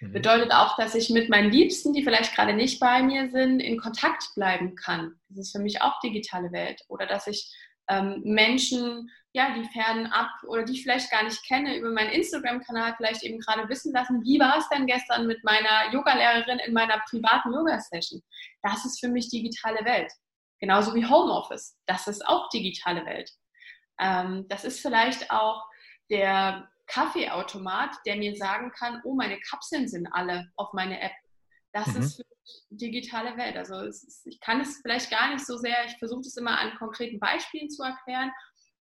Mhm. 0.00 0.12
Bedeutet 0.12 0.52
auch, 0.52 0.76
dass 0.76 0.94
ich 0.94 1.10
mit 1.10 1.28
meinen 1.28 1.50
Liebsten, 1.50 1.92
die 1.92 2.04
vielleicht 2.04 2.36
gerade 2.36 2.54
nicht 2.54 2.78
bei 2.78 3.02
mir 3.02 3.30
sind, 3.30 3.58
in 3.58 3.80
Kontakt 3.80 4.22
bleiben 4.36 4.76
kann. 4.76 5.16
Das 5.28 5.46
ist 5.46 5.56
für 5.56 5.58
mich 5.58 5.82
auch 5.82 5.98
digitale 5.98 6.52
Welt. 6.52 6.82
Oder 6.86 7.04
dass 7.06 7.26
ich 7.26 7.52
ähm, 7.88 8.22
Menschen, 8.24 9.10
ja, 9.32 9.52
die 9.56 9.68
fernab 9.72 10.30
oder 10.46 10.62
die 10.62 10.74
ich 10.74 10.84
vielleicht 10.84 11.10
gar 11.10 11.24
nicht 11.24 11.44
kenne, 11.44 11.76
über 11.76 11.90
meinen 11.90 12.12
Instagram-Kanal 12.12 12.94
vielleicht 12.96 13.24
eben 13.24 13.40
gerade 13.40 13.68
wissen 13.68 13.92
lassen, 13.92 14.22
wie 14.22 14.38
war 14.38 14.58
es 14.58 14.68
denn 14.68 14.86
gestern 14.86 15.26
mit 15.26 15.42
meiner 15.42 15.92
Yogalehrerin 15.92 16.60
in 16.60 16.74
meiner 16.74 17.02
privaten 17.10 17.52
Yoga-Session. 17.52 18.22
Das 18.62 18.84
ist 18.84 19.00
für 19.00 19.08
mich 19.08 19.30
digitale 19.30 19.84
Welt. 19.84 20.12
Genauso 20.62 20.94
wie 20.94 21.04
Homeoffice. 21.04 21.76
Das 21.86 22.06
ist 22.06 22.24
auch 22.24 22.48
digitale 22.50 23.04
Welt. 23.04 23.28
Ähm, 23.98 24.46
das 24.48 24.64
ist 24.64 24.78
vielleicht 24.80 25.28
auch 25.32 25.60
der 26.08 26.68
Kaffeeautomat, 26.86 27.96
der 28.06 28.14
mir 28.14 28.36
sagen 28.36 28.70
kann, 28.70 29.00
oh, 29.02 29.14
meine 29.14 29.40
Kapseln 29.40 29.88
sind 29.88 30.06
alle 30.12 30.52
auf 30.54 30.72
meine 30.72 31.00
App. 31.00 31.10
Das 31.72 31.88
mhm. 31.88 32.02
ist 32.02 32.24
digitale 32.70 33.36
Welt. 33.36 33.56
Also 33.56 33.80
ist, 33.80 34.24
ich 34.24 34.38
kann 34.38 34.60
es 34.60 34.80
vielleicht 34.82 35.10
gar 35.10 35.32
nicht 35.32 35.44
so 35.44 35.56
sehr, 35.56 35.84
ich 35.86 35.98
versuche 35.98 36.20
es 36.20 36.36
immer 36.36 36.56
an 36.60 36.76
konkreten 36.78 37.18
Beispielen 37.18 37.68
zu 37.68 37.82
erklären, 37.82 38.30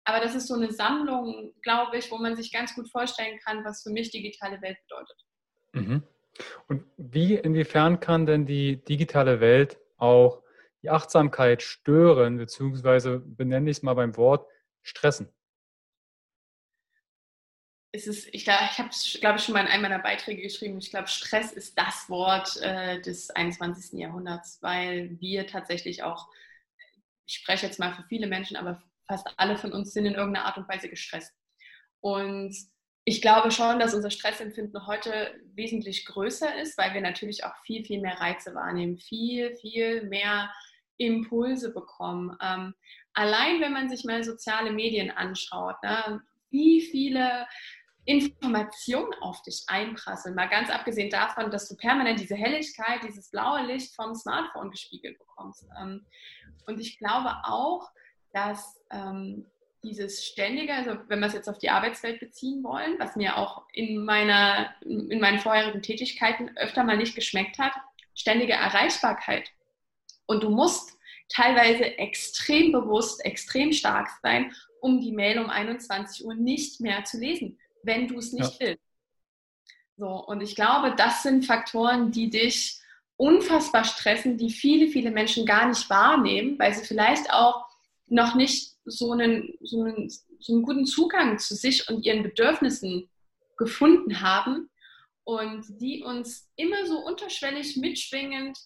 aber 0.05 0.21
das 0.21 0.35
ist 0.35 0.49
so 0.49 0.55
eine 0.55 0.73
Sammlung, 0.73 1.55
glaube 1.63 1.97
ich, 1.97 2.11
wo 2.11 2.19
man 2.19 2.37
sich 2.37 2.53
ganz 2.53 2.75
gut 2.75 2.91
vorstellen 2.91 3.39
kann, 3.43 3.65
was 3.65 3.83
für 3.83 3.91
mich 3.91 4.11
digitale 4.11 4.61
Welt 4.61 4.77
bedeutet. 4.83 5.17
Mhm. 5.73 6.03
Und 6.69 6.85
wie, 6.99 7.37
inwiefern 7.37 8.01
kann 8.01 8.27
denn 8.27 8.45
die 8.45 8.85
digitale 8.85 9.41
Welt 9.41 9.79
auch 9.97 10.43
die 10.83 10.91
Achtsamkeit 10.91 11.63
stören, 11.63 12.39
beziehungsweise 12.39 13.21
benenne 13.21 13.71
ich 13.71 13.79
es 13.79 13.83
mal 13.83 13.95
beim 13.95 14.17
Wort, 14.17 14.47
stressen? 14.83 15.33
es 17.93 18.07
ist, 18.07 18.29
ich 18.33 18.47
ich 18.47 18.49
habe 18.49 18.89
es, 18.91 19.19
glaube 19.21 19.39
ich, 19.39 19.45
schon 19.45 19.55
mal 19.55 19.63
in 19.63 19.67
einem 19.67 19.83
meiner 19.83 19.99
Beiträge 19.99 20.43
geschrieben. 20.43 20.79
Ich 20.79 20.91
glaube, 20.91 21.09
Stress 21.09 21.53
ist 21.53 21.77
das 21.77 22.09
Wort 22.09 22.57
äh, 22.63 23.01
des 23.01 23.31
21. 23.31 23.99
Jahrhunderts, 23.99 24.59
weil 24.63 25.19
wir 25.21 25.47
tatsächlich 25.47 26.03
auch, 26.03 26.29
ich 27.27 27.35
spreche 27.35 27.67
jetzt 27.67 27.81
mal 27.81 27.93
für 27.93 28.05
viele 28.05 28.29
Menschen, 28.29 28.57
aber 28.57 28.83
fast 29.09 29.27
alle 29.37 29.59
von 29.59 29.73
uns 29.73 29.93
sind 29.93 30.07
in 30.07 30.15
irgendeiner 30.15 30.47
Art 30.47 30.57
und 30.57 30.69
Weise 30.69 30.89
gestresst. 30.89 31.35
Und 32.01 32.55
ich 33.05 33.21
glaube 33.21 33.51
schon, 33.51 33.81
dass 33.81 33.95
unser 33.95 34.11
Stressempfinden 34.11 34.87
heute 34.87 35.35
wesentlich 35.55 36.05
größer 36.07 36.61
ist, 36.61 36.79
weil 36.79 36.95
wir 36.95 37.01
natürlich 37.01 37.43
auch 37.45 37.57
viel, 37.65 37.85
viel 37.85 38.01
mehr 38.01 38.21
Reize 38.21 38.55
wahrnehmen, 38.55 38.99
viel, 38.99 39.57
viel 39.57 40.05
mehr 40.05 40.53
Impulse 41.01 41.73
bekommen. 41.73 42.37
Ähm, 42.43 42.75
allein 43.15 43.61
wenn 43.61 43.73
man 43.73 43.89
sich 43.89 44.05
mal 44.05 44.23
soziale 44.23 44.71
Medien 44.71 45.11
anschaut, 45.11 45.77
ne, 45.83 46.23
wie 46.51 46.81
viele 46.81 47.47
Informationen 48.05 49.13
auf 49.21 49.43
dich 49.43 49.65
einprasseln. 49.69 50.35
Mal 50.35 50.49
ganz 50.49 50.71
abgesehen 50.71 51.11
davon, 51.11 51.51
dass 51.51 51.69
du 51.69 51.77
permanent 51.77 52.19
diese 52.19 52.35
Helligkeit, 52.35 53.03
dieses 53.07 53.31
blaue 53.31 53.67
Licht 53.67 53.95
vom 53.95 54.15
Smartphone 54.15 54.71
gespiegelt 54.71 55.19
bekommst. 55.19 55.67
Ähm, 55.81 56.05
und 56.67 56.81
ich 56.81 56.99
glaube 56.99 57.31
auch, 57.45 57.91
dass 58.33 58.83
ähm, 58.91 59.47
dieses 59.83 60.25
ständige, 60.25 60.75
also 60.75 60.99
wenn 61.09 61.21
wir 61.21 61.27
es 61.27 61.35
jetzt 61.35 61.49
auf 61.49 61.59
die 61.59 61.71
Arbeitswelt 61.71 62.21
beziehen 62.21 62.63
wollen, 62.63 62.99
was 62.99 63.17
mir 63.17 63.37
auch 63.37 63.65
in, 63.73 64.05
meiner, 64.05 64.75
in 64.83 65.21
meinen 65.21 65.39
vorherigen 65.39 65.83
Tätigkeiten 65.83 66.57
öfter 66.57 66.85
mal 66.85 66.97
nicht 66.97 67.15
geschmeckt 67.15 67.59
hat, 67.59 67.73
ständige 68.15 68.53
Erreichbarkeit. 68.53 69.51
Und 70.31 70.43
du 70.43 70.51
musst 70.51 70.97
teilweise 71.29 71.99
extrem 71.99 72.73
bewusst, 72.73 73.25
extrem 73.25 73.73
stark 73.73 74.09
sein, 74.23 74.53
um 74.81 75.01
die 75.01 75.13
Mail 75.13 75.39
um 75.39 75.51
21 75.51 76.25
Uhr 76.25 76.35
nicht 76.35 76.81
mehr 76.81 77.05
zu 77.05 77.19
lesen 77.19 77.59
wenn 77.83 78.09
du 78.09 78.19
es 78.19 78.33
nicht 78.33 78.61
ja. 78.61 78.69
willst. 78.69 78.85
So, 79.97 80.09
und 80.09 80.41
ich 80.41 80.55
glaube, 80.55 80.95
das 80.97 81.23
sind 81.23 81.45
Faktoren, 81.45 82.11
die 82.11 82.31
dich 82.31 82.79
unfassbar 83.17 83.85
stressen, 83.85 84.39
die 84.39 84.51
viele, 84.51 84.89
viele 84.89 85.11
Menschen 85.11 85.45
gar 85.45 85.69
nicht 85.69 85.91
wahrnehmen, 85.91 86.59
weil 86.59 86.73
sie 86.73 86.87
vielleicht 86.87 87.31
auch 87.33 87.67
noch 88.07 88.35
nicht 88.35 88.77
so 88.87 89.13
einen, 89.13 89.55
so 89.61 89.83
einen, 89.83 90.09
so 90.39 90.55
einen 90.55 90.63
guten 90.63 90.87
Zugang 90.87 91.39
zu 91.39 91.55
sich 91.55 91.89
und 91.89 92.05
ihren 92.05 92.23
Bedürfnissen 92.23 93.11
gefunden 93.59 94.23
haben 94.23 94.71
und 95.25 95.67
die 95.81 96.03
uns 96.03 96.49
immer 96.57 96.87
so 96.87 96.99
unterschwellig 96.99 97.77
mitschwingend 97.77 98.59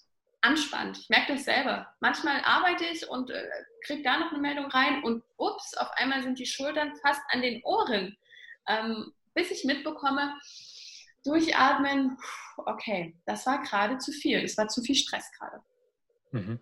anspannt. 0.45 0.99
Ich 0.99 1.09
merke 1.09 1.33
das 1.33 1.45
selber. 1.45 1.89
Manchmal 2.01 2.41
arbeite 2.45 2.85
ich 2.85 3.09
und 3.09 3.31
äh, 3.31 3.49
kriege 3.85 4.03
da 4.03 4.19
noch 4.19 4.31
eine 4.31 4.41
Meldung 4.41 4.67
rein 4.67 5.03
und 5.03 5.23
ups, 5.37 5.77
auf 5.77 5.91
einmal 5.97 6.23
sind 6.23 6.39
die 6.39 6.47
Schultern 6.47 6.95
fast 7.03 7.23
an 7.31 7.43
den 7.43 7.63
Ohren 7.65 8.17
ähm, 8.69 9.13
bis 9.35 9.51
ich 9.51 9.65
mitbekomme, 9.65 10.35
durchatmen, 11.25 12.17
okay, 12.59 13.17
das 13.27 13.47
war 13.47 13.63
gerade 13.63 13.99
zu 13.99 14.13
viel, 14.13 14.45
es 14.45 14.57
war 14.57 14.69
zu 14.69 14.83
viel 14.83 14.95
Stress 14.95 15.31
gerade. 15.39 15.61
Mhm. 16.33 16.61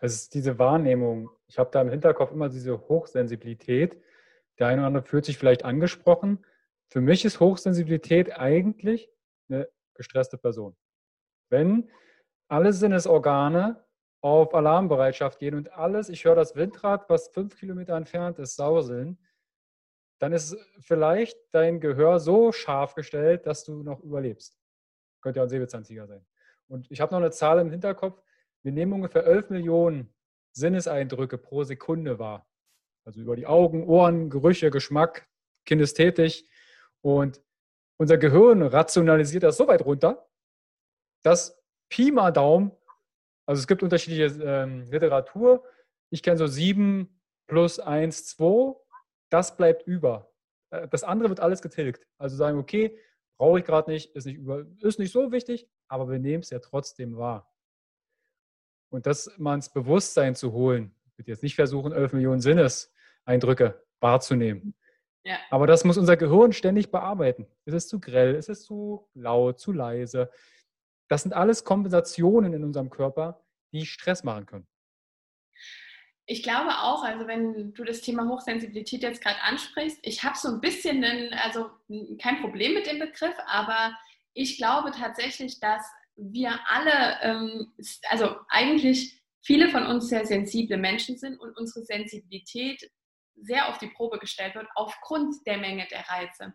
Es 0.00 0.14
ist 0.14 0.34
diese 0.34 0.58
Wahrnehmung, 0.58 1.30
ich 1.46 1.58
habe 1.58 1.70
da 1.72 1.80
im 1.80 1.90
Hinterkopf 1.90 2.32
immer 2.32 2.48
diese 2.48 2.88
Hochsensibilität. 2.88 4.02
Der 4.58 4.66
eine 4.66 4.80
oder 4.80 4.88
andere 4.88 5.04
fühlt 5.04 5.24
sich 5.24 5.38
vielleicht 5.38 5.64
angesprochen. 5.64 6.44
Für 6.88 7.00
mich 7.00 7.24
ist 7.24 7.40
Hochsensibilität 7.40 8.36
eigentlich 8.38 9.08
eine 9.48 9.68
gestresste 9.94 10.36
Person. 10.36 10.76
Wenn 11.48 11.90
alle 12.48 12.72
Sinnesorgane 12.72 13.84
auf 14.20 14.54
Alarmbereitschaft 14.54 15.38
gehen 15.38 15.54
und 15.54 15.72
alles, 15.72 16.08
ich 16.08 16.24
höre 16.24 16.34
das 16.34 16.56
Windrad, 16.56 17.08
was 17.08 17.28
fünf 17.28 17.56
Kilometer 17.56 17.94
entfernt 17.94 18.38
ist, 18.38 18.56
sauseln, 18.56 19.18
dann 20.18 20.32
ist 20.32 20.56
vielleicht 20.80 21.38
dein 21.52 21.80
Gehör 21.80 22.18
so 22.18 22.50
scharf 22.50 22.94
gestellt, 22.94 23.46
dass 23.46 23.64
du 23.64 23.82
noch 23.82 24.00
überlebst. 24.00 24.58
Könnte 25.20 25.38
ja 25.38 25.44
ein 25.44 25.48
Säbelzahntiger 25.48 26.06
sein. 26.06 26.26
Und 26.66 26.90
ich 26.90 27.00
habe 27.00 27.12
noch 27.12 27.20
eine 27.20 27.30
Zahl 27.30 27.60
im 27.60 27.70
Hinterkopf. 27.70 28.20
Wir 28.62 28.72
nehmen 28.72 28.92
ungefähr 28.92 29.24
11 29.24 29.50
Millionen 29.50 30.12
Sinneseindrücke 30.52 31.38
pro 31.38 31.62
Sekunde 31.62 32.18
wahr. 32.18 32.48
Also 33.04 33.20
über 33.20 33.36
die 33.36 33.46
Augen, 33.46 33.86
Ohren, 33.86 34.28
Gerüche, 34.28 34.70
Geschmack, 34.70 35.28
kinästhetisch. 35.64 36.44
Und 37.00 37.40
unser 37.96 38.18
Gehirn 38.18 38.62
rationalisiert 38.62 39.44
das 39.44 39.56
so 39.56 39.68
weit 39.68 39.84
runter, 39.84 40.28
dass 41.22 41.62
Pi 41.88 42.10
mal 42.10 42.32
Daumen, 42.32 42.72
also 43.46 43.60
es 43.60 43.66
gibt 43.66 43.82
unterschiedliche 43.82 44.26
ähm, 44.44 44.84
Literatur. 44.90 45.64
Ich 46.10 46.22
kenne 46.22 46.36
so 46.36 46.46
7 46.46 47.08
plus 47.46 47.80
1, 47.80 48.26
2 48.26 48.76
das 49.30 49.56
bleibt 49.56 49.86
über. 49.86 50.30
Äh, 50.70 50.88
das 50.88 51.04
andere 51.04 51.28
wird 51.28 51.40
alles 51.40 51.62
getilgt. 51.62 52.06
Also 52.18 52.36
sagen, 52.36 52.58
okay, 52.58 52.98
brauche 53.38 53.58
ich 53.58 53.64
gerade 53.64 53.90
nicht, 53.90 54.14
ist 54.14 54.26
nicht, 54.26 54.36
über, 54.36 54.66
ist 54.80 54.98
nicht 54.98 55.12
so 55.12 55.32
wichtig, 55.32 55.68
aber 55.88 56.10
wir 56.10 56.18
nehmen 56.18 56.42
es 56.42 56.50
ja 56.50 56.58
trotzdem 56.58 57.16
wahr. 57.16 57.50
Und 58.90 59.06
das 59.06 59.30
mal 59.38 59.54
ins 59.54 59.70
Bewusstsein 59.70 60.34
zu 60.34 60.52
holen, 60.52 60.94
ich 61.06 61.18
würde 61.18 61.30
jetzt 61.30 61.42
nicht 61.42 61.54
versuchen, 61.54 61.92
11 61.92 62.14
Millionen 62.14 62.40
Sinneseindrücke 62.40 63.82
wahrzunehmen. 64.00 64.74
Ja. 65.24 65.36
Aber 65.50 65.66
das 65.66 65.84
muss 65.84 65.98
unser 65.98 66.16
Gehirn 66.16 66.52
ständig 66.52 66.90
bearbeiten. 66.90 67.46
Ist 67.66 67.74
es 67.74 67.88
zu 67.88 68.00
grell? 68.00 68.34
Ist 68.34 68.48
es 68.48 68.62
zu 68.62 69.08
laut, 69.14 69.58
zu 69.58 69.72
leise? 69.72 70.30
Das 71.08 71.22
sind 71.22 71.32
alles 71.32 71.64
Kompensationen 71.64 72.52
in 72.52 72.64
unserem 72.64 72.90
Körper, 72.90 73.42
die 73.72 73.86
Stress 73.86 74.24
machen 74.24 74.46
können. 74.46 74.66
Ich 76.26 76.42
glaube 76.42 76.70
auch, 76.82 77.04
also 77.04 77.26
wenn 77.26 77.72
du 77.72 77.84
das 77.84 78.02
Thema 78.02 78.28
Hochsensibilität 78.28 79.02
jetzt 79.02 79.22
gerade 79.22 79.40
ansprichst, 79.40 79.98
ich 80.02 80.22
habe 80.24 80.36
so 80.36 80.48
ein 80.48 80.60
bisschen, 80.60 81.02
einen, 81.02 81.32
also 81.32 81.70
kein 82.20 82.40
Problem 82.42 82.74
mit 82.74 82.86
dem 82.86 82.98
Begriff, 82.98 83.34
aber 83.46 83.96
ich 84.34 84.58
glaube 84.58 84.90
tatsächlich, 84.90 85.58
dass 85.58 85.82
wir 86.16 86.58
alle, 86.66 87.18
ähm, 87.22 87.72
also 88.10 88.36
eigentlich 88.48 89.22
viele 89.40 89.70
von 89.70 89.86
uns 89.86 90.08
sehr 90.08 90.26
sensible 90.26 90.76
Menschen 90.76 91.16
sind 91.16 91.38
und 91.40 91.56
unsere 91.56 91.84
Sensibilität 91.86 92.90
sehr 93.34 93.68
auf 93.68 93.78
die 93.78 93.88
Probe 93.88 94.18
gestellt 94.18 94.54
wird 94.54 94.68
aufgrund 94.74 95.34
der 95.46 95.56
Menge 95.56 95.86
der 95.90 96.06
Reize. 96.08 96.52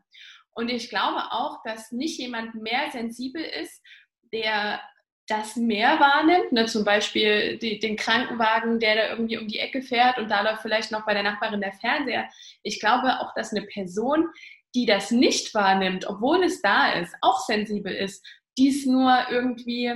Und 0.54 0.70
ich 0.70 0.90
glaube 0.90 1.32
auch, 1.32 1.64
dass 1.64 1.92
nicht 1.92 2.20
jemand 2.20 2.54
mehr 2.56 2.92
sensibel 2.92 3.42
ist, 3.42 3.82
der 4.34 4.82
das 5.28 5.56
mehr 5.56 6.00
wahrnimmt, 6.00 6.52
ne, 6.52 6.66
zum 6.66 6.84
Beispiel 6.84 7.58
die, 7.58 7.80
den 7.80 7.96
Krankenwagen, 7.96 8.80
der 8.80 8.96
da 8.96 9.10
irgendwie 9.12 9.38
um 9.38 9.48
die 9.48 9.60
Ecke 9.60 9.82
fährt 9.82 10.18
und 10.18 10.30
da 10.30 10.42
läuft 10.42 10.62
vielleicht 10.62 10.92
noch 10.92 11.06
bei 11.06 11.14
der 11.14 11.24
Nachbarin 11.24 11.62
der 11.62 11.74
Fernseher. 11.74 12.30
Ich 12.62 12.80
glaube 12.80 13.20
auch, 13.20 13.34
dass 13.34 13.52
eine 13.52 13.66
Person, 13.66 14.28
die 14.76 14.86
das 14.86 15.12
nicht 15.12 15.54
wahrnimmt, 15.54 16.06
obwohl 16.08 16.44
es 16.44 16.62
da 16.62 16.94
ist, 16.94 17.16
auch 17.22 17.40
sensibel 17.46 17.94
ist, 17.94 18.26
dies 18.58 18.86
nur 18.86 19.28
irgendwie 19.30 19.94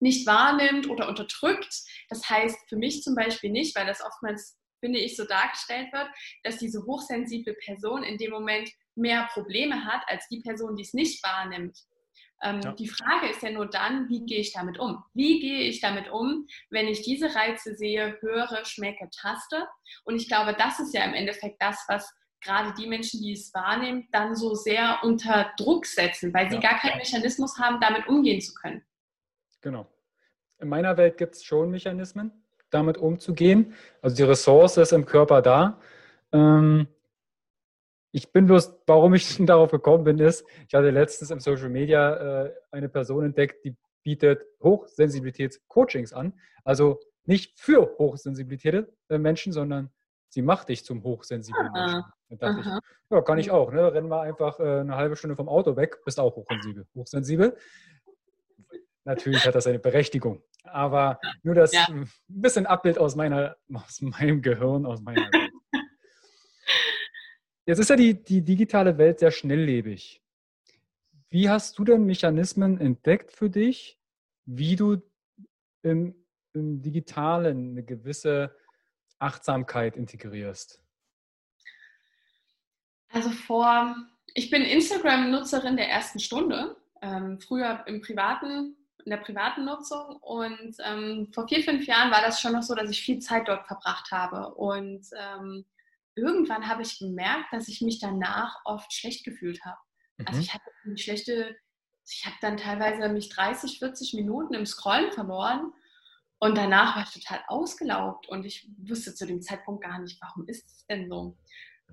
nicht 0.00 0.26
wahrnimmt 0.26 0.88
oder 0.88 1.08
unterdrückt. 1.08 1.82
Das 2.08 2.28
heißt 2.28 2.58
für 2.68 2.76
mich 2.76 3.02
zum 3.02 3.14
Beispiel 3.14 3.50
nicht, 3.50 3.76
weil 3.76 3.86
das 3.86 4.02
oftmals, 4.02 4.58
finde 4.80 5.00
ich, 5.00 5.16
so 5.16 5.24
dargestellt 5.24 5.92
wird, 5.92 6.08
dass 6.44 6.58
diese 6.58 6.84
hochsensible 6.84 7.54
Person 7.64 8.02
in 8.02 8.16
dem 8.16 8.30
Moment 8.30 8.70
mehr 8.94 9.28
Probleme 9.32 9.84
hat 9.84 10.02
als 10.06 10.26
die 10.28 10.40
Person, 10.40 10.76
die 10.76 10.82
es 10.82 10.94
nicht 10.94 11.22
wahrnimmt. 11.22 11.78
Ähm, 12.42 12.60
ja. 12.62 12.72
Die 12.72 12.88
Frage 12.88 13.28
ist 13.28 13.42
ja 13.42 13.50
nur 13.50 13.66
dann, 13.66 14.08
wie 14.08 14.24
gehe 14.26 14.40
ich 14.40 14.52
damit 14.52 14.78
um? 14.78 15.02
Wie 15.14 15.40
gehe 15.40 15.60
ich 15.60 15.80
damit 15.80 16.10
um, 16.10 16.46
wenn 16.70 16.86
ich 16.86 17.02
diese 17.02 17.34
Reize 17.34 17.74
sehe, 17.74 18.16
höre, 18.20 18.64
schmecke, 18.64 19.08
taste? 19.10 19.66
Und 20.04 20.16
ich 20.16 20.28
glaube, 20.28 20.54
das 20.58 20.78
ist 20.80 20.94
ja 20.94 21.04
im 21.04 21.14
Endeffekt 21.14 21.60
das, 21.62 21.84
was 21.88 22.12
gerade 22.42 22.74
die 22.74 22.86
Menschen, 22.86 23.20
die 23.22 23.32
es 23.32 23.52
wahrnehmen, 23.54 24.08
dann 24.12 24.36
so 24.36 24.54
sehr 24.54 24.98
unter 25.02 25.50
Druck 25.56 25.86
setzen, 25.86 26.32
weil 26.34 26.48
sie 26.48 26.56
ja. 26.56 26.60
gar 26.60 26.78
keinen 26.78 26.98
Mechanismus 26.98 27.58
haben, 27.58 27.80
damit 27.80 28.06
umgehen 28.06 28.40
zu 28.40 28.54
können. 28.54 28.84
Genau. 29.62 29.90
In 30.58 30.68
meiner 30.68 30.96
Welt 30.96 31.18
gibt 31.18 31.34
es 31.34 31.44
schon 31.44 31.70
Mechanismen, 31.70 32.32
damit 32.70 32.98
umzugehen. 32.98 33.74
Also 34.00 34.16
die 34.16 34.22
Ressource 34.22 34.76
ist 34.76 34.92
im 34.92 35.06
Körper 35.06 35.42
da. 35.42 35.80
Ähm, 36.32 36.86
ich 38.16 38.32
bin 38.32 38.46
bloß, 38.46 38.72
warum 38.86 39.12
ich 39.12 39.36
darauf 39.46 39.70
gekommen 39.70 40.04
bin, 40.04 40.18
ist, 40.18 40.46
ich 40.66 40.74
hatte 40.74 40.88
letztens 40.88 41.30
im 41.30 41.38
Social 41.38 41.68
Media 41.68 42.44
äh, 42.46 42.54
eine 42.70 42.88
Person 42.88 43.26
entdeckt, 43.26 43.62
die 43.62 43.76
bietet 44.02 44.42
Hochsensibilitäts-Coachings 44.62 46.14
an. 46.14 46.32
Also 46.64 46.98
nicht 47.26 47.60
für 47.60 47.94
hochsensibilisierte 47.98 48.90
äh, 49.10 49.18
Menschen, 49.18 49.52
sondern 49.52 49.90
sie 50.30 50.40
macht 50.40 50.70
dich 50.70 50.82
zum 50.82 51.04
hochsensiblen 51.04 51.68
Aha. 51.68 51.78
Menschen. 51.78 52.04
Da 52.30 52.36
dachte 52.36 52.60
Aha. 52.60 52.78
ich, 52.78 53.10
ja, 53.10 53.20
kann 53.20 53.38
ich 53.38 53.50
auch. 53.50 53.70
Ne? 53.70 53.92
Renn 53.92 54.08
mal 54.08 54.22
einfach 54.22 54.58
äh, 54.60 54.80
eine 54.80 54.96
halbe 54.96 55.16
Stunde 55.16 55.36
vom 55.36 55.50
Auto 55.50 55.76
weg, 55.76 55.98
bist 56.02 56.18
auch 56.18 56.34
hochsensibel. 56.36 56.86
Hochsensibel. 56.94 57.54
natürlich 59.04 59.44
hat 59.44 59.54
das 59.54 59.64
seine 59.64 59.78
Berechtigung. 59.78 60.42
Aber 60.64 61.20
nur 61.42 61.54
das 61.54 61.72
ja. 61.74 61.86
ein 61.90 62.08
bisschen 62.28 62.64
Abbild 62.64 62.98
aus, 62.98 63.14
meiner, 63.14 63.56
aus 63.74 64.00
meinem 64.00 64.40
Gehirn, 64.40 64.86
aus 64.86 65.02
meiner. 65.02 65.28
Jetzt 67.66 67.80
ist 67.80 67.90
ja 67.90 67.96
die, 67.96 68.14
die 68.14 68.42
digitale 68.42 68.96
Welt 68.96 69.18
sehr 69.18 69.32
schnelllebig. 69.32 70.22
Wie 71.30 71.50
hast 71.50 71.76
du 71.78 71.84
denn 71.84 72.06
Mechanismen 72.06 72.80
entdeckt 72.80 73.32
für 73.32 73.50
dich, 73.50 73.98
wie 74.44 74.76
du 74.76 75.02
im, 75.82 76.14
im 76.52 76.80
Digitalen 76.80 77.70
eine 77.72 77.82
gewisse 77.82 78.54
Achtsamkeit 79.18 79.96
integrierst? 79.96 80.80
Also 83.08 83.30
vor, 83.30 83.96
ich 84.34 84.48
bin 84.50 84.62
Instagram-Nutzerin 84.62 85.76
der 85.76 85.88
ersten 85.88 86.20
Stunde, 86.20 86.76
ähm, 87.02 87.40
früher 87.40 87.82
im 87.88 88.00
privaten, 88.00 88.76
in 89.04 89.10
der 89.10 89.16
privaten 89.16 89.64
Nutzung 89.64 90.16
und 90.20 90.76
ähm, 90.84 91.32
vor 91.32 91.48
vier, 91.48 91.64
fünf 91.64 91.84
Jahren 91.86 92.12
war 92.12 92.22
das 92.22 92.40
schon 92.40 92.52
noch 92.52 92.62
so, 92.62 92.76
dass 92.76 92.90
ich 92.90 93.02
viel 93.02 93.18
Zeit 93.18 93.48
dort 93.48 93.66
verbracht 93.66 94.12
habe 94.12 94.54
und 94.54 95.06
ähm, 95.16 95.64
irgendwann 96.16 96.68
habe 96.68 96.82
ich 96.82 96.98
gemerkt, 96.98 97.52
dass 97.52 97.68
ich 97.68 97.80
mich 97.80 98.00
danach 98.00 98.56
oft 98.64 98.92
schlecht 98.92 99.24
gefühlt 99.24 99.64
habe. 99.64 99.78
Also 100.18 100.22
mhm. 100.22 100.26
Also 100.28 100.40
ich 100.40 100.54
hatte 100.54 100.64
eine 100.84 100.98
schlechte, 100.98 101.56
ich 102.08 102.26
habe 102.26 102.36
dann 102.40 102.56
teilweise 102.56 103.08
mich 103.08 103.28
30, 103.28 103.78
40 103.78 104.14
Minuten 104.14 104.54
im 104.54 104.66
Scrollen 104.66 105.12
verloren 105.12 105.72
und 106.38 106.56
danach 106.56 106.96
war 106.96 107.04
ich 107.04 107.12
total 107.12 107.42
ausgelaugt 107.48 108.28
und 108.28 108.44
ich 108.44 108.68
wusste 108.78 109.14
zu 109.14 109.26
dem 109.26 109.42
Zeitpunkt 109.42 109.84
gar 109.84 109.98
nicht, 109.98 110.20
warum 110.20 110.46
ist 110.48 110.66
es 110.66 110.86
denn 110.86 111.08
so. 111.08 111.36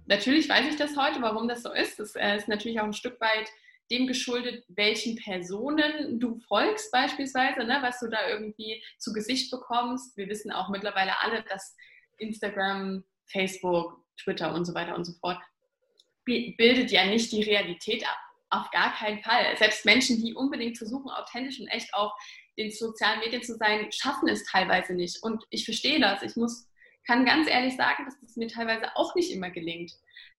Natürlich 0.05 0.49
weiß 0.49 0.67
ich 0.67 0.75
das 0.75 0.97
heute, 0.97 1.21
warum 1.21 1.47
das 1.47 1.63
so 1.63 1.71
ist. 1.71 1.99
Das 1.99 2.15
äh, 2.15 2.35
ist 2.35 2.47
natürlich 2.47 2.79
auch 2.79 2.85
ein 2.85 2.93
Stück 2.93 3.21
weit 3.21 3.49
dem 3.91 4.07
geschuldet, 4.07 4.65
welchen 4.69 5.17
Personen 5.17 6.19
du 6.19 6.39
folgst 6.47 6.91
beispielsweise, 6.91 7.63
ne, 7.63 7.79
was 7.81 7.99
du 7.99 8.07
da 8.07 8.27
irgendwie 8.27 8.83
zu 8.97 9.13
Gesicht 9.13 9.51
bekommst. 9.51 10.17
Wir 10.17 10.27
wissen 10.27 10.51
auch 10.51 10.69
mittlerweile 10.69 11.19
alle, 11.21 11.43
dass 11.43 11.75
Instagram, 12.17 13.03
Facebook, 13.25 14.02
Twitter 14.21 14.53
und 14.53 14.65
so 14.65 14.73
weiter 14.73 14.95
und 14.95 15.05
so 15.05 15.13
fort 15.13 15.39
bildet 16.25 16.91
ja 16.91 17.05
nicht 17.05 17.31
die 17.31 17.43
Realität 17.43 18.05
ab. 18.05 18.17
Auf 18.49 18.69
gar 18.71 18.93
keinen 18.93 19.19
Fall. 19.23 19.57
Selbst 19.57 19.83
Menschen, 19.85 20.21
die 20.21 20.33
unbedingt 20.33 20.77
versuchen, 20.77 21.09
authentisch 21.09 21.59
und 21.59 21.67
echt 21.67 21.93
auf 21.93 22.11
den 22.57 22.71
sozialen 22.71 23.19
Medien 23.19 23.41
zu 23.41 23.55
sein, 23.55 23.91
schaffen 23.91 24.29
es 24.29 24.45
teilweise 24.45 24.93
nicht. 24.93 25.23
Und 25.23 25.43
ich 25.49 25.65
verstehe 25.65 25.99
das. 25.99 26.21
Ich 26.21 26.35
muss, 26.35 26.67
kann 27.07 27.25
ganz 27.25 27.49
ehrlich 27.49 27.75
sagen, 27.75 28.05
dass 28.05 28.19
das 28.21 28.35
mir 28.35 28.47
teilweise 28.47 28.95
auch 28.95 29.15
nicht 29.15 29.31
immer 29.31 29.49
gelingt. 29.49 29.91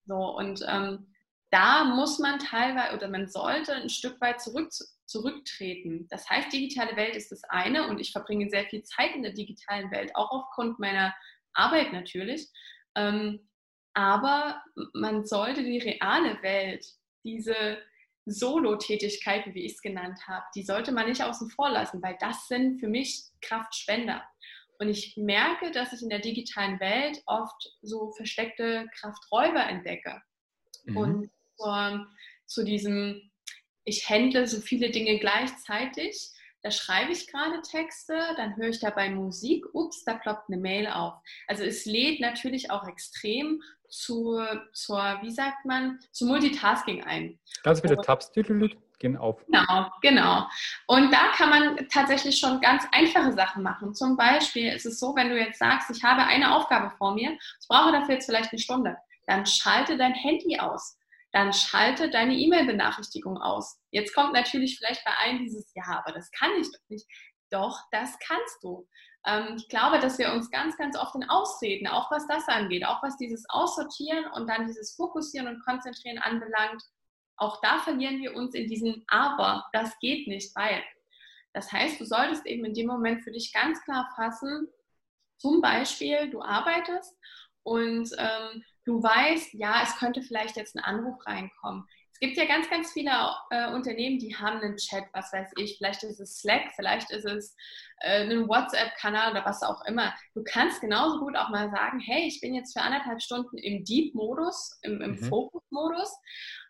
So, 0.07 0.15
und 0.15 0.65
ähm, 0.69 1.07
da 1.51 1.85
muss 1.85 2.19
man 2.19 2.39
teilweise 2.39 2.97
oder 2.97 3.09
man 3.09 3.29
sollte 3.29 3.75
ein 3.75 3.91
Stück 3.91 4.21
weit 4.21 4.41
zurück, 4.41 4.71
zurücktreten. 5.07 6.07
Das 6.09 6.29
heißt, 6.29 6.53
digitale 6.53 6.97
Welt 6.97 7.17
ist 7.17 7.33
das 7.33 7.43
eine 7.45 7.89
und 7.89 8.01
ich 8.01 8.13
verbringe 8.13 8.49
sehr 8.49 8.65
viel 8.67 8.85
Zeit 8.85 9.15
in 9.15 9.23
der 9.23 9.33
digitalen 9.33 9.91
Welt, 9.91 10.15
auch 10.15 10.31
aufgrund 10.31 10.79
meiner 10.79 11.15
Arbeit 11.53 11.93
natürlich. 11.93 12.49
Ähm, 12.95 13.49
aber 13.95 14.63
man 14.93 15.25
sollte 15.25 15.63
die 15.63 15.79
reale 15.79 16.43
Welt, 16.43 16.85
diese 17.25 17.79
Solo-Tätigkeiten, 18.27 19.55
wie 19.55 19.65
ich 19.65 19.75
es 19.75 19.83
genannt 19.83 20.19
habe, 20.27 20.45
die 20.55 20.63
sollte 20.63 20.93
man 20.93 21.09
nicht 21.09 21.23
außen 21.23 21.51
vor 21.51 21.71
lassen, 21.71 22.03
weil 22.03 22.17
das 22.21 22.49
sind 22.49 22.81
für 22.81 22.89
mich 22.89 23.23
Kraftspender. 23.41 24.23
Und 24.79 24.89
ich 24.89 25.17
merke, 25.17 25.71
dass 25.71 25.93
ich 25.93 26.03
in 26.03 26.09
der 26.09 26.19
digitalen 26.19 26.81
Welt 26.81 27.23
oft 27.27 27.71
so 27.83 28.13
versteckte 28.13 28.87
Krafträuber 28.99 29.65
entdecke. 29.67 30.21
Mhm. 30.85 30.97
Und 30.97 31.31
zur, 31.57 32.07
zu 32.47 32.65
diesem, 32.65 33.31
ich 33.85 34.09
handle 34.09 34.47
so 34.47 34.61
viele 34.61 34.91
Dinge 34.91 35.19
gleichzeitig, 35.19 36.31
da 36.65 36.71
schreibe 36.71 37.13
ich 37.13 37.27
gerade 37.27 37.61
Texte, 37.61 38.19
dann 38.39 38.57
höre 38.57 38.71
ich 38.71 38.81
dabei 38.81 39.11
Musik, 39.11 39.67
ups, 39.75 40.03
da 40.05 40.15
ploppt 40.15 40.49
eine 40.49 40.57
Mail 40.57 40.87
auf. 40.87 41.13
Also 41.47 41.63
es 41.63 41.85
lädt 41.85 42.21
natürlich 42.21 42.71
auch 42.71 42.89
extrem 42.89 43.63
zur, 43.91 44.65
zur 44.73 45.19
wie 45.21 45.31
sagt 45.31 45.67
man, 45.67 46.01
zu 46.11 46.25
Multitasking 46.25 47.05
ein. 47.05 47.39
Ganz 47.63 47.83
viele 47.83 47.99
Tabs 47.99 48.33
gehen 48.33 49.17
auf. 49.19 49.45
Genau, 49.45 49.91
genau. 50.01 50.49
Und 50.87 51.13
da 51.13 51.33
kann 51.37 51.51
man 51.51 51.89
tatsächlich 51.93 52.39
schon 52.39 52.63
ganz 52.63 52.85
einfache 52.93 53.35
Sachen 53.35 53.63
machen. 53.63 53.95
Zum 53.95 54.17
Beispiel 54.17 54.73
ist 54.73 54.87
es 54.87 54.99
so, 54.99 55.15
wenn 55.15 55.29
du 55.29 55.39
jetzt 55.39 55.59
sagst, 55.59 55.91
ich 55.91 56.03
habe 56.03 56.23
eine 56.23 56.57
Aufgabe 56.57 56.97
vor 56.97 57.15
mir, 57.15 57.33
ich 57.61 57.69
brauche 57.69 57.93
dafür 57.93 58.15
jetzt 58.15 58.25
vielleicht 58.25 58.53
eine 58.53 58.59
Stunde, 58.59 58.97
dann 59.27 59.45
schalte 59.45 59.99
dein 59.99 60.15
Handy 60.15 60.59
aus. 60.59 60.97
Dann 61.35 61.53
schalte 61.53 62.11
deine 62.11 62.35
E-Mail-Benachrichtigung 62.35 63.39
aus. 63.39 63.81
Jetzt 63.91 64.15
kommt 64.15 64.35
natürlich 64.35 64.79
vielleicht 64.79 65.05
bei 65.05 65.11
allen 65.19 65.41
dieses, 65.41 65.69
ja, 65.75 65.83
aber 65.99 66.13
das 66.13 66.31
kann 66.31 66.53
ich 66.61 66.71
doch 66.71 66.89
nicht. 66.89 67.09
Doch, 67.51 67.77
das 67.91 68.17
kannst 68.21 68.63
du. 68.63 68.89
Ähm, 69.27 69.57
ich 69.57 69.69
glaube, 69.69 69.99
dass 69.99 70.17
wir 70.19 70.33
uns 70.33 70.49
ganz, 70.53 70.77
ganz 70.77 70.97
oft 70.97 71.17
in 71.17 71.29
Ausreden, 71.29 71.89
auch 71.89 72.09
was 72.13 72.25
das 72.29 72.47
angeht, 72.47 72.87
auch 72.87 73.03
was 73.03 73.17
dieses 73.17 73.45
Aussortieren 73.49 74.27
und 74.35 74.49
dann 74.49 74.69
dieses 74.69 74.95
Fokussieren 74.95 75.49
und 75.49 75.65
Konzentrieren 75.65 76.19
anbelangt, 76.19 76.81
auch 77.37 77.61
da 77.63 77.81
verlieren 77.81 78.23
wir 78.23 78.37
uns 78.37 78.55
in 78.55 78.69
diesen 78.69 79.05
Aber, 79.09 79.67
das 79.73 79.99
geht 79.99 80.29
nicht, 80.29 80.55
weil. 80.55 80.85
Das 81.53 81.73
heißt, 81.73 82.01
du 82.01 82.05
solltest 82.05 82.47
eben 82.47 82.65
in 82.65 82.75
dem 82.75 82.87
Moment 82.87 83.25
für 83.25 83.33
dich 83.33 83.53
ganz 83.53 83.83
klar 83.83 84.09
fassen, 84.15 84.69
zum 85.39 85.61
Beispiel, 85.61 86.31
du 86.31 86.43
arbeitest 86.43 87.13
und 87.65 88.09
ähm, 88.19 88.65
du 88.85 89.03
weißt, 89.03 89.55
ja, 89.55 89.83
es 89.83 89.97
könnte 89.97 90.23
vielleicht 90.23 90.57
jetzt 90.57 90.77
ein 90.77 90.85
Anruf 90.85 91.25
reinkommen. 91.27 91.87
Es 92.13 92.21
gibt 92.21 92.37
ja 92.37 92.45
ganz, 92.47 92.71
ganz 92.71 92.93
viele 92.93 93.11
äh, 93.51 93.73
Unternehmen, 93.73 94.21
die 94.21 94.37
haben 94.37 94.61
einen 94.61 94.77
Chat, 94.77 95.05
was 95.13 95.33
weiß 95.33 95.51
ich, 95.57 95.77
vielleicht 95.79 96.05
ist 96.05 96.21
es 96.21 96.39
Slack, 96.39 96.73
vielleicht 96.77 97.11
ist 97.11 97.25
es 97.25 97.57
äh, 98.01 98.23
ein 98.23 98.49
WhatsApp-Kanal 98.49 99.33
oder 99.33 99.45
was 99.45 99.63
auch 99.63 99.85
immer. 99.87 100.15
Du 100.35 100.45
kannst 100.45 100.81
genauso 100.81 101.19
gut 101.19 101.37
auch 101.37 101.49
mal 101.49 101.71
sagen, 101.71 101.99
hey, 101.99 102.27
ich 102.29 102.41
bin 102.41 102.55
jetzt 102.55 102.73
für 102.73 102.85
anderthalb 102.85 103.21
Stunden 103.21 103.59
im 103.59 103.85
Deep-Modus, 103.85 104.79
im, 104.83 105.01
im 105.01 105.11
mhm. 105.13 105.25
Fokus-Modus 105.25 106.17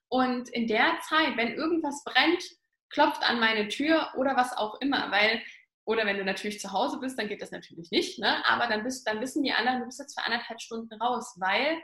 und 0.09 0.49
in 0.49 0.67
der 0.67 0.99
Zeit, 1.09 1.37
wenn 1.37 1.53
irgendwas 1.53 2.03
brennt, 2.05 2.43
klopft 2.89 3.23
an 3.23 3.39
meine 3.39 3.69
Tür 3.69 4.13
oder 4.17 4.37
was 4.37 4.57
auch 4.57 4.81
immer, 4.81 5.11
weil 5.11 5.43
oder 5.87 6.07
wenn 6.07 6.17
du 6.17 6.25
natürlich 6.25 6.61
zu 6.61 6.73
Hause 6.73 6.99
bist, 6.99 7.19
dann 7.19 7.29
geht 7.29 7.43
das 7.43 7.51
natürlich 7.51 7.91
nicht, 7.91 8.19
ne? 8.19 8.43
aber 8.47 8.69
dann, 8.69 8.85
bist, 8.85 9.07
dann 9.07 9.21
wissen 9.21 9.43
die 9.43 9.53
anderen, 9.53 9.81
du 9.81 9.85
bist 9.85 10.01
jetzt 10.01 10.19
für 10.19 10.25
anderthalb 10.25 10.61
Stunden 10.63 10.95
raus, 10.95 11.37
weil 11.39 11.77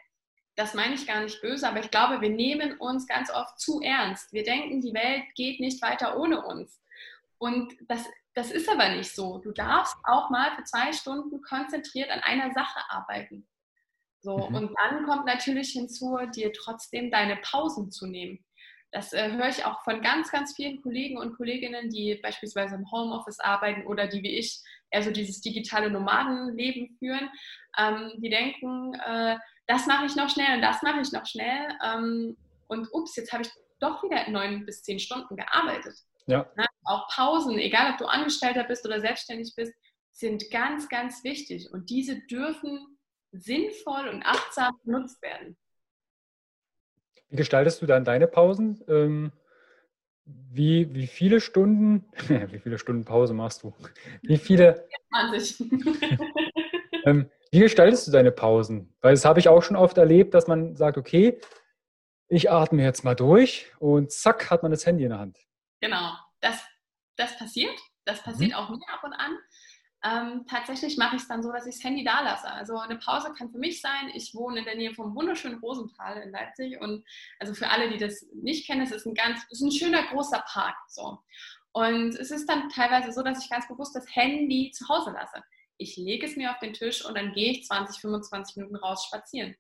das 0.57 0.75
meine 0.75 0.95
ich 0.95 1.07
gar 1.07 1.23
nicht 1.23 1.41
böse, 1.41 1.69
aber 1.69 1.81
ich 1.81 1.91
glaube, 1.91 2.21
wir 2.21 2.31
nehmen 2.31 2.77
uns 2.79 3.07
ganz 3.07 3.31
oft 3.31 3.59
zu 3.59 3.81
ernst. 3.81 4.33
Wir 4.33 4.45
denken, 4.45 4.81
die 4.81 4.95
Welt 4.95 5.25
geht 5.35 5.61
nicht 5.61 5.81
weiter 5.83 6.19
ohne 6.19 6.45
uns. 6.45 6.81
Und 7.39 7.75
das, 7.89 8.05
das 8.35 8.51
ist 8.51 8.69
aber 8.69 8.91
nicht 8.91 9.15
so. 9.15 9.39
Du 9.39 9.53
darfst 9.53 9.97
auch 10.05 10.29
mal 10.31 10.55
für 10.57 10.65
zwei 10.65 10.93
Stunden 10.93 11.41
konzentriert 11.41 12.11
an 12.11 12.21
einer 12.21 12.53
Sache 12.53 12.81
arbeiten. 12.89 13.49
So, 14.23 14.37
mhm. 14.37 14.55
und 14.55 14.75
dann 14.79 15.05
kommt 15.07 15.25
natürlich 15.25 15.71
hinzu, 15.71 16.19
dir 16.35 16.53
trotzdem 16.53 17.11
deine 17.11 17.37
Pausen 17.37 17.91
zu 17.91 18.07
nehmen. 18.07 18.45
Das 18.93 19.13
äh, 19.13 19.31
höre 19.33 19.49
ich 19.49 19.65
auch 19.65 19.83
von 19.85 20.03
ganz, 20.03 20.31
ganz 20.31 20.55
vielen 20.55 20.83
Kollegen 20.83 21.17
und 21.17 21.37
Kolleginnen, 21.37 21.91
die 21.91 22.17
beispielsweise 22.17 22.75
im 22.75 22.91
Homeoffice 22.91 23.39
arbeiten 23.39 23.87
oder 23.87 24.09
die 24.09 24.23
wie 24.23 24.37
ich 24.37 24.61
eher 24.91 25.03
so 25.03 25.13
dieses 25.13 25.41
digitale 25.41 25.91
Nomadenleben 25.91 26.97
führen. 26.99 27.31
Ähm, 27.79 28.13
die 28.17 28.31
denken, 28.31 28.95
äh, 28.95 29.39
das 29.71 29.87
mache 29.87 30.07
ich 30.07 30.17
noch 30.17 30.29
schnell 30.29 30.57
und 30.57 30.63
das 30.63 30.83
mache 30.83 31.01
ich 31.01 31.13
noch 31.13 31.25
schnell. 31.27 31.69
Ähm, 31.85 32.37
und 32.67 32.89
ups, 32.93 33.15
jetzt 33.15 33.33
habe 33.33 33.45
ich 33.45 33.51
doch 33.79 34.03
wieder 34.03 34.29
neun 34.29 34.67
bis 34.67 34.83
zehn 34.83 34.99
Stunden 34.99 35.37
gearbeitet. 35.37 35.95
Ja. 36.27 36.51
ja. 36.57 36.67
Auch 36.85 37.09
Pausen, 37.09 37.57
egal 37.59 37.93
ob 37.93 37.99
du 37.99 38.07
Angestellter 38.07 38.65
bist 38.65 38.85
oder 38.85 39.01
selbstständig 39.01 39.53
bist, 39.57 39.73
sind 40.11 40.51
ganz, 40.51 40.89
ganz 40.89 41.23
wichtig. 41.23 41.71
Und 41.73 41.89
diese 41.89 42.21
dürfen 42.27 42.99
sinnvoll 43.31 44.09
und 44.09 44.25
achtsam 44.25 44.77
genutzt 44.85 45.23
werden. 45.23 45.57
Wie 47.29 47.37
gestaltest 47.37 47.81
du 47.81 47.87
dann 47.87 48.05
deine 48.05 48.27
Pausen? 48.27 48.83
Ähm, 48.89 49.33
wie, 50.25 50.93
wie 50.93 51.07
viele 51.07 51.41
Stunden, 51.41 52.07
wie 52.29 52.59
viele 52.59 52.79
Stunden 52.79 53.05
Pause 53.05 53.35
machst 53.35 53.63
du? 53.63 53.73
Wie 54.23 54.37
viele? 54.37 54.89
20. 55.11 55.61
ähm, 57.05 57.31
wie 57.53 57.61
gestaltest 57.61 58.07
du 58.07 58.13
deine 58.13 58.31
Pausen? 58.31 58.95
Weil 59.01 59.13
das 59.13 59.25
habe 59.25 59.41
ich 59.41 59.49
auch 59.49 59.63
schon 59.63 59.77
oft 59.77 59.99
erlebt, 59.99 60.35
dass 60.35 60.47
man 60.47 60.77
sagt, 60.77 60.97
okay, 60.97 61.41
ich 62.29 62.51
atme 62.51 62.83
jetzt 62.83 63.05
mal 63.05 63.17
durch 63.17 63.67
und 63.81 64.13
zack, 64.13 64.51
hat 64.51 64.63
man 64.63 64.71
das 64.71 64.87
Handy 64.87 65.03
in 65.05 65.11
der 65.11 65.19
Hand. 65.19 65.39
Genau, 65.81 66.13
das, 66.41 66.63
das 67.17 67.37
passiert. 67.37 67.77
Das 68.05 68.23
passiert 68.23 68.51
mhm. 68.51 68.57
auch 68.57 68.71
mir 68.71 68.79
ab 68.89 69.03
und 69.03 69.13
an. 69.13 69.39
Ähm, 70.03 70.47
tatsächlich 70.49 70.97
mache 70.97 71.17
ich 71.17 71.23
es 71.23 71.29
dann 71.29 71.43
so, 71.43 71.53
dass 71.53 71.67
ich 71.67 71.75
das 71.75 71.85
Handy 71.85 72.05
da 72.05 72.21
lasse. 72.23 72.51
Also 72.51 72.79
eine 72.79 72.97
Pause 72.97 73.35
kann 73.37 73.51
für 73.51 73.59
mich 73.59 73.83
sein. 73.83 74.11
Ich 74.15 74.33
wohne 74.35 74.61
in 74.61 74.65
der 74.65 74.77
Nähe 74.77 74.95
vom 74.95 75.15
wunderschönen 75.15 75.59
Rosenthal 75.59 76.23
in 76.23 76.31
Leipzig 76.31 76.81
und 76.81 77.05
also 77.39 77.53
für 77.53 77.69
alle, 77.69 77.91
die 77.91 77.99
das 77.99 78.25
nicht 78.33 78.67
kennen, 78.67 78.81
es 78.81 78.93
ist 78.93 79.07
ein 79.07 79.15
ganz, 79.15 79.41
es 79.51 79.61
ist 79.61 79.63
ein 79.63 79.73
schöner 79.73 80.05
großer 80.05 80.43
Park 80.47 80.77
so. 80.89 81.19
Und 81.73 82.15
es 82.17 82.31
ist 82.31 82.49
dann 82.49 82.69
teilweise 82.71 83.13
so, 83.13 83.23
dass 83.23 83.45
ich 83.45 83.51
ganz 83.51 83.69
bewusst 83.69 83.95
das 83.95 84.07
Handy 84.15 84.71
zu 84.73 84.89
Hause 84.89 85.11
lasse 85.11 85.43
ich 85.81 85.97
lege 85.97 86.27
es 86.27 86.37
mir 86.37 86.51
auf 86.51 86.59
den 86.59 86.75
Tisch 86.75 87.05
und 87.05 87.17
dann 87.17 87.33
gehe 87.33 87.53
ich 87.53 87.65
20, 87.65 88.01
25 88.01 88.57
Minuten 88.57 88.77
raus 88.77 89.07
spazieren. 89.07 89.57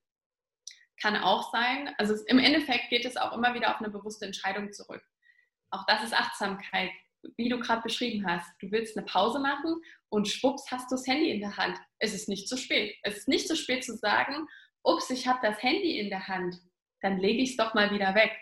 Kann 1.00 1.16
auch 1.16 1.50
sein, 1.50 1.94
also 1.96 2.14
im 2.26 2.38
Endeffekt 2.38 2.90
geht 2.90 3.06
es 3.06 3.16
auch 3.16 3.32
immer 3.32 3.54
wieder 3.54 3.70
auf 3.70 3.80
eine 3.80 3.90
bewusste 3.90 4.26
Entscheidung 4.26 4.70
zurück. 4.72 5.02
Auch 5.70 5.86
das 5.86 6.04
ist 6.04 6.14
Achtsamkeit. 6.14 6.90
wie 7.36 7.50
du 7.50 7.58
gerade 7.58 7.82
beschrieben 7.82 8.26
hast, 8.26 8.50
du 8.60 8.70
willst 8.70 8.96
eine 8.96 9.04
Pause 9.04 9.40
machen 9.40 9.82
und 10.08 10.26
schwupps 10.26 10.70
hast 10.70 10.90
du 10.90 10.96
das 10.96 11.06
Handy 11.06 11.30
in 11.30 11.40
der 11.40 11.54
Hand. 11.56 11.78
Es 11.98 12.14
ist 12.14 12.30
nicht 12.30 12.48
zu 12.48 12.56
spät. 12.56 12.96
Es 13.02 13.18
ist 13.18 13.28
nicht 13.28 13.46
zu 13.46 13.56
spät 13.56 13.84
zu 13.84 13.94
sagen, 13.94 14.48
ups, 14.82 15.10
ich 15.10 15.26
habe 15.26 15.38
das 15.42 15.62
Handy 15.62 15.98
in 15.98 16.08
der 16.08 16.28
Hand, 16.28 16.56
dann 17.02 17.18
lege 17.18 17.42
ich 17.42 17.50
es 17.50 17.56
doch 17.56 17.74
mal 17.74 17.92
wieder 17.92 18.14
weg. 18.14 18.32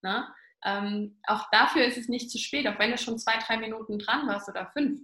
Ne? 0.00 0.26
Ähm, 0.64 1.20
auch 1.26 1.50
dafür 1.50 1.84
ist 1.84 1.98
es 1.98 2.08
nicht 2.08 2.30
zu 2.30 2.38
spät, 2.38 2.66
auch 2.66 2.78
wenn 2.78 2.90
du 2.90 2.98
schon 2.98 3.18
zwei, 3.18 3.36
drei 3.38 3.58
Minuten 3.58 3.98
dran 3.98 4.26
warst 4.26 4.48
oder 4.48 4.70
fünf. 4.72 5.00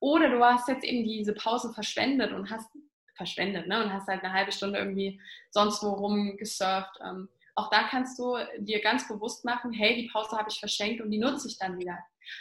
Oder 0.00 0.30
du 0.30 0.44
hast 0.44 0.68
jetzt 0.68 0.84
eben 0.84 1.04
diese 1.04 1.34
Pause 1.34 1.72
verschwendet 1.72 2.32
und 2.32 2.50
hast 2.50 2.70
verschwendet 3.16 3.66
ne? 3.66 3.82
und 3.82 3.92
hast 3.92 4.08
halt 4.08 4.22
eine 4.22 4.32
halbe 4.32 4.52
Stunde 4.52 4.78
irgendwie 4.78 5.20
sonst 5.50 5.82
wo 5.82 5.90
rumgesurft. 5.90 6.98
Ähm, 7.02 7.28
auch 7.54 7.70
da 7.70 7.84
kannst 7.84 8.18
du 8.18 8.36
dir 8.58 8.82
ganz 8.82 9.08
bewusst 9.08 9.44
machen, 9.44 9.72
hey, 9.72 9.96
die 9.96 10.08
Pause 10.08 10.36
habe 10.36 10.50
ich 10.50 10.58
verschenkt 10.58 11.00
und 11.00 11.10
die 11.10 11.18
nutze 11.18 11.48
ich 11.48 11.58
dann 11.58 11.78
wieder. 11.78 11.98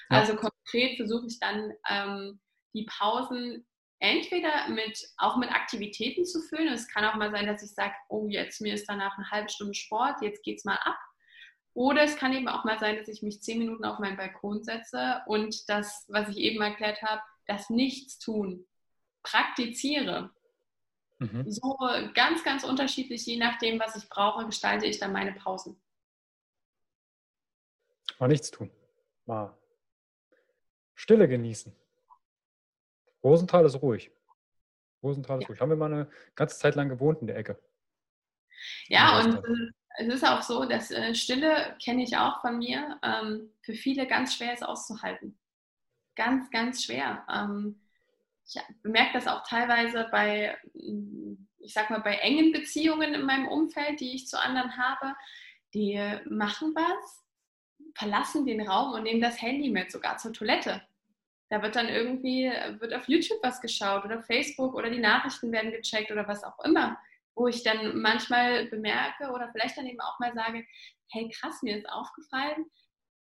Ja. 0.10 0.20
Also 0.20 0.36
konkret 0.36 0.98
versuche 0.98 1.28
ich 1.28 1.40
dann 1.40 1.72
ähm, 1.90 2.40
die 2.74 2.86
Pausen 2.86 3.66
entweder 4.00 4.68
mit, 4.68 5.00
auch 5.18 5.38
mit 5.38 5.50
Aktivitäten 5.50 6.26
zu 6.26 6.42
füllen. 6.42 6.74
Es 6.74 6.90
kann 6.90 7.06
auch 7.06 7.16
mal 7.16 7.32
sein, 7.32 7.48
dass 7.48 7.64
ich 7.64 7.72
sage, 7.72 7.94
oh, 8.10 8.28
jetzt 8.28 8.60
mir 8.60 8.74
ist 8.74 8.90
danach 8.90 9.18
eine 9.18 9.32
halbe 9.32 9.50
Stunde 9.50 9.74
Sport, 9.74 10.22
jetzt 10.22 10.44
geht 10.44 10.58
es 10.58 10.66
mal 10.66 10.80
ab. 10.84 10.98
Oder 11.74 12.04
es 12.04 12.18
kann 12.18 12.34
eben 12.34 12.48
auch 12.48 12.64
mal 12.66 12.80
sein, 12.80 12.98
dass 12.98 13.08
ich 13.08 13.22
mich 13.22 13.42
zehn 13.42 13.60
Minuten 13.60 13.86
auf 13.86 14.00
meinen 14.00 14.18
Balkon 14.18 14.64
setze 14.64 15.22
und 15.28 15.68
das, 15.68 16.06
was 16.08 16.30
ich 16.30 16.38
eben 16.38 16.62
erklärt 16.62 17.02
habe, 17.02 17.22
das 17.48 17.70
Nichtstun 17.70 18.68
praktiziere. 19.24 20.32
Mhm. 21.20 21.50
So 21.50 21.78
ganz, 22.14 22.44
ganz 22.44 22.64
unterschiedlich, 22.64 23.26
je 23.26 23.38
nachdem, 23.38 23.80
was 23.80 23.96
ich 23.96 24.10
brauche, 24.10 24.46
gestalte 24.46 24.86
ich 24.86 25.00
dann 25.00 25.14
meine 25.14 25.34
Pausen. 25.34 25.82
Mal 28.20 28.28
nichts 28.28 28.52
tun. 28.52 28.72
Mal 29.26 29.58
Stille 30.94 31.28
genießen. 31.28 31.76
Rosenthal 33.24 33.66
ist 33.66 33.82
ruhig. 33.82 34.12
Rosenthal 35.04 35.40
ist 35.40 35.44
ja. 35.44 35.48
ruhig. 35.48 35.62
Haben 35.62 35.70
wir 35.70 35.76
mal 35.76 35.94
eine 35.94 36.10
ganze 36.36 36.58
Zeit 36.58 36.76
lang 36.76 36.90
gewohnt 36.90 37.22
in 37.22 37.28
der 37.28 37.38
Ecke. 37.38 37.60
Ja, 38.88 39.20
und 39.20 39.36
äh, 39.36 39.72
es 39.98 40.14
ist 40.14 40.24
auch 40.26 40.42
so, 40.42 40.66
dass 40.66 40.92
äh, 40.92 41.14
Stille 41.14 41.76
kenne 41.84 42.04
ich 42.04 42.16
auch 42.18 42.42
von 42.42 42.58
mir, 42.58 43.00
ähm, 43.04 43.52
für 43.62 43.74
viele 43.74 44.08
ganz 44.08 44.36
schwer 44.36 44.54
ist 44.54 44.64
auszuhalten. 44.64 45.38
Ganz, 46.16 46.50
ganz 46.50 46.84
schwer. 46.84 47.26
Ähm, 47.30 47.80
ich 48.48 48.62
bemerke 48.84 49.14
das 49.14 49.28
auch 49.28 49.44
teilweise 49.48 50.08
bei, 50.12 50.58
ich 51.60 51.74
sag 51.74 51.90
mal, 51.90 52.02
bei 52.02 52.16
engen 52.18 52.52
Beziehungen 52.52 53.14
in 53.14 53.26
meinem 53.26 53.48
Umfeld, 53.48 54.00
die 54.00 54.14
ich 54.14 54.28
zu 54.28 54.40
anderen 54.40 54.78
habe. 54.78 55.16
Die 55.74 56.00
machen 56.30 56.74
was, 56.76 57.24
verlassen 57.96 58.46
den 58.46 58.68
Raum 58.68 58.94
und 58.94 59.04
nehmen 59.04 59.22
das 59.22 59.42
Handy 59.42 59.70
mit, 59.70 59.92
sogar 59.92 60.18
zur 60.18 60.32
Toilette. 60.32 60.82
Da 61.50 61.62
wird 61.62 61.76
dann 61.76 61.90
irgendwie, 61.90 62.52
wird 62.80 62.94
auf 62.94 63.08
YouTube 63.08 63.40
was 63.42 63.62
geschaut 63.62 64.06
oder 64.06 64.22
Facebook 64.24 64.74
oder 64.74 64.90
die 64.90 65.00
Nachrichten 65.00 65.52
werden 65.52 65.72
gecheckt 65.72 66.12
oder 66.12 66.28
was 66.28 66.44
auch 66.44 66.60
immer, 66.64 66.98
wo 67.36 67.48
ich 67.48 67.64
dann 67.64 68.00
manchmal 68.00 68.66
bemerke 68.66 69.32
oder 69.32 69.50
vielleicht 69.52 69.78
dann 69.78 69.86
eben 69.86 70.00
auch 70.02 70.20
mal 70.20 70.34
sage, 70.34 70.66
hey 71.10 71.30
krass, 71.30 71.62
mir 71.62 71.78
ist 71.78 71.90
aufgefallen, 71.90 72.66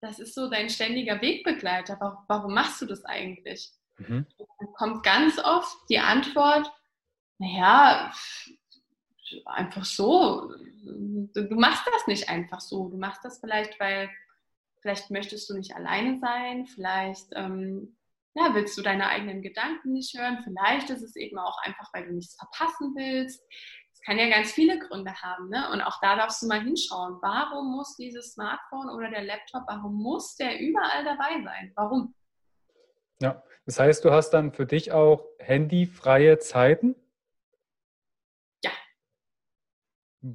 das 0.01 0.19
ist 0.19 0.35
so 0.35 0.49
dein 0.49 0.71
ständiger 0.71 1.21
Wegbegleiter. 1.21 2.25
Warum 2.27 2.55
machst 2.55 2.81
du 2.81 2.87
das 2.87 3.05
eigentlich? 3.05 3.71
Mhm. 3.99 4.27
Dann 4.39 4.73
kommt 4.75 5.03
ganz 5.03 5.39
oft 5.39 5.77
die 5.89 5.99
Antwort, 5.99 6.71
naja, 7.39 8.13
einfach 9.47 9.85
so. 9.85 10.55
Du 10.83 11.55
machst 11.55 11.87
das 11.87 12.07
nicht 12.07 12.29
einfach 12.29 12.61
so. 12.61 12.89
Du 12.89 12.97
machst 12.97 13.25
das 13.25 13.41
vielleicht, 13.41 13.79
weil 13.79 14.11
vielleicht 14.81 15.11
möchtest 15.11 15.49
du 15.51 15.55
nicht 15.55 15.75
alleine 15.75 16.19
sein, 16.19 16.67
vielleicht 16.67 17.29
ähm, 17.33 17.97
ja, 18.35 18.55
willst 18.55 18.79
du 18.79 18.83
deine 18.83 19.09
eigenen 19.09 19.43
Gedanken 19.43 19.93
nicht 19.93 20.17
hören, 20.17 20.41
vielleicht 20.45 20.89
ist 20.91 21.03
es 21.03 21.17
eben 21.17 21.39
auch 21.39 21.59
einfach, 21.63 21.93
weil 21.93 22.07
du 22.07 22.15
nichts 22.15 22.37
verpassen 22.37 22.95
willst. 22.95 23.43
Kann 24.05 24.19
ja 24.19 24.29
ganz 24.31 24.53
viele 24.53 24.79
Gründe 24.79 25.15
haben. 25.15 25.49
Ne? 25.51 25.71
Und 25.73 25.83
auch 25.83 26.01
da 26.01 26.17
darfst 26.17 26.43
du 26.43 26.47
mal 26.47 26.63
hinschauen. 26.63 27.19
Warum 27.21 27.77
muss 27.77 27.97
dieses 27.97 28.33
Smartphone 28.33 28.89
oder 28.89 29.11
der 29.11 29.23
Laptop, 29.23 29.65
warum 29.67 29.95
muss 30.03 30.37
der 30.37 30.59
überall 30.59 31.05
dabei 31.05 31.43
sein? 31.45 31.73
Warum? 31.75 32.15
Ja, 33.21 33.43
das 33.67 33.79
heißt, 33.79 34.05
du 34.05 34.11
hast 34.11 34.31
dann 34.31 34.53
für 34.53 34.65
dich 34.65 34.93
auch 34.93 35.27
handyfreie 35.39 36.39
Zeiten? 36.39 36.97
Ja. 38.65 38.71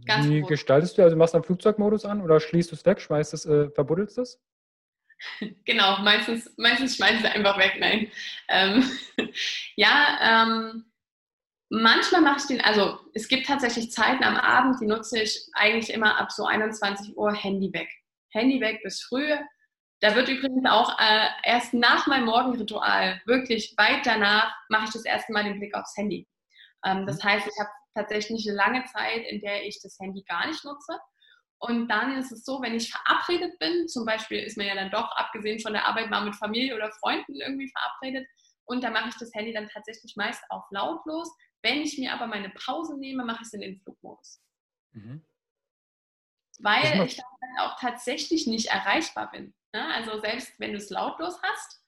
Ganz 0.06 0.28
Wie 0.28 0.42
gut. 0.42 0.50
gestaltest 0.50 0.98
du? 0.98 1.04
Also 1.04 1.16
machst 1.16 1.34
du 1.34 1.40
dann 1.40 1.44
Flugzeugmodus 1.44 2.06
an 2.06 2.22
oder 2.22 2.40
schließt 2.40 2.72
du 2.72 2.76
es 2.76 2.86
weg, 2.86 3.02
schmeißt 3.02 3.34
es, 3.34 3.46
äh, 3.46 3.70
verbuddelst 3.72 4.20
es? 4.20 4.42
Genau, 5.66 6.00
meistens, 6.00 6.54
meistens 6.58 6.98
schmeiße 6.98 7.16
ich 7.16 7.24
es 7.24 7.32
einfach 7.32 7.58
weg, 7.58 7.78
nein. 7.80 8.12
Ähm, 8.50 8.84
ja, 9.76 10.20
ähm, 10.22 10.86
manchmal 11.82 12.22
mache 12.22 12.38
ich 12.40 12.46
den, 12.48 12.62
also 12.62 13.00
es 13.14 13.28
gibt 13.28 13.48
tatsächlich 13.48 13.92
Zeiten 13.92 14.24
am 14.24 14.38
Abend, 14.38 14.80
die 14.82 14.86
nutze 14.86 15.20
ich 15.20 15.48
eigentlich 15.54 15.94
immer 15.94 16.20
ab 16.20 16.32
so 16.32 16.46
21 16.46 17.18
Uhr 17.18 17.34
Handy 17.34 17.72
weg. 17.74 17.90
Handy 18.32 18.60
weg 18.62 18.82
bis 18.84 19.02
früh, 19.02 19.36
da 20.02 20.16
wird 20.16 20.28
übrigens 20.28 20.66
auch 20.70 21.00
äh, 21.00 21.28
erst 21.44 21.74
nach 21.74 22.08
meinem 22.08 22.26
Morgenritual, 22.26 23.22
wirklich 23.26 23.74
weit 23.78 24.06
danach, 24.06 24.54
mache 24.70 24.86
ich 24.86 24.92
das 24.92 25.06
erste 25.06 25.32
Mal 25.32 25.44
den 25.44 25.60
Blick 25.60 25.74
aufs 25.74 25.96
Handy. 25.96 26.28
Ähm, 26.86 27.06
das 27.06 27.24
mhm. 27.24 27.30
heißt, 27.30 27.48
ich 27.48 27.60
habe 27.60 27.70
tatsächlich 27.96 28.48
eine 28.48 28.58
lange 28.58 28.84
Zeit, 28.86 29.26
in 29.28 29.40
der 29.42 29.66
ich 29.66 29.82
das 29.82 29.98
Handy 30.00 30.24
gar 30.24 30.48
nicht 30.48 30.64
nutze. 30.66 31.00
Und 31.60 31.88
dann 31.88 32.18
ist 32.18 32.32
es 32.32 32.44
so, 32.44 32.62
wenn 32.62 32.76
ich 32.76 32.92
verabredet 32.92 33.58
bin, 33.60 33.88
zum 33.88 34.06
Beispiel 34.06 34.40
ist 34.40 34.58
man 34.58 34.68
ja 34.68 34.76
dann 34.76 34.92
doch, 34.92 35.10
abgesehen 35.16 35.60
von 35.60 35.74
der 35.74 35.86
Arbeit, 35.86 36.10
mal 36.10 36.26
mit 36.26 36.36
Familie 36.36 36.76
oder 36.76 36.92
Freunden 37.00 37.36
irgendwie 37.36 37.72
verabredet. 37.72 38.28
Und 38.66 38.84
da 38.84 38.90
mache 38.90 39.10
ich 39.10 39.16
das 39.16 39.34
Handy 39.34 39.54
dann 39.54 39.70
tatsächlich 39.70 40.16
meist 40.18 40.44
auf 40.50 40.64
lautlos. 40.72 41.34
Wenn 41.66 41.82
ich 41.82 41.98
mir 41.98 42.14
aber 42.14 42.28
meine 42.28 42.52
Pause 42.52 42.96
nehme, 42.96 43.26
mache 43.26 43.42
ich 43.42 43.48
es 43.48 43.54
in 43.54 43.62
den 43.62 43.80
Flugmodus. 43.80 44.40
Mhm. 44.92 45.26
Weil 46.60 47.04
ich 47.08 47.18
dann 47.18 47.66
auch 47.66 47.80
tatsächlich 47.80 48.46
nicht 48.46 48.68
erreichbar 48.68 49.32
bin. 49.32 49.56
Ne? 49.74 49.84
Also 49.96 50.20
selbst 50.20 50.60
wenn 50.60 50.74
du 50.74 50.78
es 50.78 50.92
lautlos 50.92 51.42
hast, 51.42 51.84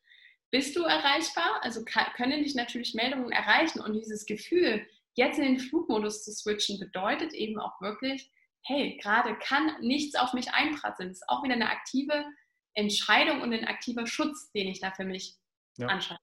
bist 0.49 0.75
du 0.75 0.81
erreichbar. 0.81 1.61
Also 1.61 1.85
können 1.85 2.43
dich 2.43 2.55
natürlich 2.55 2.95
Meldungen 2.95 3.31
erreichen. 3.31 3.79
Und 3.79 3.93
dieses 3.93 4.25
Gefühl, 4.25 4.83
jetzt 5.13 5.37
in 5.37 5.45
den 5.45 5.59
Flugmodus 5.59 6.23
zu 6.23 6.31
switchen, 6.31 6.79
bedeutet 6.79 7.33
eben 7.33 7.59
auch 7.59 7.79
wirklich, 7.79 8.31
hey, 8.63 8.97
gerade 8.97 9.37
kann 9.37 9.79
nichts 9.81 10.15
auf 10.15 10.33
mich 10.33 10.51
einprasseln. 10.53 11.09
Das 11.09 11.19
ist 11.19 11.29
auch 11.29 11.43
wieder 11.43 11.53
eine 11.53 11.69
aktive 11.69 12.25
Entscheidung 12.73 13.41
und 13.41 13.53
ein 13.53 13.65
aktiver 13.65 14.07
Schutz, 14.07 14.51
den 14.53 14.69
ich 14.69 14.79
da 14.79 14.91
für 14.91 15.05
mich 15.05 15.37
ja. 15.77 15.85
anschaue. 15.85 16.17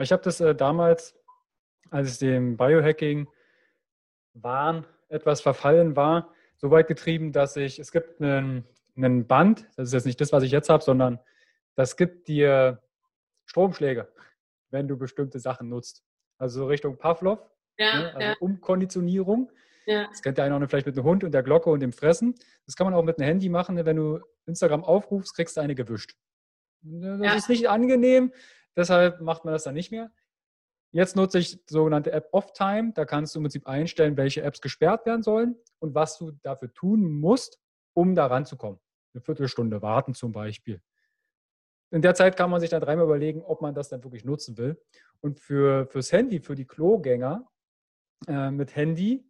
Ich 0.00 0.10
habe 0.10 0.22
das 0.22 0.40
äh, 0.40 0.54
damals, 0.54 1.16
als 1.90 2.12
ich 2.12 2.18
dem 2.18 2.56
Biohacking 2.56 3.28
Wahn 4.34 4.86
etwas 5.08 5.40
verfallen 5.40 5.96
war, 5.96 6.32
so 6.56 6.70
weit 6.70 6.88
getrieben, 6.88 7.32
dass 7.32 7.56
ich, 7.56 7.78
es 7.78 7.90
gibt 7.90 8.20
einen 8.20 8.64
ein 8.96 9.26
Band, 9.26 9.66
das 9.76 9.88
ist 9.88 9.94
jetzt 9.94 10.06
nicht 10.06 10.20
das, 10.20 10.32
was 10.32 10.42
ich 10.42 10.52
jetzt 10.52 10.68
habe, 10.68 10.82
sondern 10.82 11.18
das 11.74 11.96
gibt 11.96 12.28
dir 12.28 12.82
Stromschläge, 13.46 14.08
wenn 14.70 14.88
du 14.88 14.96
bestimmte 14.96 15.38
Sachen 15.38 15.68
nutzt. 15.68 16.04
Also 16.38 16.66
Richtung 16.66 16.98
Pavlov, 16.98 17.38
ja, 17.78 17.98
ne? 17.98 18.14
also 18.14 18.20
ja. 18.20 18.36
Umkonditionierung. 18.40 19.50
Ja. 19.86 20.06
Das 20.08 20.22
kennt 20.22 20.38
der 20.38 20.44
eine 20.44 20.56
auch 20.56 20.68
vielleicht 20.68 20.86
mit 20.86 20.96
dem 20.96 21.04
Hund 21.04 21.24
und 21.24 21.32
der 21.32 21.42
Glocke 21.42 21.70
und 21.70 21.80
dem 21.80 21.92
Fressen. 21.92 22.34
Das 22.66 22.76
kann 22.76 22.86
man 22.86 22.94
auch 22.94 23.02
mit 23.02 23.18
einem 23.18 23.26
Handy 23.26 23.48
machen. 23.48 23.74
Ne? 23.74 23.86
Wenn 23.86 23.96
du 23.96 24.20
Instagram 24.46 24.84
aufrufst, 24.84 25.34
kriegst 25.34 25.56
du 25.56 25.60
eine 25.60 25.74
gewischt. 25.74 26.16
Das 26.82 27.20
ja. 27.20 27.34
ist 27.34 27.48
nicht 27.48 27.68
angenehm, 27.68 28.32
deshalb 28.76 29.20
macht 29.20 29.44
man 29.44 29.52
das 29.52 29.64
dann 29.64 29.74
nicht 29.74 29.90
mehr. 29.90 30.10
Jetzt 30.92 31.16
nutze 31.16 31.38
ich 31.38 31.64
die 31.64 31.72
sogenannte 31.72 32.12
App 32.12 32.28
Off-Time. 32.32 32.92
Da 32.94 33.04
kannst 33.04 33.34
du 33.34 33.38
im 33.38 33.44
Prinzip 33.44 33.66
einstellen, 33.66 34.16
welche 34.16 34.42
Apps 34.42 34.60
gesperrt 34.60 35.06
werden 35.06 35.22
sollen 35.22 35.56
und 35.78 35.94
was 35.94 36.18
du 36.18 36.32
dafür 36.42 36.72
tun 36.72 37.10
musst, 37.10 37.58
um 37.94 38.14
da 38.14 38.26
ranzukommen 38.26 38.80
eine 39.14 39.22
Viertelstunde 39.22 39.82
warten 39.82 40.14
zum 40.14 40.32
Beispiel. 40.32 40.80
In 41.92 42.02
der 42.02 42.14
Zeit 42.14 42.36
kann 42.36 42.50
man 42.50 42.60
sich 42.60 42.70
dann 42.70 42.80
dreimal 42.80 43.04
überlegen, 43.04 43.42
ob 43.42 43.60
man 43.60 43.74
das 43.74 43.88
dann 43.88 44.04
wirklich 44.04 44.24
nutzen 44.24 44.56
will. 44.56 44.80
Und 45.20 45.40
für, 45.40 45.86
fürs 45.86 46.12
Handy, 46.12 46.40
für 46.40 46.54
die 46.54 46.66
Klogänger 46.66 47.48
äh, 48.28 48.50
mit 48.50 48.76
Handy, 48.76 49.24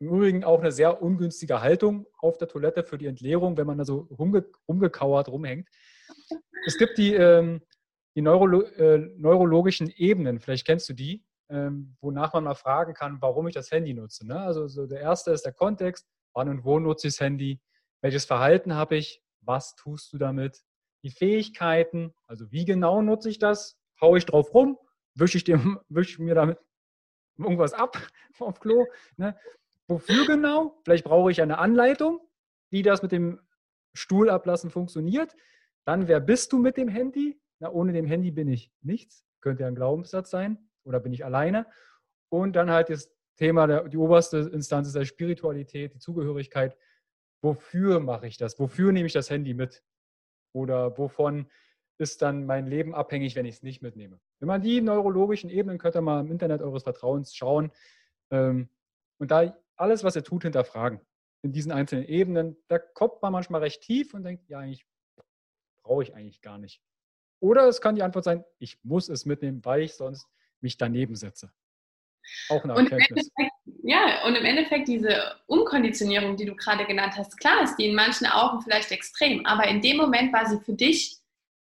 im 0.00 0.08
Übrigen 0.10 0.44
auch 0.44 0.60
eine 0.60 0.70
sehr 0.70 1.02
ungünstige 1.02 1.60
Haltung 1.60 2.06
auf 2.20 2.38
der 2.38 2.46
Toilette 2.46 2.84
für 2.84 2.98
die 2.98 3.06
Entleerung, 3.06 3.56
wenn 3.56 3.66
man 3.66 3.78
da 3.78 3.84
so 3.84 4.08
rumge 4.16 4.48
rumgekauert 4.68 5.28
rumhängt. 5.28 5.68
Es 6.66 6.78
gibt 6.78 6.98
die, 6.98 7.14
ähm, 7.14 7.62
die 8.18 8.22
Neurolo 8.22 8.62
äh, 8.62 8.98
neurologischen 9.16 9.92
Ebenen, 9.94 10.40
vielleicht 10.40 10.66
kennst 10.66 10.88
du 10.88 10.92
die, 10.92 11.24
ähm, 11.50 11.96
wonach 12.00 12.32
man 12.32 12.42
mal 12.42 12.56
fragen 12.56 12.92
kann, 12.92 13.22
warum 13.22 13.46
ich 13.46 13.54
das 13.54 13.70
Handy 13.70 13.94
nutze. 13.94 14.26
Ne? 14.26 14.40
Also 14.40 14.66
so 14.66 14.86
der 14.86 15.00
erste 15.00 15.30
ist 15.30 15.44
der 15.44 15.52
Kontext, 15.52 16.04
wann 16.34 16.48
und 16.48 16.64
wo 16.64 16.80
nutze 16.80 17.06
ich 17.06 17.14
das 17.14 17.20
Handy, 17.20 17.60
welches 18.00 18.24
Verhalten 18.24 18.74
habe 18.74 18.96
ich? 18.96 19.22
Was 19.42 19.76
tust 19.76 20.12
du 20.12 20.18
damit? 20.18 20.64
Die 21.04 21.10
Fähigkeiten, 21.10 22.12
also 22.26 22.50
wie 22.50 22.64
genau 22.64 23.02
nutze 23.02 23.30
ich 23.30 23.38
das? 23.38 23.78
Haue 24.00 24.18
ich 24.18 24.26
drauf 24.26 24.52
rum? 24.52 24.78
Wische 25.14 25.38
ich, 25.38 25.44
dem, 25.44 25.78
wische 25.88 26.10
ich 26.10 26.18
mir 26.18 26.34
damit 26.34 26.58
irgendwas 27.36 27.72
ab 27.72 27.96
vom 28.32 28.52
Klo? 28.52 28.84
Ne? 29.16 29.38
Wofür 29.86 30.26
genau? 30.26 30.76
Vielleicht 30.82 31.04
brauche 31.04 31.30
ich 31.30 31.40
eine 31.40 31.58
Anleitung, 31.58 32.18
wie 32.70 32.82
das 32.82 33.00
mit 33.00 33.12
dem 33.12 33.38
Stuhlablassen 33.94 34.70
funktioniert. 34.70 35.36
Dann, 35.84 36.08
wer 36.08 36.18
bist 36.18 36.52
du 36.52 36.58
mit 36.58 36.76
dem 36.76 36.88
Handy? 36.88 37.40
Na, 37.60 37.70
ohne 37.70 37.92
dem 37.92 38.06
Handy 38.06 38.30
bin 38.30 38.48
ich 38.48 38.72
nichts, 38.82 39.24
könnte 39.40 39.62
ja 39.62 39.68
ein 39.68 39.74
Glaubenssatz 39.74 40.30
sein, 40.30 40.58
oder 40.84 41.00
bin 41.00 41.12
ich 41.12 41.24
alleine? 41.24 41.66
Und 42.30 42.54
dann 42.56 42.70
halt 42.70 42.90
das 42.90 43.14
Thema, 43.36 43.66
der, 43.66 43.88
die 43.88 43.96
oberste 43.96 44.38
Instanz 44.38 44.88
ist 44.88 44.96
der 44.96 45.04
Spiritualität, 45.04 45.94
die 45.94 45.98
Zugehörigkeit. 45.98 46.76
Wofür 47.42 48.00
mache 48.00 48.26
ich 48.26 48.36
das? 48.36 48.58
Wofür 48.58 48.92
nehme 48.92 49.06
ich 49.06 49.12
das 49.12 49.30
Handy 49.30 49.54
mit? 49.54 49.84
Oder 50.52 50.98
wovon 50.98 51.48
ist 51.98 52.22
dann 52.22 52.46
mein 52.46 52.66
Leben 52.66 52.94
abhängig, 52.94 53.36
wenn 53.36 53.46
ich 53.46 53.56
es 53.56 53.62
nicht 53.62 53.80
mitnehme? 53.80 54.20
Wenn 54.40 54.48
man 54.48 54.62
die 54.62 54.80
neurologischen 54.80 55.50
Ebenen, 55.50 55.78
könnt 55.78 55.96
ihr 55.96 56.00
mal 56.00 56.20
im 56.20 56.32
Internet 56.32 56.62
eures 56.62 56.82
Vertrauens 56.82 57.34
schauen. 57.34 57.70
Ähm, 58.30 58.68
und 59.18 59.30
da 59.30 59.56
alles, 59.76 60.04
was 60.04 60.16
ihr 60.16 60.24
tut, 60.24 60.42
hinterfragen. 60.42 61.00
In 61.42 61.52
diesen 61.52 61.70
einzelnen 61.70 62.04
Ebenen, 62.04 62.56
da 62.66 62.78
kommt 62.78 63.22
man 63.22 63.32
manchmal 63.32 63.60
recht 63.60 63.82
tief 63.82 64.14
und 64.14 64.24
denkt, 64.24 64.48
ja, 64.48 64.58
eigentlich 64.58 64.86
brauche 65.84 66.02
ich 66.02 66.14
eigentlich 66.14 66.42
gar 66.42 66.58
nicht. 66.58 66.82
Oder 67.40 67.66
es 67.68 67.80
kann 67.80 67.94
die 67.94 68.02
Antwort 68.02 68.24
sein, 68.24 68.44
ich 68.58 68.78
muss 68.82 69.08
es 69.08 69.24
mitnehmen, 69.24 69.64
weil 69.64 69.82
ich 69.82 69.94
sonst 69.94 70.26
mich 70.60 70.76
daneben 70.76 71.14
setze. 71.14 71.52
Auch 72.48 72.62
eine 72.64 72.74
Erkenntnis. 72.74 73.30
Ja, 73.82 74.24
und 74.26 74.34
im 74.34 74.44
Endeffekt 74.44 74.88
diese 74.88 75.36
Umkonditionierung, 75.46 76.36
die 76.36 76.44
du 76.44 76.54
gerade 76.54 76.84
genannt 76.84 77.14
hast, 77.16 77.38
klar 77.38 77.62
ist 77.62 77.76
die 77.76 77.86
in 77.86 77.94
manchen 77.94 78.26
Augen 78.26 78.60
vielleicht 78.60 78.90
extrem, 78.90 79.46
aber 79.46 79.66
in 79.66 79.80
dem 79.80 79.96
Moment 79.96 80.32
war 80.32 80.46
sie 80.46 80.60
für 80.60 80.74
dich 80.74 81.16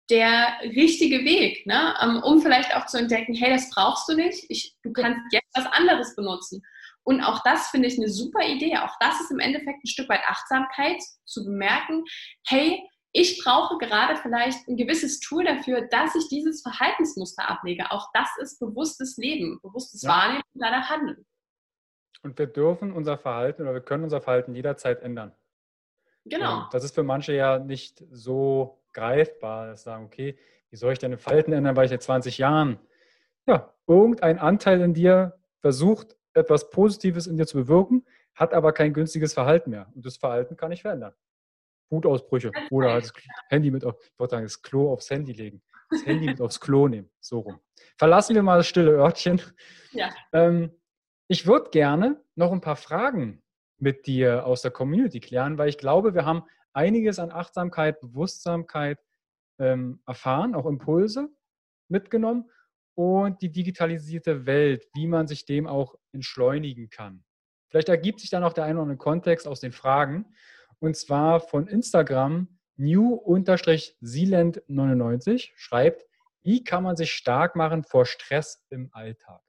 der 0.10 0.60
richtige 0.62 1.26
Weg, 1.26 1.66
ne? 1.66 1.96
Ähm, 2.02 2.22
um 2.24 2.42
vielleicht 2.42 2.76
auch 2.76 2.86
zu 2.86 2.98
entdecken, 2.98 3.34
hey, 3.34 3.50
das 3.52 3.70
brauchst 3.72 4.08
du 4.08 4.16
nicht, 4.16 4.46
ich, 4.50 4.76
du 4.84 4.94
kannst 4.94 5.20
jetzt 5.32 5.50
was 5.56 5.66
anderes 5.66 6.16
benutzen. 6.16 6.64
Und 7.04 7.22
auch 7.22 7.42
das 7.44 7.70
finde 7.70 7.88
ich 7.88 7.98
eine 7.98 8.10
super 8.10 8.44
Idee. 8.48 8.78
Auch 8.78 8.96
das 9.00 9.20
ist 9.22 9.32
im 9.32 9.40
Endeffekt 9.40 9.84
ein 9.84 9.88
Stück 9.88 10.10
weit 10.10 10.22
Achtsamkeit, 10.28 11.02
zu 11.26 11.44
bemerken, 11.44 12.04
hey, 12.48 12.82
ich 13.18 13.42
brauche 13.42 13.78
gerade 13.78 14.18
vielleicht 14.18 14.68
ein 14.68 14.76
gewisses 14.76 15.22
Tool 15.22 15.46
dafür, 15.46 15.88
dass 15.88 16.16
ich 16.16 16.28
dieses 16.28 16.62
Verhaltensmuster 16.62 17.50
ablege. 17.50 17.90
Auch 17.92 18.10
das 18.14 18.28
ist 18.42 18.60
bewusstes 18.60 19.16
Leben, 19.16 19.58
bewusstes 19.62 20.02
ja. 20.02 20.10
Wahrnehmen 20.10 20.44
und 20.54 20.62
danach 20.62 20.90
handeln. 20.90 21.26
Und 22.24 22.38
wir 22.38 22.48
dürfen 22.48 22.92
unser 22.92 23.18
Verhalten 23.18 23.62
oder 23.62 23.74
wir 23.74 23.80
können 23.80 24.04
unser 24.04 24.20
Verhalten 24.20 24.54
jederzeit 24.54 25.02
ändern. 25.02 25.32
Genau. 26.26 26.64
Und 26.64 26.74
das 26.74 26.84
ist 26.84 26.94
für 26.94 27.04
manche 27.04 27.34
ja 27.34 27.58
nicht 27.58 28.04
so 28.12 28.84
greifbar, 28.92 29.68
dass 29.68 29.84
sagen, 29.84 30.06
okay, 30.06 30.38
wie 30.70 30.76
soll 30.76 30.92
ich 30.92 31.00
deine 31.00 31.18
Verhalten 31.18 31.54
ändern, 31.54 31.78
weil 31.78 31.86
ich 31.86 31.92
seit 31.92 32.04
20 32.04 32.38
Jahren, 32.38 32.80
ja, 33.48 33.74
irgendein 33.88 34.40
Anteil 34.40 34.82
in 34.82 34.94
dir 34.94 35.40
versucht, 35.62 36.18
etwas 36.34 36.70
Positives 36.70 37.28
in 37.28 37.38
dir 37.38 37.48
zu 37.48 37.60
bewirken, 37.60 38.06
hat 38.34 38.54
aber 38.54 38.74
kein 38.74 38.92
günstiges 38.92 39.34
Verhalten 39.34 39.70
mehr. 39.70 39.90
Und 39.96 40.06
das 40.06 40.18
Verhalten 40.18 40.58
kann 40.58 40.74
ich 40.74 40.82
verändern. 40.82 41.14
Wutausbrüche 41.90 42.52
oder 42.72 42.94
halt 42.94 43.06
das 43.06 43.14
Handy 43.50 43.72
mit 43.72 43.86
auf, 43.86 43.96
ich 44.02 44.20
wollte 44.20 44.32
sagen, 44.32 44.46
das 44.46 44.62
Klo 44.62 44.92
aufs 44.92 45.10
Handy 45.10 45.34
legen, 45.34 45.62
das 45.90 46.06
Handy 46.06 46.26
mit 46.26 46.42
aufs 46.42 46.60
Klo 46.60 46.88
nehmen, 46.88 47.10
so 47.20 47.40
rum. 47.40 47.60
Verlassen 47.98 48.36
wir 48.36 48.44
mal 48.44 48.58
das 48.58 48.68
stille 48.68 48.92
Örtchen. 48.92 49.42
Ja. 49.92 50.10
Ähm, 50.34 50.72
ich 51.28 51.48
würde 51.48 51.70
gerne 51.70 52.22
noch 52.36 52.52
ein 52.52 52.62
paar 52.62 52.76
Fragen 52.76 53.42
mit 53.78 54.08
dir 54.08 54.46
aus 54.46 54.62
der 54.62 54.72
Community 54.72 55.20
klären, 55.20 55.58
weil 55.58 55.70
ich 55.70 55.78
glaube, 55.78 56.14
wir 56.14 56.26
haben 56.26 56.44
einiges 56.74 57.20
an 57.20 57.32
Achtsamkeit, 57.32 58.00
Bewusstsamkeit 58.00 59.00
ähm, 59.60 60.02
erfahren, 60.06 60.56
auch 60.56 60.66
Impulse 60.66 61.30
mitgenommen 61.88 62.50
und 62.96 63.42
die 63.42 63.52
digitalisierte 63.52 64.46
Welt, 64.46 64.88
wie 64.94 65.08
man 65.08 65.28
sich 65.28 65.46
dem 65.46 65.68
auch 65.68 65.96
entschleunigen 66.12 66.90
kann. 66.90 67.24
Vielleicht 67.70 67.90
ergibt 67.90 68.22
sich 68.22 68.30
dann 68.30 68.44
auch 68.44 68.54
der 68.54 68.66
ein 68.66 68.76
oder 68.76 68.84
andere 68.84 68.98
Kontext 68.98 69.48
aus 69.48 69.60
den 69.60 69.72
Fragen 69.72 70.26
und 70.86 70.96
zwar 70.96 71.40
von 71.40 71.68
Instagram 71.68 72.48
new-zealand99 72.78 75.54
schreibt, 75.56 76.06
wie 76.44 76.64
kann 76.64 76.84
man 76.84 76.96
sich 76.96 77.12
stark 77.12 77.56
machen 77.56 77.84
vor 77.84 78.06
Stress 78.06 78.64
im 78.70 78.94
Alltag? 78.94 79.42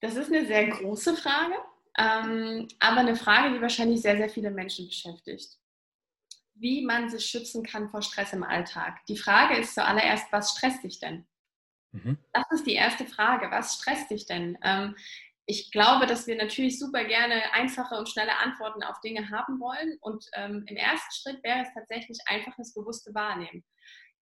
Das 0.00 0.14
ist 0.14 0.32
eine 0.32 0.46
sehr 0.46 0.68
große 0.68 1.16
Frage, 1.16 1.56
ähm, 1.98 2.68
aber 2.78 3.00
eine 3.00 3.16
Frage, 3.16 3.54
die 3.54 3.60
wahrscheinlich 3.60 4.02
sehr, 4.02 4.16
sehr 4.16 4.28
viele 4.28 4.52
Menschen 4.52 4.86
beschäftigt. 4.86 5.58
Wie 6.54 6.86
man 6.86 7.10
sich 7.10 7.26
schützen 7.26 7.64
kann 7.64 7.90
vor 7.90 8.02
Stress 8.02 8.32
im 8.32 8.44
Alltag. 8.44 9.04
Die 9.06 9.16
Frage 9.16 9.56
ist 9.56 9.74
zuallererst, 9.74 10.30
was 10.30 10.52
stresst 10.52 10.84
dich 10.84 11.00
denn? 11.00 11.26
Mhm. 11.90 12.18
Das 12.32 12.44
ist 12.52 12.64
die 12.66 12.74
erste 12.74 13.06
Frage. 13.06 13.50
Was 13.50 13.74
stresst 13.74 14.08
dich 14.10 14.26
denn? 14.26 14.56
Ähm, 14.62 14.94
ich 15.46 15.70
glaube, 15.70 16.06
dass 16.06 16.26
wir 16.26 16.36
natürlich 16.36 16.78
super 16.78 17.04
gerne 17.04 17.52
einfache 17.52 17.94
und 17.94 18.08
schnelle 18.08 18.36
Antworten 18.36 18.82
auf 18.82 19.00
Dinge 19.00 19.30
haben 19.30 19.60
wollen. 19.60 19.96
Und 20.00 20.26
ähm, 20.34 20.64
im 20.66 20.76
ersten 20.76 21.14
Schritt 21.14 21.42
wäre 21.44 21.60
es 21.62 21.72
tatsächlich 21.72 22.18
einfach 22.26 22.52
das 22.56 22.74
bewusste 22.74 23.14
Wahrnehmen. 23.14 23.64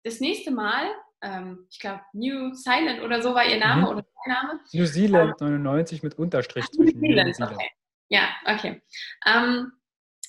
Das 0.03 0.21
nächste 0.21 0.51
Mal, 0.51 0.87
ähm, 1.23 1.67
ich 1.71 1.81
glaube, 1.81 2.03
New 2.13 2.53
Zealand 2.53 3.01
oder 3.01 3.23
so 3.23 3.35
war 3.35 3.47
ihr 3.47 3.59
Name 3.59 3.83
mhm. 3.83 3.89
oder 3.89 4.03
dein 4.25 4.35
Name. 4.35 4.61
New 4.73 4.85
Zealand 4.85 5.41
ähm, 5.41 5.63
99 5.63 6.03
mit 6.03 6.19
Unterstrich 6.19 6.67
zwischen 6.67 7.01
New 7.01 7.15
Zealand. 7.33 7.55
Okay. 7.55 7.71
Ja, 8.11 8.29
okay. 8.45 8.83
Ähm, 9.27 9.73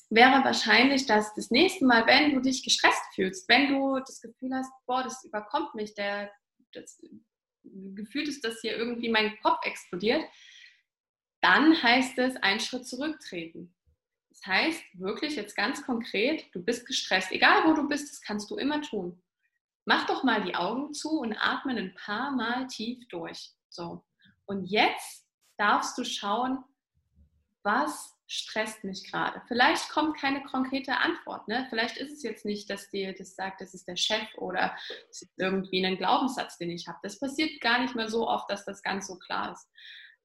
wäre 0.10 0.46
wahrscheinlich, 0.46 1.06
dass 1.06 1.34
das 1.36 1.52
nächste 1.52 1.86
Mal, 1.86 2.08
wenn 2.08 2.34
du 2.34 2.40
dich 2.40 2.64
gestresst 2.64 3.04
fühlst, 3.16 3.50
wenn 3.50 3.68
du 3.74 4.00
das 4.00 4.22
Gefühl 4.22 4.52
hast, 4.54 4.72
boah, 4.86 5.04
das 5.04 5.26
überkommt 5.26 5.76
mich, 5.76 5.94
der, 5.94 6.32
das 6.72 7.02
Gefühl 7.64 8.30
ist, 8.30 8.46
dass 8.46 8.62
hier 8.62 8.78
irgendwie 8.78 9.10
mein 9.10 9.38
Kopf 9.42 9.66
explodiert, 9.66 10.24
dann 11.46 11.82
heißt 11.84 12.18
es 12.18 12.36
einen 12.38 12.60
Schritt 12.60 12.88
zurücktreten. 12.88 13.72
Das 14.30 14.48
heißt 14.48 14.84
wirklich 14.96 15.36
jetzt 15.36 15.56
ganz 15.56 15.86
konkret, 15.86 16.44
du 16.54 16.64
bist 16.64 16.88
gestresst, 16.88 17.32
egal 17.32 17.66
wo 17.66 17.74
du 17.74 17.88
bist, 17.88 18.12
das 18.12 18.22
kannst 18.22 18.50
du 18.50 18.58
immer 18.58 18.82
tun. 18.82 19.22
Mach 19.86 20.08
doch 20.08 20.24
mal 20.24 20.44
die 20.44 20.56
Augen 20.56 20.96
zu 20.96 21.20
und 21.20 21.38
atme 21.38 21.78
ein 21.78 21.94
paar 21.94 22.32
Mal 22.32 22.66
tief 22.66 23.08
durch. 23.10 23.52
So. 23.70 24.04
Und 24.46 24.66
jetzt 24.66 25.28
darfst 25.58 25.96
du 26.00 26.04
schauen, 26.04 26.64
was 27.62 28.16
stresst 28.26 28.84
mich 28.84 29.08
gerade. 29.12 29.40
Vielleicht 29.48 29.90
kommt 29.90 30.18
keine 30.18 30.42
konkrete 30.46 30.98
Antwort. 30.98 31.48
Ne? 31.48 31.68
Vielleicht 31.70 31.98
ist 31.98 32.12
es 32.12 32.24
jetzt 32.24 32.44
nicht, 32.44 32.72
dass 32.72 32.90
dir 32.90 33.14
das 33.14 33.36
sagt, 33.36 33.62
das 33.62 33.76
ist 33.76 33.88
der 33.88 33.98
Chef 33.98 34.28
oder 34.38 34.76
irgendwie 35.38 35.86
ein 35.86 35.98
Glaubenssatz, 35.98 36.58
den 36.58 36.72
ich 36.72 36.88
habe. 36.88 36.98
Das 37.04 37.20
passiert 37.20 37.62
gar 37.62 37.82
nicht 37.82 37.94
mehr 37.94 38.10
so 38.10 38.28
oft, 38.28 38.50
dass 38.50 38.66
das 38.66 38.82
ganz 38.82 39.06
so 39.06 39.20
klar 39.20 39.52
ist. 39.52 39.70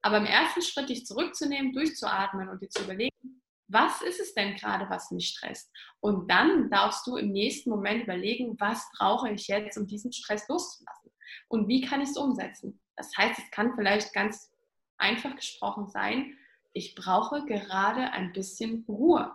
Aber 0.03 0.18
im 0.18 0.26
ersten 0.26 0.62
Schritt 0.62 0.88
dich 0.88 1.07
zurückzunehmen, 1.07 1.72
durchzuatmen 1.72 2.48
und 2.48 2.62
dir 2.62 2.70
zu 2.70 2.82
überlegen, 2.84 3.42
was 3.68 4.03
ist 4.03 4.18
es 4.18 4.34
denn 4.34 4.57
gerade, 4.57 4.90
was 4.90 5.11
mich 5.11 5.28
stresst? 5.28 5.70
Und 6.01 6.28
dann 6.30 6.70
darfst 6.70 7.07
du 7.07 7.16
im 7.16 7.30
nächsten 7.30 7.70
Moment 7.70 8.03
überlegen, 8.03 8.59
was 8.59 8.88
brauche 8.96 9.30
ich 9.30 9.46
jetzt, 9.46 9.78
um 9.78 9.86
diesen 9.86 10.12
Stress 10.12 10.48
loszulassen? 10.48 11.12
Und 11.48 11.68
wie 11.68 11.80
kann 11.80 12.01
ich 12.01 12.11
es 12.11 12.16
umsetzen? 12.16 12.80
Das 12.96 13.16
heißt, 13.16 13.38
es 13.38 13.51
kann 13.51 13.74
vielleicht 13.76 14.12
ganz 14.12 14.51
einfach 14.98 15.36
gesprochen 15.36 15.88
sein, 15.88 16.36
ich 16.72 16.94
brauche 16.94 17.44
gerade 17.46 18.12
ein 18.12 18.32
bisschen 18.32 18.84
Ruhe. 18.88 19.32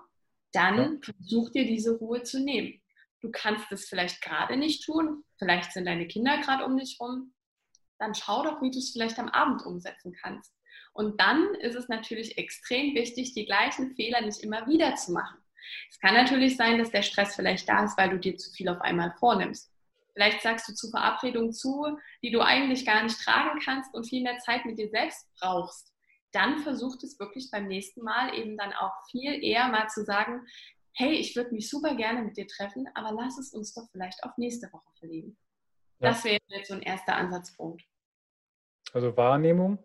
Dann 0.52 1.02
versuch 1.02 1.50
dir 1.50 1.66
diese 1.66 1.98
Ruhe 1.98 2.24
zu 2.24 2.40
nehmen. 2.40 2.82
Du 3.22 3.30
kannst 3.32 3.72
es 3.72 3.88
vielleicht 3.88 4.22
gerade 4.22 4.56
nicht 4.58 4.86
tun, 4.86 5.24
vielleicht 5.38 5.74
sind 5.74 5.86
deine 5.86 6.08
Kinder 6.08 6.38
gerade 6.40 6.66
um 6.66 6.78
dich 6.78 6.98
rum, 7.00 7.34
dann 7.98 8.14
schau 8.14 8.44
doch, 8.44 8.62
wie 8.62 8.72
du 8.72 8.78
es 8.78 8.92
vielleicht 8.92 9.18
am 9.20 9.30
Abend 9.30 9.66
umsetzen 9.66 10.14
kannst. 10.22 10.55
Und 10.96 11.20
dann 11.20 11.54
ist 11.56 11.76
es 11.76 11.90
natürlich 11.90 12.38
extrem 12.38 12.96
wichtig, 12.96 13.34
die 13.34 13.46
gleichen 13.46 13.94
Fehler 13.96 14.22
nicht 14.22 14.42
immer 14.42 14.66
wieder 14.66 14.96
zu 14.96 15.12
machen. 15.12 15.38
Es 15.90 16.00
kann 16.00 16.14
natürlich 16.14 16.56
sein, 16.56 16.78
dass 16.78 16.90
der 16.90 17.02
Stress 17.02 17.36
vielleicht 17.36 17.68
da 17.68 17.84
ist, 17.84 17.98
weil 17.98 18.12
du 18.12 18.18
dir 18.18 18.38
zu 18.38 18.50
viel 18.52 18.70
auf 18.70 18.80
einmal 18.80 19.12
vornimmst. 19.20 19.70
Vielleicht 20.14 20.42
sagst 20.42 20.70
du 20.70 20.74
zu 20.74 20.90
Verabredungen 20.90 21.52
zu, 21.52 21.98
die 22.24 22.32
du 22.32 22.40
eigentlich 22.40 22.86
gar 22.86 23.04
nicht 23.04 23.20
tragen 23.20 23.60
kannst 23.60 23.94
und 23.94 24.08
viel 24.08 24.24
mehr 24.24 24.38
Zeit 24.38 24.64
mit 24.64 24.80
dir 24.80 24.90
selbst 24.90 25.28
brauchst. 25.38 25.94
Dann 26.32 26.60
versucht 26.60 27.04
es 27.04 27.20
wirklich 27.20 27.52
beim 27.52 27.68
nächsten 27.68 28.02
Mal 28.02 28.34
eben 28.34 28.58
dann 28.58 28.72
auch 28.72 28.94
viel 29.12 29.44
eher 29.44 29.68
mal 29.68 29.90
zu 29.90 30.06
sagen, 30.06 30.48
hey, 30.94 31.12
ich 31.12 31.36
würde 31.36 31.54
mich 31.54 31.70
super 31.70 31.96
gerne 31.96 32.22
mit 32.22 32.38
dir 32.38 32.48
treffen, 32.48 32.88
aber 32.94 33.12
lass 33.12 33.38
es 33.38 33.54
uns 33.54 33.74
doch 33.74 33.90
vielleicht 33.92 34.24
auf 34.24 34.38
nächste 34.38 34.72
Woche 34.72 34.90
verlegen. 34.98 35.36
Ja. 36.00 36.12
Das 36.12 36.24
wäre 36.24 36.40
jetzt 36.48 36.70
so 36.70 36.76
ein 36.76 36.82
erster 36.82 37.18
Ansatzpunkt. 37.18 37.84
Also 38.94 39.18
Wahrnehmung. 39.18 39.78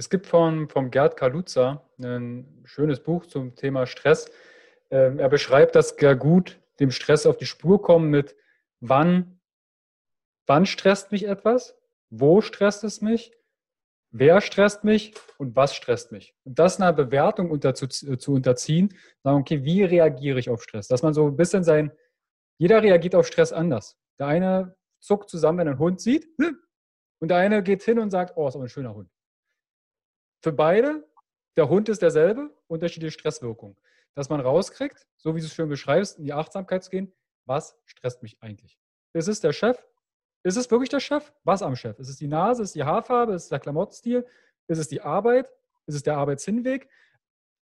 Es 0.00 0.08
gibt 0.08 0.26
von, 0.26 0.66
vom 0.70 0.90
Gerd 0.90 1.18
Kaluza 1.18 1.86
ein 1.98 2.62
schönes 2.64 3.00
Buch 3.00 3.26
zum 3.26 3.54
Thema 3.54 3.84
Stress. 3.84 4.30
Ähm, 4.90 5.18
er 5.18 5.28
beschreibt 5.28 5.76
das 5.76 5.90
sehr 5.90 6.16
gut, 6.16 6.58
dem 6.80 6.90
Stress 6.90 7.26
auf 7.26 7.36
die 7.36 7.44
Spur 7.44 7.82
kommen 7.82 8.08
mit 8.08 8.34
wann, 8.80 9.42
wann 10.46 10.64
stresst 10.64 11.12
mich 11.12 11.28
etwas, 11.28 11.78
wo 12.08 12.40
stresst 12.40 12.82
es 12.82 13.02
mich, 13.02 13.36
wer 14.10 14.40
stresst 14.40 14.84
mich 14.84 15.12
und 15.36 15.54
was 15.54 15.74
stresst 15.74 16.12
mich. 16.12 16.34
Und 16.44 16.58
das 16.58 16.80
einer 16.80 16.94
Bewertung 16.94 17.50
unter, 17.50 17.74
zu, 17.74 17.86
zu 17.86 18.32
unterziehen, 18.32 18.96
sagen, 19.22 19.40
okay, 19.40 19.64
wie 19.64 19.82
reagiere 19.84 20.38
ich 20.38 20.48
auf 20.48 20.62
Stress? 20.62 20.88
Dass 20.88 21.02
man 21.02 21.12
so 21.12 21.26
ein 21.26 21.36
bisschen 21.36 21.62
sein, 21.62 21.92
jeder 22.56 22.82
reagiert 22.82 23.14
auf 23.14 23.26
Stress 23.26 23.52
anders. 23.52 23.98
Der 24.18 24.28
eine 24.28 24.74
zuckt 24.98 25.28
zusammen, 25.28 25.58
wenn 25.58 25.66
er 25.66 25.72
einen 25.72 25.78
Hund 25.78 26.00
sieht. 26.00 26.26
Und 27.18 27.28
der 27.28 27.36
eine 27.36 27.62
geht 27.62 27.82
hin 27.82 27.98
und 27.98 28.10
sagt, 28.10 28.38
oh, 28.38 28.48
ist 28.48 28.54
aber 28.54 28.64
ein 28.64 28.70
schöner 28.70 28.94
Hund. 28.94 29.10
Für 30.42 30.52
beide, 30.52 31.06
der 31.56 31.68
Hund 31.68 31.88
ist 31.88 32.02
derselbe, 32.02 32.50
unterschiedliche 32.66 33.12
Stresswirkung. 33.12 33.76
Dass 34.14 34.28
man 34.28 34.40
rauskriegt, 34.40 35.06
so 35.16 35.34
wie 35.34 35.40
du 35.40 35.46
es 35.46 35.54
schön 35.54 35.68
beschreibst, 35.68 36.18
in 36.18 36.24
die 36.24 36.32
Achtsamkeit 36.32 36.82
zu 36.82 36.90
gehen, 36.90 37.12
was 37.46 37.78
stresst 37.84 38.22
mich 38.22 38.42
eigentlich? 38.42 38.78
Ist 39.12 39.28
es 39.28 39.40
der 39.40 39.52
Chef? 39.52 39.84
Ist 40.42 40.56
es 40.56 40.70
wirklich 40.70 40.88
der 40.88 41.00
Chef? 41.00 41.32
Was 41.44 41.62
am 41.62 41.76
Chef? 41.76 41.98
Ist 41.98 42.08
es 42.08 42.16
die 42.16 42.26
Nase? 42.26 42.62
Ist 42.62 42.70
es 42.70 42.72
die 42.74 42.84
Haarfarbe? 42.84 43.34
Ist 43.34 43.44
es 43.44 43.48
der 43.50 43.60
Klamottenstil? 43.60 44.26
Ist 44.68 44.78
es 44.78 44.88
die 44.88 45.02
Arbeit? 45.02 45.50
Ist 45.86 45.96
es 45.96 46.02
der 46.02 46.16
Arbeitshinweg? 46.16 46.88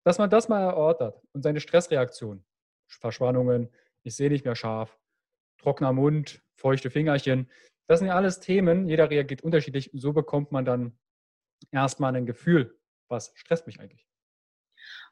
Dass 0.04 0.18
man 0.18 0.30
das 0.30 0.48
mal 0.48 0.62
erörtert 0.62 1.20
und 1.32 1.42
seine 1.42 1.60
Stressreaktion, 1.60 2.44
Verschwannungen, 2.86 3.68
ich 4.04 4.14
sehe 4.14 4.30
nicht 4.30 4.44
mehr 4.44 4.54
scharf, 4.54 4.98
trockener 5.58 5.92
Mund, 5.92 6.42
feuchte 6.54 6.90
Fingerchen, 6.90 7.50
das 7.88 7.98
sind 7.98 8.08
ja 8.08 8.14
alles 8.14 8.40
Themen, 8.40 8.86
jeder 8.86 9.10
reagiert 9.10 9.42
unterschiedlich. 9.42 9.90
So 9.94 10.12
bekommt 10.12 10.52
man 10.52 10.64
dann 10.64 10.98
erstmal 11.70 12.14
ein 12.16 12.26
Gefühl, 12.26 12.78
was 13.08 13.32
stresst 13.34 13.66
mich 13.66 13.80
eigentlich. 13.80 14.06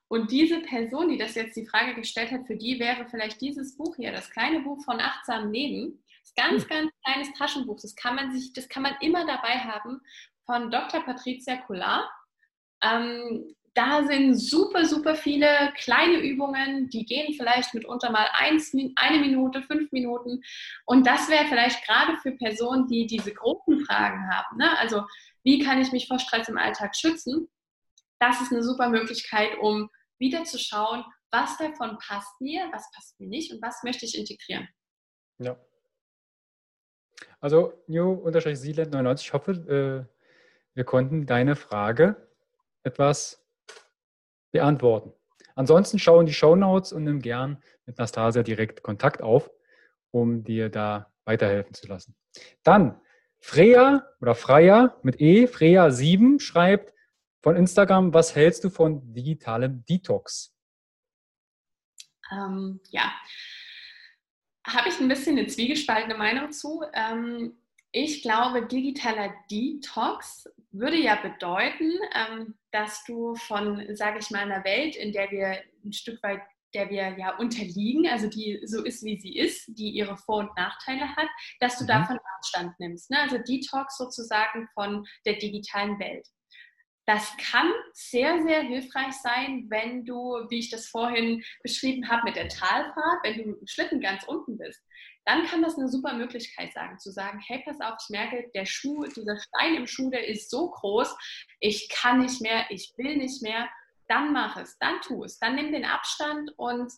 Und 0.08 0.30
diese 0.30 0.60
Person, 0.60 1.08
die 1.08 1.18
das 1.18 1.34
jetzt 1.34 1.56
die 1.56 1.66
Frage 1.66 1.94
gestellt 1.94 2.30
hat, 2.30 2.46
für 2.46 2.56
die 2.56 2.78
wäre 2.78 3.06
vielleicht 3.08 3.40
dieses 3.40 3.76
Buch 3.76 3.96
hier, 3.96 4.12
das 4.12 4.30
kleine 4.30 4.60
Buch 4.60 4.84
von 4.84 5.00
Achtsam 5.00 5.50
Leben, 5.50 6.02
das 6.22 6.34
ganz, 6.34 6.62
hm. 6.62 6.68
ganz 6.68 6.92
kleines 7.04 7.32
Taschenbuch, 7.34 7.80
das 7.80 7.96
kann 7.96 8.14
man 8.14 8.32
sich, 8.32 8.52
das 8.52 8.68
kann 8.68 8.84
man 8.84 8.94
immer 9.00 9.26
dabei 9.26 9.58
haben, 9.58 10.00
von 10.44 10.70
Dr. 10.70 11.04
Patricia 11.04 11.56
Collar. 11.56 12.08
Ähm, 12.82 13.56
da 13.74 14.04
sind 14.04 14.34
super, 14.36 14.86
super 14.86 15.14
viele 15.14 15.72
kleine 15.76 16.18
Übungen, 16.20 16.88
die 16.88 17.04
gehen 17.04 17.34
vielleicht 17.34 17.74
mitunter 17.74 18.10
mal 18.10 18.26
eins, 18.32 18.72
eine 18.96 19.18
Minute, 19.18 19.62
fünf 19.62 19.92
Minuten. 19.92 20.42
Und 20.86 21.06
das 21.06 21.28
wäre 21.28 21.44
vielleicht 21.44 21.84
gerade 21.84 22.16
für 22.16 22.32
Personen, 22.32 22.86
die 22.86 23.06
diese 23.06 23.34
großen 23.34 23.84
Fragen 23.84 24.30
haben. 24.30 24.56
Ne? 24.56 24.78
Also, 24.78 25.02
wie 25.46 25.60
kann 25.60 25.80
ich 25.80 25.92
mich 25.92 26.08
vor 26.08 26.18
Stress 26.18 26.48
im 26.48 26.58
Alltag 26.58 26.96
schützen? 26.96 27.48
Das 28.18 28.40
ist 28.40 28.50
eine 28.50 28.64
super 28.64 28.88
Möglichkeit, 28.88 29.56
um 29.60 29.88
wieder 30.18 30.42
zu 30.42 30.58
schauen, 30.58 31.04
was 31.30 31.56
davon 31.56 31.98
passt 31.98 32.40
mir, 32.40 32.68
was 32.72 32.90
passt 32.92 33.18
mir 33.20 33.28
nicht 33.28 33.52
und 33.52 33.62
was 33.62 33.84
möchte 33.84 34.04
ich 34.04 34.18
integrieren. 34.18 34.68
Ja. 35.38 35.56
Also 37.38 37.74
New-Zealand99, 37.86 39.20
ich 39.20 39.32
hoffe, 39.32 39.52
äh, 39.52 40.16
wir 40.74 40.84
konnten 40.84 41.26
deine 41.26 41.54
Frage 41.54 42.28
etwas 42.82 43.46
beantworten. 44.50 45.12
Ansonsten 45.54 46.00
schau 46.00 46.18
in 46.18 46.26
die 46.26 46.34
Show 46.34 46.56
Notes 46.56 46.92
und 46.92 47.04
nimm 47.04 47.20
gern 47.20 47.62
mit 47.84 47.98
Nastasia 47.98 48.42
direkt 48.42 48.82
Kontakt 48.82 49.22
auf, 49.22 49.48
um 50.10 50.42
dir 50.42 50.70
da 50.70 51.12
weiterhelfen 51.24 51.72
zu 51.72 51.86
lassen. 51.86 52.16
Dann 52.64 53.00
Freya 53.46 54.04
oder 54.20 54.34
Freya 54.34 54.98
mit 55.04 55.20
E, 55.20 55.44
Freya7 55.44 56.40
schreibt, 56.40 56.92
von 57.44 57.54
Instagram, 57.54 58.12
was 58.12 58.34
hältst 58.34 58.64
du 58.64 58.70
von 58.70 59.14
digitalem 59.14 59.84
Detox? 59.84 60.52
Ähm, 62.32 62.80
ja, 62.90 63.14
habe 64.66 64.88
ich 64.88 64.98
ein 64.98 65.06
bisschen 65.06 65.38
eine 65.38 65.46
zwiegespaltene 65.46 66.16
Meinung 66.16 66.50
zu. 66.50 66.82
Ähm, 66.92 67.56
ich 67.92 68.20
glaube, 68.22 68.66
digitaler 68.66 69.32
Detox 69.48 70.48
würde 70.72 70.96
ja 70.96 71.14
bedeuten, 71.14 71.92
ähm, 72.14 72.58
dass 72.72 73.04
du 73.04 73.36
von, 73.36 73.94
sage 73.94 74.18
ich 74.18 74.30
mal, 74.30 74.40
einer 74.40 74.64
Welt, 74.64 74.96
in 74.96 75.12
der 75.12 75.30
wir 75.30 75.62
ein 75.84 75.92
Stück 75.92 76.20
weit 76.24 76.42
der 76.76 76.90
wir 76.90 77.16
ja 77.18 77.36
unterliegen, 77.38 78.06
also 78.06 78.28
die 78.28 78.60
so 78.66 78.84
ist, 78.84 79.02
wie 79.02 79.18
sie 79.18 79.36
ist, 79.36 79.66
die 79.68 79.90
ihre 79.90 80.16
Vor- 80.18 80.40
und 80.40 80.56
Nachteile 80.56 81.16
hat, 81.16 81.28
dass 81.60 81.78
du 81.78 81.84
mhm. 81.84 81.88
davon 81.88 82.18
Abstand 82.36 82.78
nimmst. 82.78 83.10
Ne? 83.10 83.18
Also 83.20 83.38
Detox 83.38 83.96
sozusagen 83.96 84.68
von 84.74 85.06
der 85.24 85.36
digitalen 85.36 85.98
Welt. 85.98 86.26
Das 87.08 87.34
kann 87.38 87.70
sehr, 87.92 88.42
sehr 88.42 88.62
hilfreich 88.62 89.14
sein, 89.14 89.66
wenn 89.70 90.04
du, 90.04 90.44
wie 90.50 90.58
ich 90.58 90.70
das 90.70 90.88
vorhin 90.88 91.42
beschrieben 91.62 92.08
habe, 92.08 92.24
mit 92.24 92.36
der 92.36 92.48
Talfahrt, 92.48 93.20
wenn 93.22 93.38
du 93.38 93.50
mit 93.50 93.60
dem 93.60 93.66
Schlitten 93.66 94.00
ganz 94.00 94.24
unten 94.24 94.58
bist, 94.58 94.82
dann 95.24 95.46
kann 95.46 95.62
das 95.62 95.78
eine 95.78 95.88
super 95.88 96.14
Möglichkeit 96.14 96.72
sein, 96.72 96.98
zu 96.98 97.10
sagen, 97.10 97.40
hey, 97.46 97.62
pass 97.64 97.80
auf, 97.80 97.94
ich 98.02 98.10
merke, 98.10 98.50
der 98.54 98.66
Schuh, 98.66 99.04
dieser 99.04 99.38
Stein 99.38 99.76
im 99.76 99.86
Schuh, 99.86 100.10
der 100.10 100.26
ist 100.26 100.50
so 100.50 100.70
groß, 100.70 101.16
ich 101.60 101.88
kann 101.88 102.20
nicht 102.20 102.40
mehr, 102.42 102.66
ich 102.70 102.92
will 102.96 103.16
nicht 103.16 103.42
mehr, 103.42 103.68
dann 104.08 104.32
mach 104.32 104.56
es, 104.56 104.78
dann 104.78 105.00
tu 105.00 105.24
es, 105.24 105.38
dann 105.38 105.54
nimm 105.54 105.72
den 105.72 105.84
Abstand 105.84 106.52
und 106.56 106.92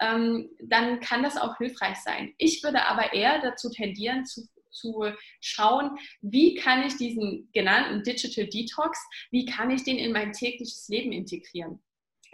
ähm, 0.00 0.50
dann 0.62 1.00
kann 1.00 1.22
das 1.22 1.36
auch 1.36 1.58
hilfreich 1.58 1.98
sein. 1.98 2.34
Ich 2.38 2.62
würde 2.62 2.86
aber 2.86 3.12
eher 3.12 3.40
dazu 3.40 3.70
tendieren, 3.70 4.24
zu 4.24 4.48
zu 4.70 5.04
schauen, 5.40 5.98
wie 6.20 6.54
kann 6.54 6.84
ich 6.84 6.96
diesen 6.96 7.50
genannten 7.52 8.02
Digital 8.02 8.46
Detox, 8.46 8.98
wie 9.30 9.44
kann 9.44 9.70
ich 9.70 9.84
den 9.84 9.98
in 9.98 10.12
mein 10.12 10.32
tägliches 10.32 10.88
Leben 10.88 11.12
integrieren. 11.12 11.82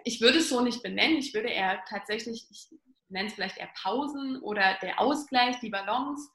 Ich 0.05 0.21
würde 0.21 0.39
es 0.39 0.49
so 0.49 0.61
nicht 0.61 0.83
benennen, 0.83 1.17
ich 1.17 1.35
würde 1.35 1.49
eher 1.49 1.83
tatsächlich, 1.89 2.47
ich 2.51 2.69
nenne 3.09 3.29
es 3.29 3.35
vielleicht 3.35 3.59
eher 3.59 3.71
Pausen 3.83 4.41
oder 4.41 4.77
der 4.83 5.01
Ausgleich, 5.01 5.59
die 5.61 5.71
Balance. 5.71 6.31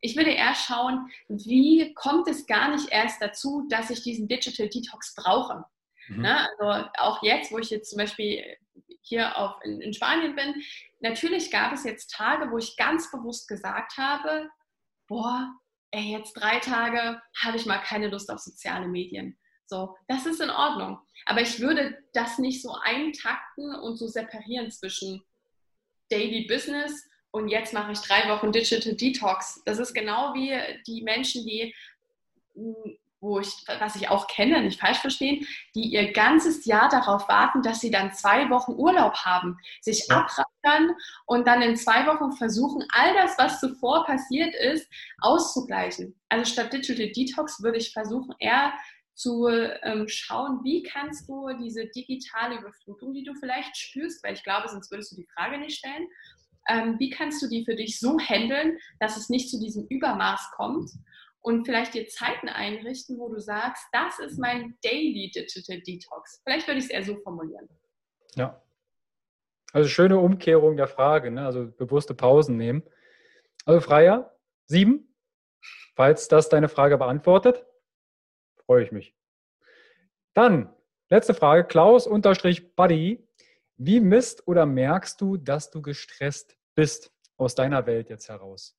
Ich 0.00 0.16
würde 0.16 0.30
eher 0.30 0.54
schauen, 0.54 1.10
wie 1.28 1.94
kommt 1.94 2.28
es 2.28 2.46
gar 2.46 2.74
nicht 2.74 2.88
erst 2.90 3.22
dazu, 3.22 3.66
dass 3.68 3.90
ich 3.90 4.02
diesen 4.02 4.26
Digital 4.26 4.68
Detox 4.68 5.14
brauche. 5.14 5.64
Mhm. 6.16 6.22
Na, 6.22 6.48
also 6.58 6.88
auch 6.98 7.22
jetzt, 7.22 7.52
wo 7.52 7.58
ich 7.58 7.70
jetzt 7.70 7.90
zum 7.90 7.98
Beispiel 7.98 8.44
hier 9.00 9.36
auf, 9.36 9.56
in, 9.64 9.80
in 9.80 9.92
Spanien 9.92 10.36
bin, 10.36 10.54
natürlich 11.00 11.50
gab 11.50 11.72
es 11.72 11.84
jetzt 11.84 12.12
Tage, 12.12 12.50
wo 12.50 12.58
ich 12.58 12.76
ganz 12.76 13.10
bewusst 13.10 13.48
gesagt 13.48 13.96
habe, 13.96 14.48
boah, 15.08 15.52
ey, 15.90 16.16
jetzt 16.16 16.34
drei 16.34 16.58
Tage 16.58 17.20
habe 17.42 17.56
ich 17.56 17.66
mal 17.66 17.78
keine 17.78 18.08
Lust 18.08 18.30
auf 18.30 18.38
soziale 18.38 18.88
Medien. 18.88 19.38
So, 19.66 19.96
das 20.08 20.26
ist 20.26 20.40
in 20.40 20.50
Ordnung. 20.50 20.98
Aber 21.26 21.40
ich 21.40 21.60
würde 21.60 21.98
das 22.12 22.38
nicht 22.38 22.62
so 22.62 22.74
eintakten 22.82 23.74
und 23.74 23.96
so 23.96 24.06
separieren 24.06 24.70
zwischen 24.70 25.22
Daily 26.10 26.46
Business 26.46 27.08
und 27.30 27.48
jetzt 27.48 27.72
mache 27.72 27.92
ich 27.92 27.98
drei 28.00 28.28
Wochen 28.28 28.52
Digital 28.52 28.94
Detox. 28.94 29.62
Das 29.64 29.78
ist 29.78 29.94
genau 29.94 30.34
wie 30.34 30.54
die 30.86 31.02
Menschen, 31.02 31.46
die 31.46 31.74
wo 33.22 33.38
ich, 33.38 33.64
was 33.78 33.94
ich 33.94 34.10
auch 34.10 34.26
kenne, 34.26 34.60
nicht 34.62 34.80
falsch 34.80 34.98
verstehen, 34.98 35.46
die 35.76 35.84
ihr 35.84 36.12
ganzes 36.12 36.66
Jahr 36.66 36.88
darauf 36.88 37.28
warten, 37.28 37.62
dass 37.62 37.80
sie 37.80 37.90
dann 37.90 38.12
zwei 38.12 38.50
Wochen 38.50 38.72
Urlaub 38.72 39.14
haben, 39.18 39.58
sich 39.80 40.06
ja. 40.08 40.18
abrackern 40.18 40.90
und 41.26 41.46
dann 41.46 41.62
in 41.62 41.76
zwei 41.76 42.04
Wochen 42.06 42.32
versuchen, 42.32 42.84
all 42.92 43.14
das, 43.14 43.38
was 43.38 43.60
zuvor 43.60 44.04
passiert 44.04 44.54
ist, 44.56 44.90
auszugleichen. 45.20 46.20
Also 46.28 46.52
statt 46.52 46.72
Digital 46.72 47.12
Detox 47.12 47.62
würde 47.62 47.78
ich 47.78 47.92
versuchen, 47.92 48.34
eher 48.40 48.72
zu 49.14 49.46
ähm, 49.46 50.08
schauen, 50.08 50.60
wie 50.64 50.82
kannst 50.82 51.28
du 51.28 51.48
diese 51.60 51.86
digitale 51.86 52.58
Überflutung, 52.58 53.14
die 53.14 53.22
du 53.22 53.34
vielleicht 53.34 53.76
spürst, 53.76 54.24
weil 54.24 54.34
ich 54.34 54.42
glaube, 54.42 54.68
sonst 54.68 54.90
würdest 54.90 55.12
du 55.12 55.16
die 55.16 55.28
Frage 55.34 55.58
nicht 55.58 55.78
stellen, 55.78 56.08
ähm, 56.68 56.98
wie 56.98 57.10
kannst 57.10 57.40
du 57.42 57.48
die 57.48 57.64
für 57.64 57.76
dich 57.76 58.00
so 58.00 58.18
handeln, 58.18 58.78
dass 58.98 59.16
es 59.16 59.28
nicht 59.28 59.48
zu 59.48 59.60
diesem 59.60 59.86
Übermaß 59.88 60.50
kommt 60.56 60.90
und 61.42 61.66
vielleicht 61.66 61.94
dir 61.94 62.06
Zeiten 62.06 62.48
einrichten, 62.48 63.18
wo 63.18 63.28
du 63.28 63.40
sagst, 63.40 63.84
das 63.92 64.18
ist 64.20 64.38
mein 64.38 64.78
Daily 64.82 65.30
Digital 65.34 65.80
Detox. 65.80 66.40
Vielleicht 66.44 66.66
würde 66.68 66.78
ich 66.78 66.84
es 66.86 66.90
eher 66.90 67.04
so 67.04 67.16
formulieren. 67.16 67.68
Ja. 68.36 68.62
Also 69.72 69.88
schöne 69.88 70.18
Umkehrung 70.18 70.76
der 70.76 70.86
Frage, 70.86 71.30
ne? 71.30 71.44
also 71.44 71.66
bewusste 71.66 72.14
Pausen 72.14 72.56
nehmen. 72.56 72.82
Also 73.64 73.80
Freier, 73.80 74.36
sieben. 74.66 75.14
Falls 75.94 76.28
das 76.28 76.48
deine 76.48 76.68
Frage 76.68 76.96
beantwortet, 76.96 77.66
freue 78.64 78.84
ich 78.84 78.92
mich. 78.92 79.14
Dann, 80.34 80.74
letzte 81.10 81.34
Frage, 81.34 81.64
Klaus-Buddy. 81.64 83.28
Wie 83.76 84.00
misst 84.00 84.46
oder 84.46 84.64
merkst 84.64 85.20
du, 85.20 85.36
dass 85.36 85.70
du 85.70 85.82
gestresst 85.82 86.56
bist 86.74 87.12
aus 87.36 87.54
deiner 87.54 87.86
Welt 87.86 88.10
jetzt 88.10 88.28
heraus? 88.28 88.78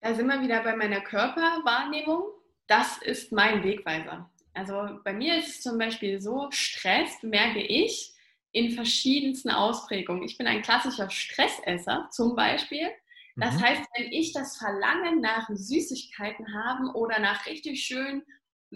Da 0.00 0.14
sind 0.14 0.26
wir 0.26 0.40
wieder 0.40 0.62
bei 0.62 0.76
meiner 0.76 1.00
Körperwahrnehmung. 1.00 2.22
Das 2.66 2.98
ist 2.98 3.32
mein 3.32 3.64
Wegweiser. 3.64 4.30
Also 4.54 5.00
bei 5.04 5.12
mir 5.12 5.38
ist 5.38 5.48
es 5.48 5.60
zum 5.62 5.78
Beispiel 5.78 6.20
so, 6.20 6.48
Stress 6.50 7.22
merke 7.22 7.60
ich 7.60 8.14
in 8.52 8.70
verschiedensten 8.72 9.50
Ausprägungen. 9.50 10.22
Ich 10.22 10.38
bin 10.38 10.46
ein 10.46 10.62
klassischer 10.62 11.10
Stressesser 11.10 12.08
zum 12.10 12.34
Beispiel. 12.34 12.88
Das 13.36 13.54
mhm. 13.54 13.62
heißt, 13.62 13.82
wenn 13.96 14.12
ich 14.12 14.32
das 14.32 14.56
Verlangen 14.56 15.20
nach 15.20 15.48
Süßigkeiten 15.48 16.54
habe 16.54 16.96
oder 16.96 17.20
nach 17.20 17.46
richtig 17.46 17.84
schön 17.84 18.22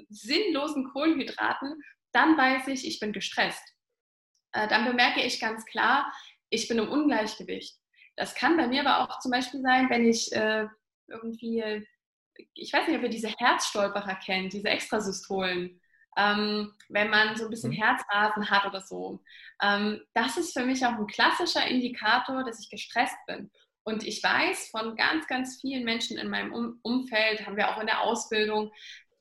sinnlosen 0.08 0.88
Kohlenhydraten, 0.92 1.82
dann 2.12 2.36
weiß 2.36 2.68
ich, 2.68 2.86
ich 2.86 3.00
bin 3.00 3.12
gestresst. 3.12 3.74
Äh, 4.52 4.68
dann 4.68 4.84
bemerke 4.84 5.22
ich 5.22 5.40
ganz 5.40 5.64
klar, 5.66 6.12
ich 6.48 6.68
bin 6.68 6.78
im 6.78 6.88
Ungleichgewicht. 6.88 7.76
Das 8.16 8.34
kann 8.34 8.56
bei 8.56 8.68
mir 8.68 8.86
aber 8.86 9.00
auch 9.00 9.18
zum 9.20 9.30
Beispiel 9.30 9.60
sein, 9.62 9.88
wenn 9.90 10.06
ich 10.06 10.32
äh, 10.32 10.66
irgendwie, 11.08 11.86
ich 12.54 12.72
weiß 12.72 12.88
nicht, 12.88 12.96
ob 12.96 13.02
ihr 13.02 13.08
diese 13.08 13.28
Herzstolperer 13.28 14.16
kennt, 14.16 14.52
diese 14.52 14.68
Extrasystolen. 14.68 15.80
Ähm, 16.16 16.72
wenn 16.90 17.08
man 17.08 17.36
so 17.36 17.44
ein 17.44 17.50
bisschen 17.50 17.70
mhm. 17.70 17.76
Herzrasen 17.76 18.50
hat 18.50 18.66
oder 18.66 18.82
so. 18.82 19.22
Ähm, 19.62 20.02
das 20.12 20.36
ist 20.36 20.52
für 20.52 20.64
mich 20.64 20.84
auch 20.84 20.92
ein 20.92 21.06
klassischer 21.06 21.66
Indikator, 21.66 22.44
dass 22.44 22.60
ich 22.60 22.68
gestresst 22.68 23.16
bin. 23.26 23.50
Und 23.84 24.04
ich 24.04 24.22
weiß 24.22 24.68
von 24.70 24.94
ganz, 24.94 25.26
ganz 25.26 25.60
vielen 25.60 25.84
Menschen 25.84 26.18
in 26.18 26.28
meinem 26.28 26.52
um 26.52 26.78
Umfeld, 26.82 27.46
haben 27.46 27.56
wir 27.56 27.70
auch 27.70 27.80
in 27.80 27.86
der 27.86 28.02
Ausbildung, 28.02 28.70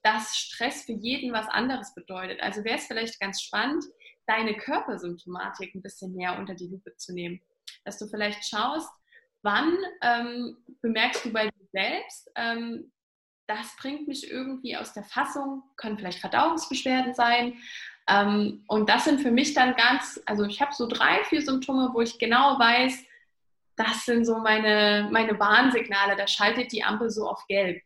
dass 0.03 0.36
Stress 0.36 0.84
für 0.84 0.93
jeden 0.93 1.32
was 1.32 1.47
anderes 1.47 1.93
bedeutet. 1.93 2.41
Also 2.41 2.63
wäre 2.63 2.77
es 2.77 2.88
vielleicht 2.88 3.19
ganz 3.19 3.41
spannend, 3.41 3.86
deine 4.27 4.55
Körpersymptomatik 4.55 5.73
ein 5.73 5.82
bisschen 5.82 6.13
näher 6.13 6.38
unter 6.38 6.55
die 6.55 6.67
Lupe 6.67 6.95
zu 6.97 7.13
nehmen. 7.13 7.41
Dass 7.86 7.97
du 7.97 8.07
vielleicht 8.07 8.45
schaust, 8.45 8.89
wann 9.43 9.77
ähm, 10.01 10.57
bemerkst 10.81 11.25
du 11.25 11.33
bei 11.33 11.45
dir 11.45 11.67
selbst, 11.71 12.31
ähm, 12.35 12.91
das 13.47 13.75
bringt 13.77 14.07
mich 14.07 14.29
irgendwie 14.31 14.77
aus 14.77 14.93
der 14.93 15.03
Fassung, 15.03 15.63
können 15.75 15.97
vielleicht 15.97 16.19
Verdauungsbeschwerden 16.19 17.13
sein. 17.13 17.55
Ähm, 18.07 18.63
und 18.67 18.89
das 18.89 19.05
sind 19.05 19.21
für 19.21 19.31
mich 19.31 19.53
dann 19.53 19.75
ganz, 19.75 20.21
also 20.25 20.45
ich 20.45 20.61
habe 20.61 20.73
so 20.73 20.87
drei, 20.87 21.23
vier 21.25 21.41
Symptome, 21.41 21.89
wo 21.93 22.01
ich 22.01 22.17
genau 22.17 22.57
weiß, 22.59 23.03
das 23.75 24.05
sind 24.05 24.25
so 24.25 24.37
meine, 24.39 25.09
meine 25.11 25.39
Warnsignale, 25.39 26.15
da 26.15 26.27
schaltet 26.27 26.71
die 26.71 26.83
Ampel 26.83 27.09
so 27.09 27.27
auf 27.27 27.45
gelb. 27.47 27.81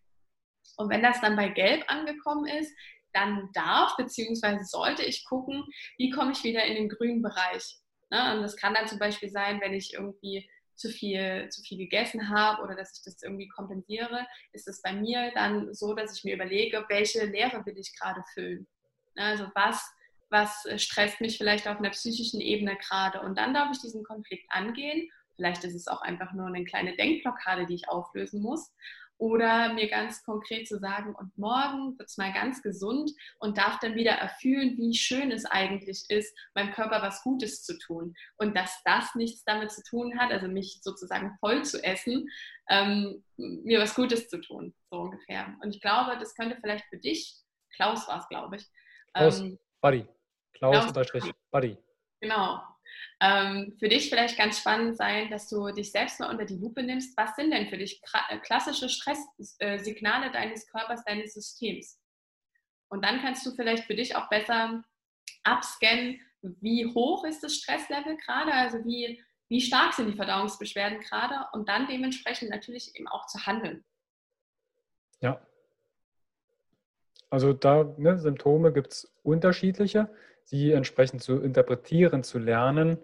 Und 0.78 0.90
wenn 0.90 1.02
das 1.02 1.22
dann 1.22 1.36
bei 1.36 1.50
gelb 1.50 1.84
angekommen 1.88 2.46
ist, 2.46 2.76
dann 3.14 3.50
darf 3.54 3.96
bzw. 3.96 4.64
sollte 4.64 5.04
ich 5.04 5.26
gucken, 5.26 5.64
wie 5.98 6.10
komme 6.10 6.34
ich 6.34 6.44
wieder 6.44 6.66
in 6.66 6.76
den 6.76 6.90
grünen 6.90 7.22
Bereich. 7.22 7.78
Ne? 8.12 8.36
Und 8.36 8.42
das 8.42 8.58
kann 8.58 8.74
dann 8.74 8.88
zum 8.88 9.00
Beispiel 9.00 9.30
sein, 9.30 9.62
wenn 9.62 9.74
ich 9.74 9.94
irgendwie 9.94 10.50
zu 10.76 10.90
viel, 10.90 11.50
zu 11.50 11.62
viel 11.62 11.78
gegessen 11.78 12.30
habe 12.30 12.62
oder 12.62 12.76
dass 12.76 12.98
ich 12.98 13.04
das 13.04 13.22
irgendwie 13.24 13.48
kompensiere, 13.48 14.26
ist 14.52 14.68
es 14.68 14.82
bei 14.82 14.94
mir 14.94 15.32
dann 15.34 15.74
so, 15.74 15.94
dass 15.94 16.18
ich 16.18 16.24
mir 16.24 16.36
überlege, 16.36 16.86
welche 16.90 17.26
Lehre 17.26 17.66
will 17.66 17.78
ich 17.78 17.98
gerade 17.98 18.24
füllen. 18.34 18.68
Also 19.16 19.50
was, 19.56 19.90
was 20.30 20.68
stresst 20.78 21.22
mich 21.22 21.38
vielleicht 21.38 21.68
auf 21.68 21.78
einer 21.78 21.92
psychischen 21.92 22.42
Ebene 22.42 22.78
gerade 22.78 23.22
und 23.22 23.38
dann 23.38 23.54
darf 23.54 23.70
ich 23.72 23.82
diesen 23.82 24.04
Konflikt 24.04 24.46
angehen. 24.50 25.10
Vielleicht 25.36 25.64
ist 25.64 25.76
es 25.76 25.88
auch 25.88 26.02
einfach 26.02 26.34
nur 26.34 26.48
eine 26.48 26.64
kleine 26.64 26.96
Denkblockade, 26.96 27.66
die 27.66 27.76
ich 27.76 27.90
auflösen 27.90 28.42
muss 28.42 28.72
oder 29.18 29.74
mir 29.74 29.90
ganz 29.90 30.24
konkret 30.24 30.68
zu 30.68 30.78
sagen, 30.80 31.16
und 31.16 31.38
morgen 31.38 31.98
wird 31.98 32.10
es 32.10 32.18
mal 32.18 32.34
ganz 32.34 32.62
gesund 32.62 33.12
und 33.40 33.58
darf 33.58 33.80
dann 33.80 33.96
wieder 33.96 34.12
erfühlen, 34.12 34.78
wie 34.78 34.94
schön 34.94 35.32
es 35.32 35.46
eigentlich 35.46 36.06
ist, 36.10 36.38
meinem 36.54 36.74
Körper 36.74 37.02
was 37.02 37.24
Gutes 37.24 37.64
zu 37.64 37.78
tun. 37.78 38.16
Und 38.38 38.56
dass 38.56 38.82
das 38.84 39.16
nichts 39.16 39.44
damit 39.44 39.72
zu 39.72 39.84
tun 39.84 40.20
hat, 40.20 40.32
also 40.32 40.48
mich 40.48 40.80
sozusagen 40.82 41.38
voll 41.40 41.64
zu 41.64 41.84
essen, 41.84 42.30
ähm, 42.70 43.24
mir 43.38 43.80
was 43.80 43.96
Gutes 43.96 44.28
zu 44.28 44.42
tun, 44.42 44.74
so 44.90 44.98
ungefähr. 44.98 45.56
Und 45.62 45.74
ich 45.74 45.82
glaube, 45.82 46.18
das 46.20 46.36
könnte 46.36 46.58
vielleicht 46.60 46.86
für 46.86 46.98
dich, 46.98 47.38
Klaus 47.76 48.08
war 48.08 48.20
es, 48.20 48.28
glaube 48.28 48.58
ich. 48.58 48.66
Klaus, 49.14 49.40
ähm, 49.40 49.60
Buddy. 49.82 50.06
Klaus, 50.54 50.94
Klaus 50.94 51.32
Buddy. 51.52 51.78
Genau, 52.22 52.62
ähm, 53.22 53.76
für 53.80 53.90
dich 53.90 54.10
vielleicht 54.10 54.38
ganz 54.38 54.60
spannend 54.60 54.98
sein, 54.98 55.30
dass 55.30 55.48
du 55.50 55.72
dich 55.72 55.92
selbst 55.92 56.20
mal 56.20 56.30
unter 56.30 56.46
die 56.46 56.58
Lupe 56.58 56.84
nimmst. 56.84 57.18
Was 57.18 57.36
sind 57.36 57.52
denn 57.52 57.68
für 57.68 57.78
dich 57.78 58.02
äh, 58.30 58.38
klassische 58.40 58.90
Stresssignale 58.90 60.32
deines 60.32 60.68
Körpers, 60.68 61.04
deines 61.06 61.34
Systems? 61.34 62.00
Und 62.90 63.04
dann 63.04 63.22
kannst 63.22 63.46
du 63.46 63.52
vielleicht 63.52 63.86
für 63.86 63.96
dich 63.96 64.16
auch 64.16 64.30
besser 64.30 64.84
abscannen, 65.44 66.20
wie 66.42 66.86
hoch 66.94 67.26
ist 67.26 67.44
das 67.44 67.56
Stresslevel 67.56 68.18
gerade, 68.18 68.54
also 68.54 68.84
wie, 68.86 69.24
wie 69.50 69.62
stark 69.62 69.94
sind 69.94 70.12
die 70.12 70.18
Verdauungsbeschwerden 70.18 71.00
gerade 71.00 71.48
und 71.54 71.68
dann 71.68 71.88
dementsprechend 71.88 72.50
natürlich 72.50 72.96
eben 72.96 73.08
auch 73.08 73.26
zu 73.28 73.46
handeln. 73.46 73.84
Ja. 75.22 75.46
Also 77.30 77.54
da 77.54 77.96
ne, 77.98 78.20
Symptome 78.20 78.72
gibt 78.72 78.94
es 78.94 79.14
unterschiedliche 79.24 80.10
sie 80.46 80.72
entsprechend 80.72 81.22
zu 81.22 81.42
interpretieren, 81.42 82.24
zu 82.24 82.40
lernen. 82.40 82.98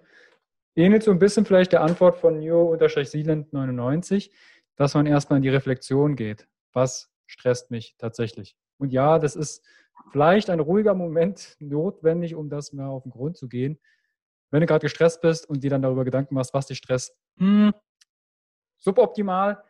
Ähnelt 0.75 1.03
so 1.03 1.11
ein 1.11 1.19
bisschen 1.19 1.45
vielleicht 1.45 1.73
der 1.73 1.81
Antwort 1.81 2.17
von 2.17 2.39
Neo-Sealand99, 2.39 4.31
dass 4.77 4.93
man 4.93 5.05
erstmal 5.05 5.37
in 5.37 5.43
die 5.43 5.49
Reflexion 5.49 6.15
geht. 6.15 6.47
Was 6.71 7.11
stresst 7.25 7.71
mich 7.71 7.95
tatsächlich? 7.97 8.55
Und 8.77 8.91
ja, 8.91 9.19
das 9.19 9.35
ist 9.35 9.65
vielleicht 10.11 10.49
ein 10.49 10.59
ruhiger 10.59 10.93
Moment 10.93 11.57
notwendig, 11.59 12.35
um 12.35 12.49
das 12.49 12.73
mal 12.73 12.87
auf 12.87 13.03
den 13.03 13.11
Grund 13.11 13.37
zu 13.37 13.49
gehen. 13.49 13.79
Wenn 14.51 14.61
du 14.61 14.67
gerade 14.67 14.83
gestresst 14.83 15.21
bist 15.21 15.49
und 15.49 15.63
dir 15.63 15.69
dann 15.69 15.81
darüber 15.81 16.03
Gedanken 16.03 16.35
machst, 16.35 16.53
was 16.53 16.67
dich 16.67 16.77
stresst, 16.77 17.15
hm, 17.37 17.73
suboptimal. 18.77 19.63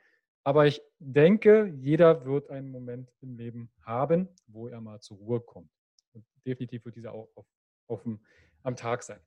Aber 0.43 0.65
ich 0.65 0.81
denke, 0.97 1.71
jeder 1.77 2.25
wird 2.25 2.49
einen 2.49 2.71
Moment 2.71 3.11
im 3.21 3.35
Leben 3.37 3.71
haben, 3.85 4.27
wo 4.47 4.67
er 4.67 4.81
mal 4.81 4.99
zur 4.99 5.17
Ruhe 5.17 5.39
kommt. 5.39 5.69
Und 6.13 6.25
definitiv 6.45 6.83
wird 6.85 6.95
dieser 6.95 7.13
auch 7.13 7.29
auf 7.35 7.45
auf 7.91 8.03
dem, 8.03 8.19
am 8.63 8.75
Tag 8.75 9.03
sein. 9.03 9.19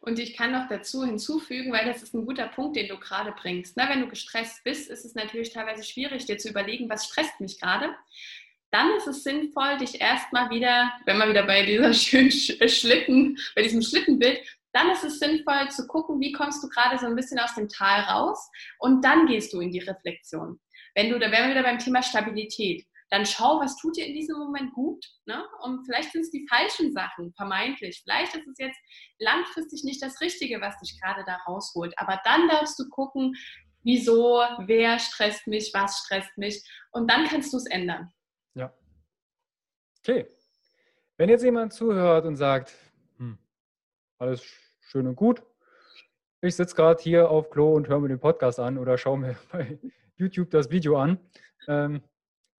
Und 0.00 0.18
ich 0.18 0.36
kann 0.36 0.52
noch 0.52 0.68
dazu 0.68 1.04
hinzufügen, 1.04 1.72
weil 1.72 1.86
das 1.86 2.02
ist 2.02 2.14
ein 2.14 2.24
guter 2.24 2.46
Punkt, 2.48 2.76
den 2.76 2.88
du 2.88 2.98
gerade 2.98 3.32
bringst. 3.32 3.76
Na, 3.76 3.88
wenn 3.88 4.00
du 4.00 4.08
gestresst 4.08 4.62
bist, 4.64 4.88
ist 4.88 5.04
es 5.04 5.14
natürlich 5.14 5.52
teilweise 5.52 5.82
schwierig, 5.82 6.26
dir 6.26 6.38
zu 6.38 6.48
überlegen, 6.48 6.88
was 6.88 7.06
stresst 7.06 7.40
mich 7.40 7.60
gerade. 7.60 7.94
Dann 8.70 8.94
ist 8.96 9.06
es 9.06 9.24
sinnvoll, 9.24 9.78
dich 9.78 10.00
erstmal 10.00 10.50
wieder, 10.50 10.92
wenn 11.04 11.18
man 11.18 11.30
wieder 11.30 11.44
bei 11.44 11.64
dieser 11.64 11.92
schönen 11.94 12.30
äh, 12.30 12.68
Schlitten, 12.68 13.38
bei 13.54 13.62
diesem 13.62 13.82
Schlittenbild, 13.82 14.40
dann 14.72 14.90
ist 14.90 15.04
es 15.04 15.18
sinnvoll 15.18 15.70
zu 15.70 15.86
gucken, 15.86 16.20
wie 16.20 16.32
kommst 16.32 16.62
du 16.62 16.68
gerade 16.68 16.98
so 16.98 17.06
ein 17.06 17.16
bisschen 17.16 17.38
aus 17.38 17.54
dem 17.54 17.68
Tal 17.68 18.02
raus 18.02 18.50
und 18.78 19.02
dann 19.04 19.26
gehst 19.26 19.52
du 19.52 19.60
in 19.60 19.72
die 19.72 19.78
Reflexion. 19.78 20.60
Wenn 20.94 21.10
du, 21.10 21.18
da 21.18 21.30
wären 21.30 21.48
wir 21.48 21.54
wieder 21.54 21.62
beim 21.62 21.78
Thema 21.78 22.02
Stabilität 22.02 22.86
dann 23.10 23.24
schau, 23.24 23.60
was 23.60 23.76
tut 23.76 23.96
dir 23.96 24.06
in 24.06 24.14
diesem 24.14 24.36
Moment 24.36 24.72
gut. 24.74 25.04
Ne? 25.26 25.44
Und 25.62 25.84
vielleicht 25.84 26.12
sind 26.12 26.22
es 26.22 26.30
die 26.30 26.46
falschen 26.48 26.92
Sachen, 26.92 27.32
vermeintlich. 27.34 28.02
Vielleicht 28.02 28.34
ist 28.34 28.46
es 28.48 28.58
jetzt 28.58 28.78
langfristig 29.18 29.84
nicht 29.84 30.02
das 30.02 30.20
Richtige, 30.20 30.60
was 30.60 30.78
dich 30.78 31.00
gerade 31.00 31.24
da 31.24 31.36
rausholt. 31.46 31.94
Aber 31.98 32.20
dann 32.24 32.48
darfst 32.48 32.78
du 32.78 32.88
gucken, 32.88 33.34
wieso, 33.84 34.42
wer 34.66 34.98
stresst 34.98 35.46
mich, 35.46 35.70
was 35.72 35.98
stresst 35.98 36.36
mich. 36.36 36.62
Und 36.90 37.10
dann 37.10 37.26
kannst 37.26 37.52
du 37.52 37.58
es 37.58 37.66
ändern. 37.66 38.12
Ja. 38.54 38.74
Okay. 40.00 40.26
Wenn 41.16 41.28
jetzt 41.28 41.44
jemand 41.44 41.72
zuhört 41.72 42.26
und 42.26 42.36
sagt, 42.36 42.74
hm, 43.18 43.38
alles 44.18 44.42
schön 44.80 45.06
und 45.06 45.16
gut, 45.16 45.42
ich 46.42 46.56
sitze 46.56 46.74
gerade 46.74 47.02
hier 47.02 47.30
auf 47.30 47.50
Klo 47.50 47.74
und 47.74 47.88
höre 47.88 48.00
mir 48.00 48.08
den 48.08 48.20
Podcast 48.20 48.60
an 48.60 48.76
oder 48.78 48.98
schaue 48.98 49.18
mir 49.18 49.36
bei 49.52 49.78
YouTube 50.16 50.50
das 50.50 50.70
Video 50.70 50.98
an. 50.98 51.18
Ähm, 51.68 52.02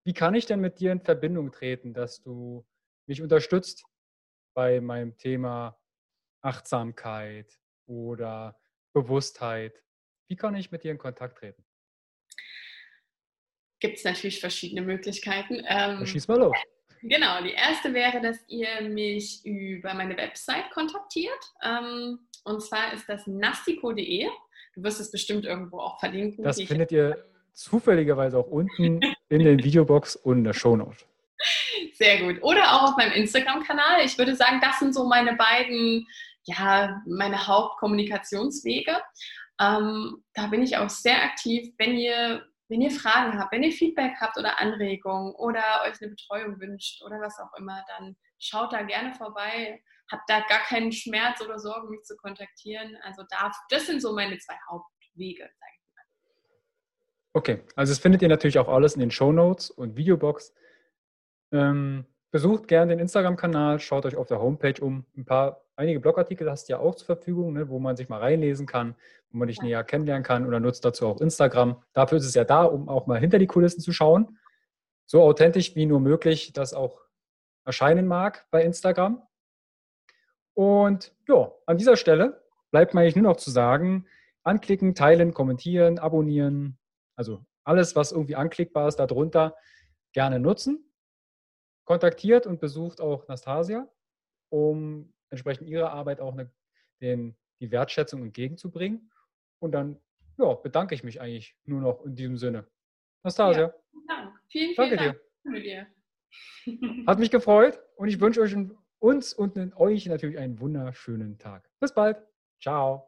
wie 0.08 0.14
kann 0.14 0.34
ich 0.34 0.46
denn 0.46 0.62
mit 0.62 0.80
dir 0.80 0.90
in 0.90 1.02
Verbindung 1.02 1.52
treten, 1.52 1.92
dass 1.92 2.22
du 2.22 2.66
mich 3.06 3.20
unterstützt 3.20 3.84
bei 4.54 4.80
meinem 4.80 5.18
Thema 5.18 5.78
Achtsamkeit 6.40 7.60
oder 7.84 8.58
Bewusstheit? 8.94 9.82
Wie 10.26 10.36
kann 10.36 10.54
ich 10.54 10.70
mit 10.70 10.82
dir 10.82 10.92
in 10.92 10.96
Kontakt 10.96 11.36
treten? 11.36 11.62
Gibt 13.80 13.98
es 13.98 14.04
natürlich 14.04 14.40
verschiedene 14.40 14.80
Möglichkeiten. 14.80 15.62
Ähm, 15.68 16.06
schieß 16.06 16.26
mal 16.26 16.38
los. 16.38 16.56
Genau, 17.02 17.42
die 17.42 17.52
erste 17.52 17.92
wäre, 17.92 18.22
dass 18.22 18.38
ihr 18.48 18.88
mich 18.88 19.44
über 19.44 19.92
meine 19.92 20.16
Website 20.16 20.70
kontaktiert. 20.70 21.52
Ähm, 21.62 22.20
und 22.44 22.62
zwar 22.62 22.94
ist 22.94 23.06
das 23.10 23.26
nastico.de. 23.26 24.26
Du 24.74 24.82
wirst 24.82 25.02
es 25.02 25.10
bestimmt 25.10 25.44
irgendwo 25.44 25.80
auch 25.80 26.00
verlinken. 26.00 26.44
Das 26.44 26.62
findet 26.62 26.92
ihr 26.92 27.28
zufälligerweise 27.58 28.38
auch 28.38 28.46
unten 28.46 29.00
in 29.28 29.40
den 29.40 29.62
Videobox 29.62 30.14
und 30.16 30.38
in 30.38 30.44
der 30.44 30.52
Shownote. 30.52 31.04
Sehr 31.94 32.22
gut. 32.22 32.42
Oder 32.42 32.72
auch 32.72 32.90
auf 32.90 32.96
meinem 32.96 33.12
Instagram-Kanal. 33.12 34.04
Ich 34.04 34.16
würde 34.16 34.36
sagen, 34.36 34.60
das 34.60 34.78
sind 34.78 34.94
so 34.94 35.04
meine 35.06 35.34
beiden, 35.34 36.06
ja, 36.44 37.02
meine 37.06 37.46
Hauptkommunikationswege. 37.46 38.96
Ähm, 39.60 40.24
da 40.34 40.46
bin 40.46 40.62
ich 40.62 40.76
auch 40.76 40.88
sehr 40.88 41.22
aktiv. 41.24 41.74
Wenn 41.78 41.96
ihr, 41.96 42.46
wenn 42.68 42.80
ihr 42.80 42.92
Fragen 42.92 43.38
habt, 43.38 43.52
wenn 43.52 43.64
ihr 43.64 43.72
Feedback 43.72 44.14
habt 44.20 44.38
oder 44.38 44.60
Anregungen 44.60 45.34
oder 45.34 45.82
euch 45.84 46.00
eine 46.00 46.10
Betreuung 46.10 46.60
wünscht 46.60 47.02
oder 47.02 47.20
was 47.20 47.38
auch 47.40 47.52
immer, 47.58 47.84
dann 47.88 48.16
schaut 48.38 48.72
da 48.72 48.82
gerne 48.82 49.12
vorbei. 49.14 49.82
Habt 50.12 50.30
da 50.30 50.40
gar 50.40 50.60
keinen 50.60 50.92
Schmerz 50.92 51.40
oder 51.40 51.58
Sorgen, 51.58 51.90
mich 51.90 52.02
zu 52.04 52.16
kontaktieren. 52.16 52.96
Also 53.02 53.24
da, 53.28 53.50
das 53.68 53.86
sind 53.86 54.00
so 54.00 54.14
meine 54.14 54.38
zwei 54.38 54.56
Hauptwege, 54.70 55.42
sage 55.42 55.72
ich. 55.72 55.77
Okay, 57.34 57.60
also 57.76 57.92
das 57.92 57.98
findet 57.98 58.22
ihr 58.22 58.28
natürlich 58.28 58.58
auch 58.58 58.68
alles 58.68 58.94
in 58.94 59.00
den 59.00 59.10
Show 59.10 59.32
Notes 59.32 59.70
und 59.70 59.96
Videobox. 59.96 60.54
Ähm, 61.52 62.04
besucht 62.30 62.68
gerne 62.68 62.92
den 62.92 62.98
Instagram-Kanal, 62.98 63.80
schaut 63.80 64.06
euch 64.06 64.16
auf 64.16 64.26
der 64.26 64.40
Homepage 64.40 64.80
um. 64.80 65.04
Ein 65.16 65.24
paar, 65.24 65.62
einige 65.76 66.00
Blogartikel 66.00 66.50
hast 66.50 66.68
du 66.68 66.72
ja 66.72 66.78
auch 66.78 66.94
zur 66.94 67.06
Verfügung, 67.06 67.52
ne, 67.52 67.68
wo 67.68 67.78
man 67.78 67.96
sich 67.96 68.08
mal 68.08 68.18
reinlesen 68.18 68.66
kann, 68.66 68.94
wo 69.30 69.38
man 69.38 69.48
dich 69.48 69.58
ja. 69.58 69.64
näher 69.64 69.84
kennenlernen 69.84 70.24
kann 70.24 70.46
oder 70.46 70.60
nutzt 70.60 70.84
dazu 70.84 71.06
auch 71.06 71.20
Instagram. 71.20 71.82
Dafür 71.92 72.18
ist 72.18 72.26
es 72.26 72.34
ja 72.34 72.44
da, 72.44 72.64
um 72.64 72.88
auch 72.88 73.06
mal 73.06 73.20
hinter 73.20 73.38
die 73.38 73.46
Kulissen 73.46 73.80
zu 73.80 73.92
schauen. 73.92 74.38
So 75.06 75.22
authentisch 75.22 75.74
wie 75.74 75.86
nur 75.86 76.00
möglich 76.00 76.52
das 76.52 76.74
auch 76.74 77.00
erscheinen 77.64 78.06
mag 78.06 78.46
bei 78.50 78.62
Instagram. 78.62 79.22
Und 80.54 81.14
ja, 81.28 81.52
an 81.66 81.78
dieser 81.78 81.96
Stelle 81.96 82.42
bleibt 82.70 82.92
mir 82.92 83.02
eigentlich 83.02 83.16
nur 83.16 83.30
noch 83.30 83.36
zu 83.36 83.50
sagen, 83.50 84.06
anklicken, 84.42 84.94
teilen, 84.94 85.32
kommentieren, 85.32 85.98
abonnieren, 85.98 86.77
also 87.18 87.44
alles, 87.64 87.96
was 87.96 88.12
irgendwie 88.12 88.36
anklickbar 88.36 88.88
ist, 88.88 88.96
darunter 88.96 89.56
gerne 90.12 90.38
nutzen. 90.38 90.90
Kontaktiert 91.84 92.46
und 92.46 92.60
besucht 92.60 93.00
auch 93.00 93.26
Nastasia, 93.28 93.88
um 94.50 95.12
entsprechend 95.30 95.68
ihrer 95.68 95.90
Arbeit 95.90 96.20
auch 96.20 96.32
eine, 96.32 96.50
den, 97.00 97.36
die 97.60 97.70
Wertschätzung 97.70 98.22
entgegenzubringen. 98.22 99.10
Und 99.60 99.72
dann 99.72 100.00
ja, 100.38 100.54
bedanke 100.54 100.94
ich 100.94 101.02
mich 101.02 101.20
eigentlich 101.20 101.56
nur 101.64 101.80
noch 101.80 102.04
in 102.04 102.14
diesem 102.14 102.36
Sinne. 102.36 102.68
Nastasia. 103.24 103.60
Ja, 103.62 103.74
Dank. 104.06 104.40
Vielen, 104.48 104.74
vielen 104.74 104.90
danke 104.90 105.20
Dank. 105.44 105.62
dir. 105.64 105.86
Hat 107.06 107.18
mich 107.18 107.30
gefreut 107.30 107.80
und 107.96 108.08
ich 108.08 108.20
wünsche 108.20 108.40
euch 108.40 108.54
uns 109.00 109.32
und 109.34 109.56
euch 109.76 110.06
natürlich 110.06 110.38
einen 110.38 110.60
wunderschönen 110.60 111.38
Tag. 111.38 111.68
Bis 111.80 111.92
bald. 111.92 112.22
Ciao. 112.60 113.07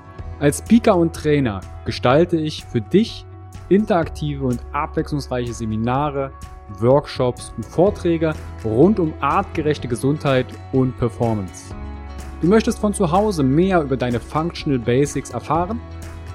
als 0.41 0.57
Speaker 0.57 0.97
und 0.97 1.15
Trainer 1.15 1.61
gestalte 1.85 2.35
ich 2.35 2.65
für 2.65 2.81
dich 2.81 3.27
interaktive 3.69 4.43
und 4.43 4.59
abwechslungsreiche 4.73 5.53
Seminare, 5.53 6.31
Workshops 6.79 7.53
und 7.55 7.63
Vorträge 7.63 8.33
rund 8.65 8.99
um 8.99 9.13
artgerechte 9.19 9.87
Gesundheit 9.87 10.47
und 10.71 10.97
Performance. 10.97 11.75
Du 12.41 12.47
möchtest 12.47 12.79
von 12.79 12.91
zu 12.91 13.11
Hause 13.11 13.43
mehr 13.43 13.83
über 13.83 13.95
deine 13.95 14.19
Functional 14.19 14.79
Basics 14.79 15.29
erfahren? 15.29 15.79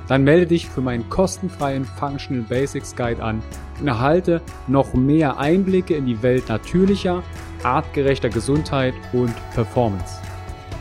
Dann 0.07 0.23
melde 0.23 0.47
dich 0.47 0.69
für 0.69 0.83
meinen 0.83 1.09
kostenfreien 1.11 1.85
Functional 1.85 2.45
Basics 2.45 2.95
Guide 2.95 3.21
an 3.21 3.43
und 3.81 3.89
erhalte 3.89 4.41
noch 4.69 4.95
mehr 4.95 5.39
Einblicke 5.39 5.97
in 5.97 6.07
die 6.07 6.23
Welt 6.23 6.49
natürlicher, 6.49 7.25
artgerechter 7.65 8.29
Gesundheit 8.29 8.95
und 9.13 9.35
Performance. 9.53 10.21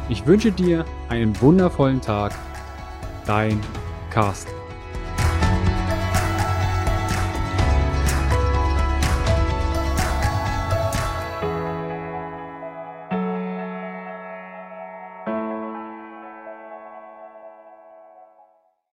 Ich 0.09 0.27
wünsche 0.27 0.51
dir 0.51 0.85
einen 1.09 1.41
wundervollen 1.41 2.01
Tag 2.01 2.33
Dein 3.25 3.59
Carsten. 4.11 4.54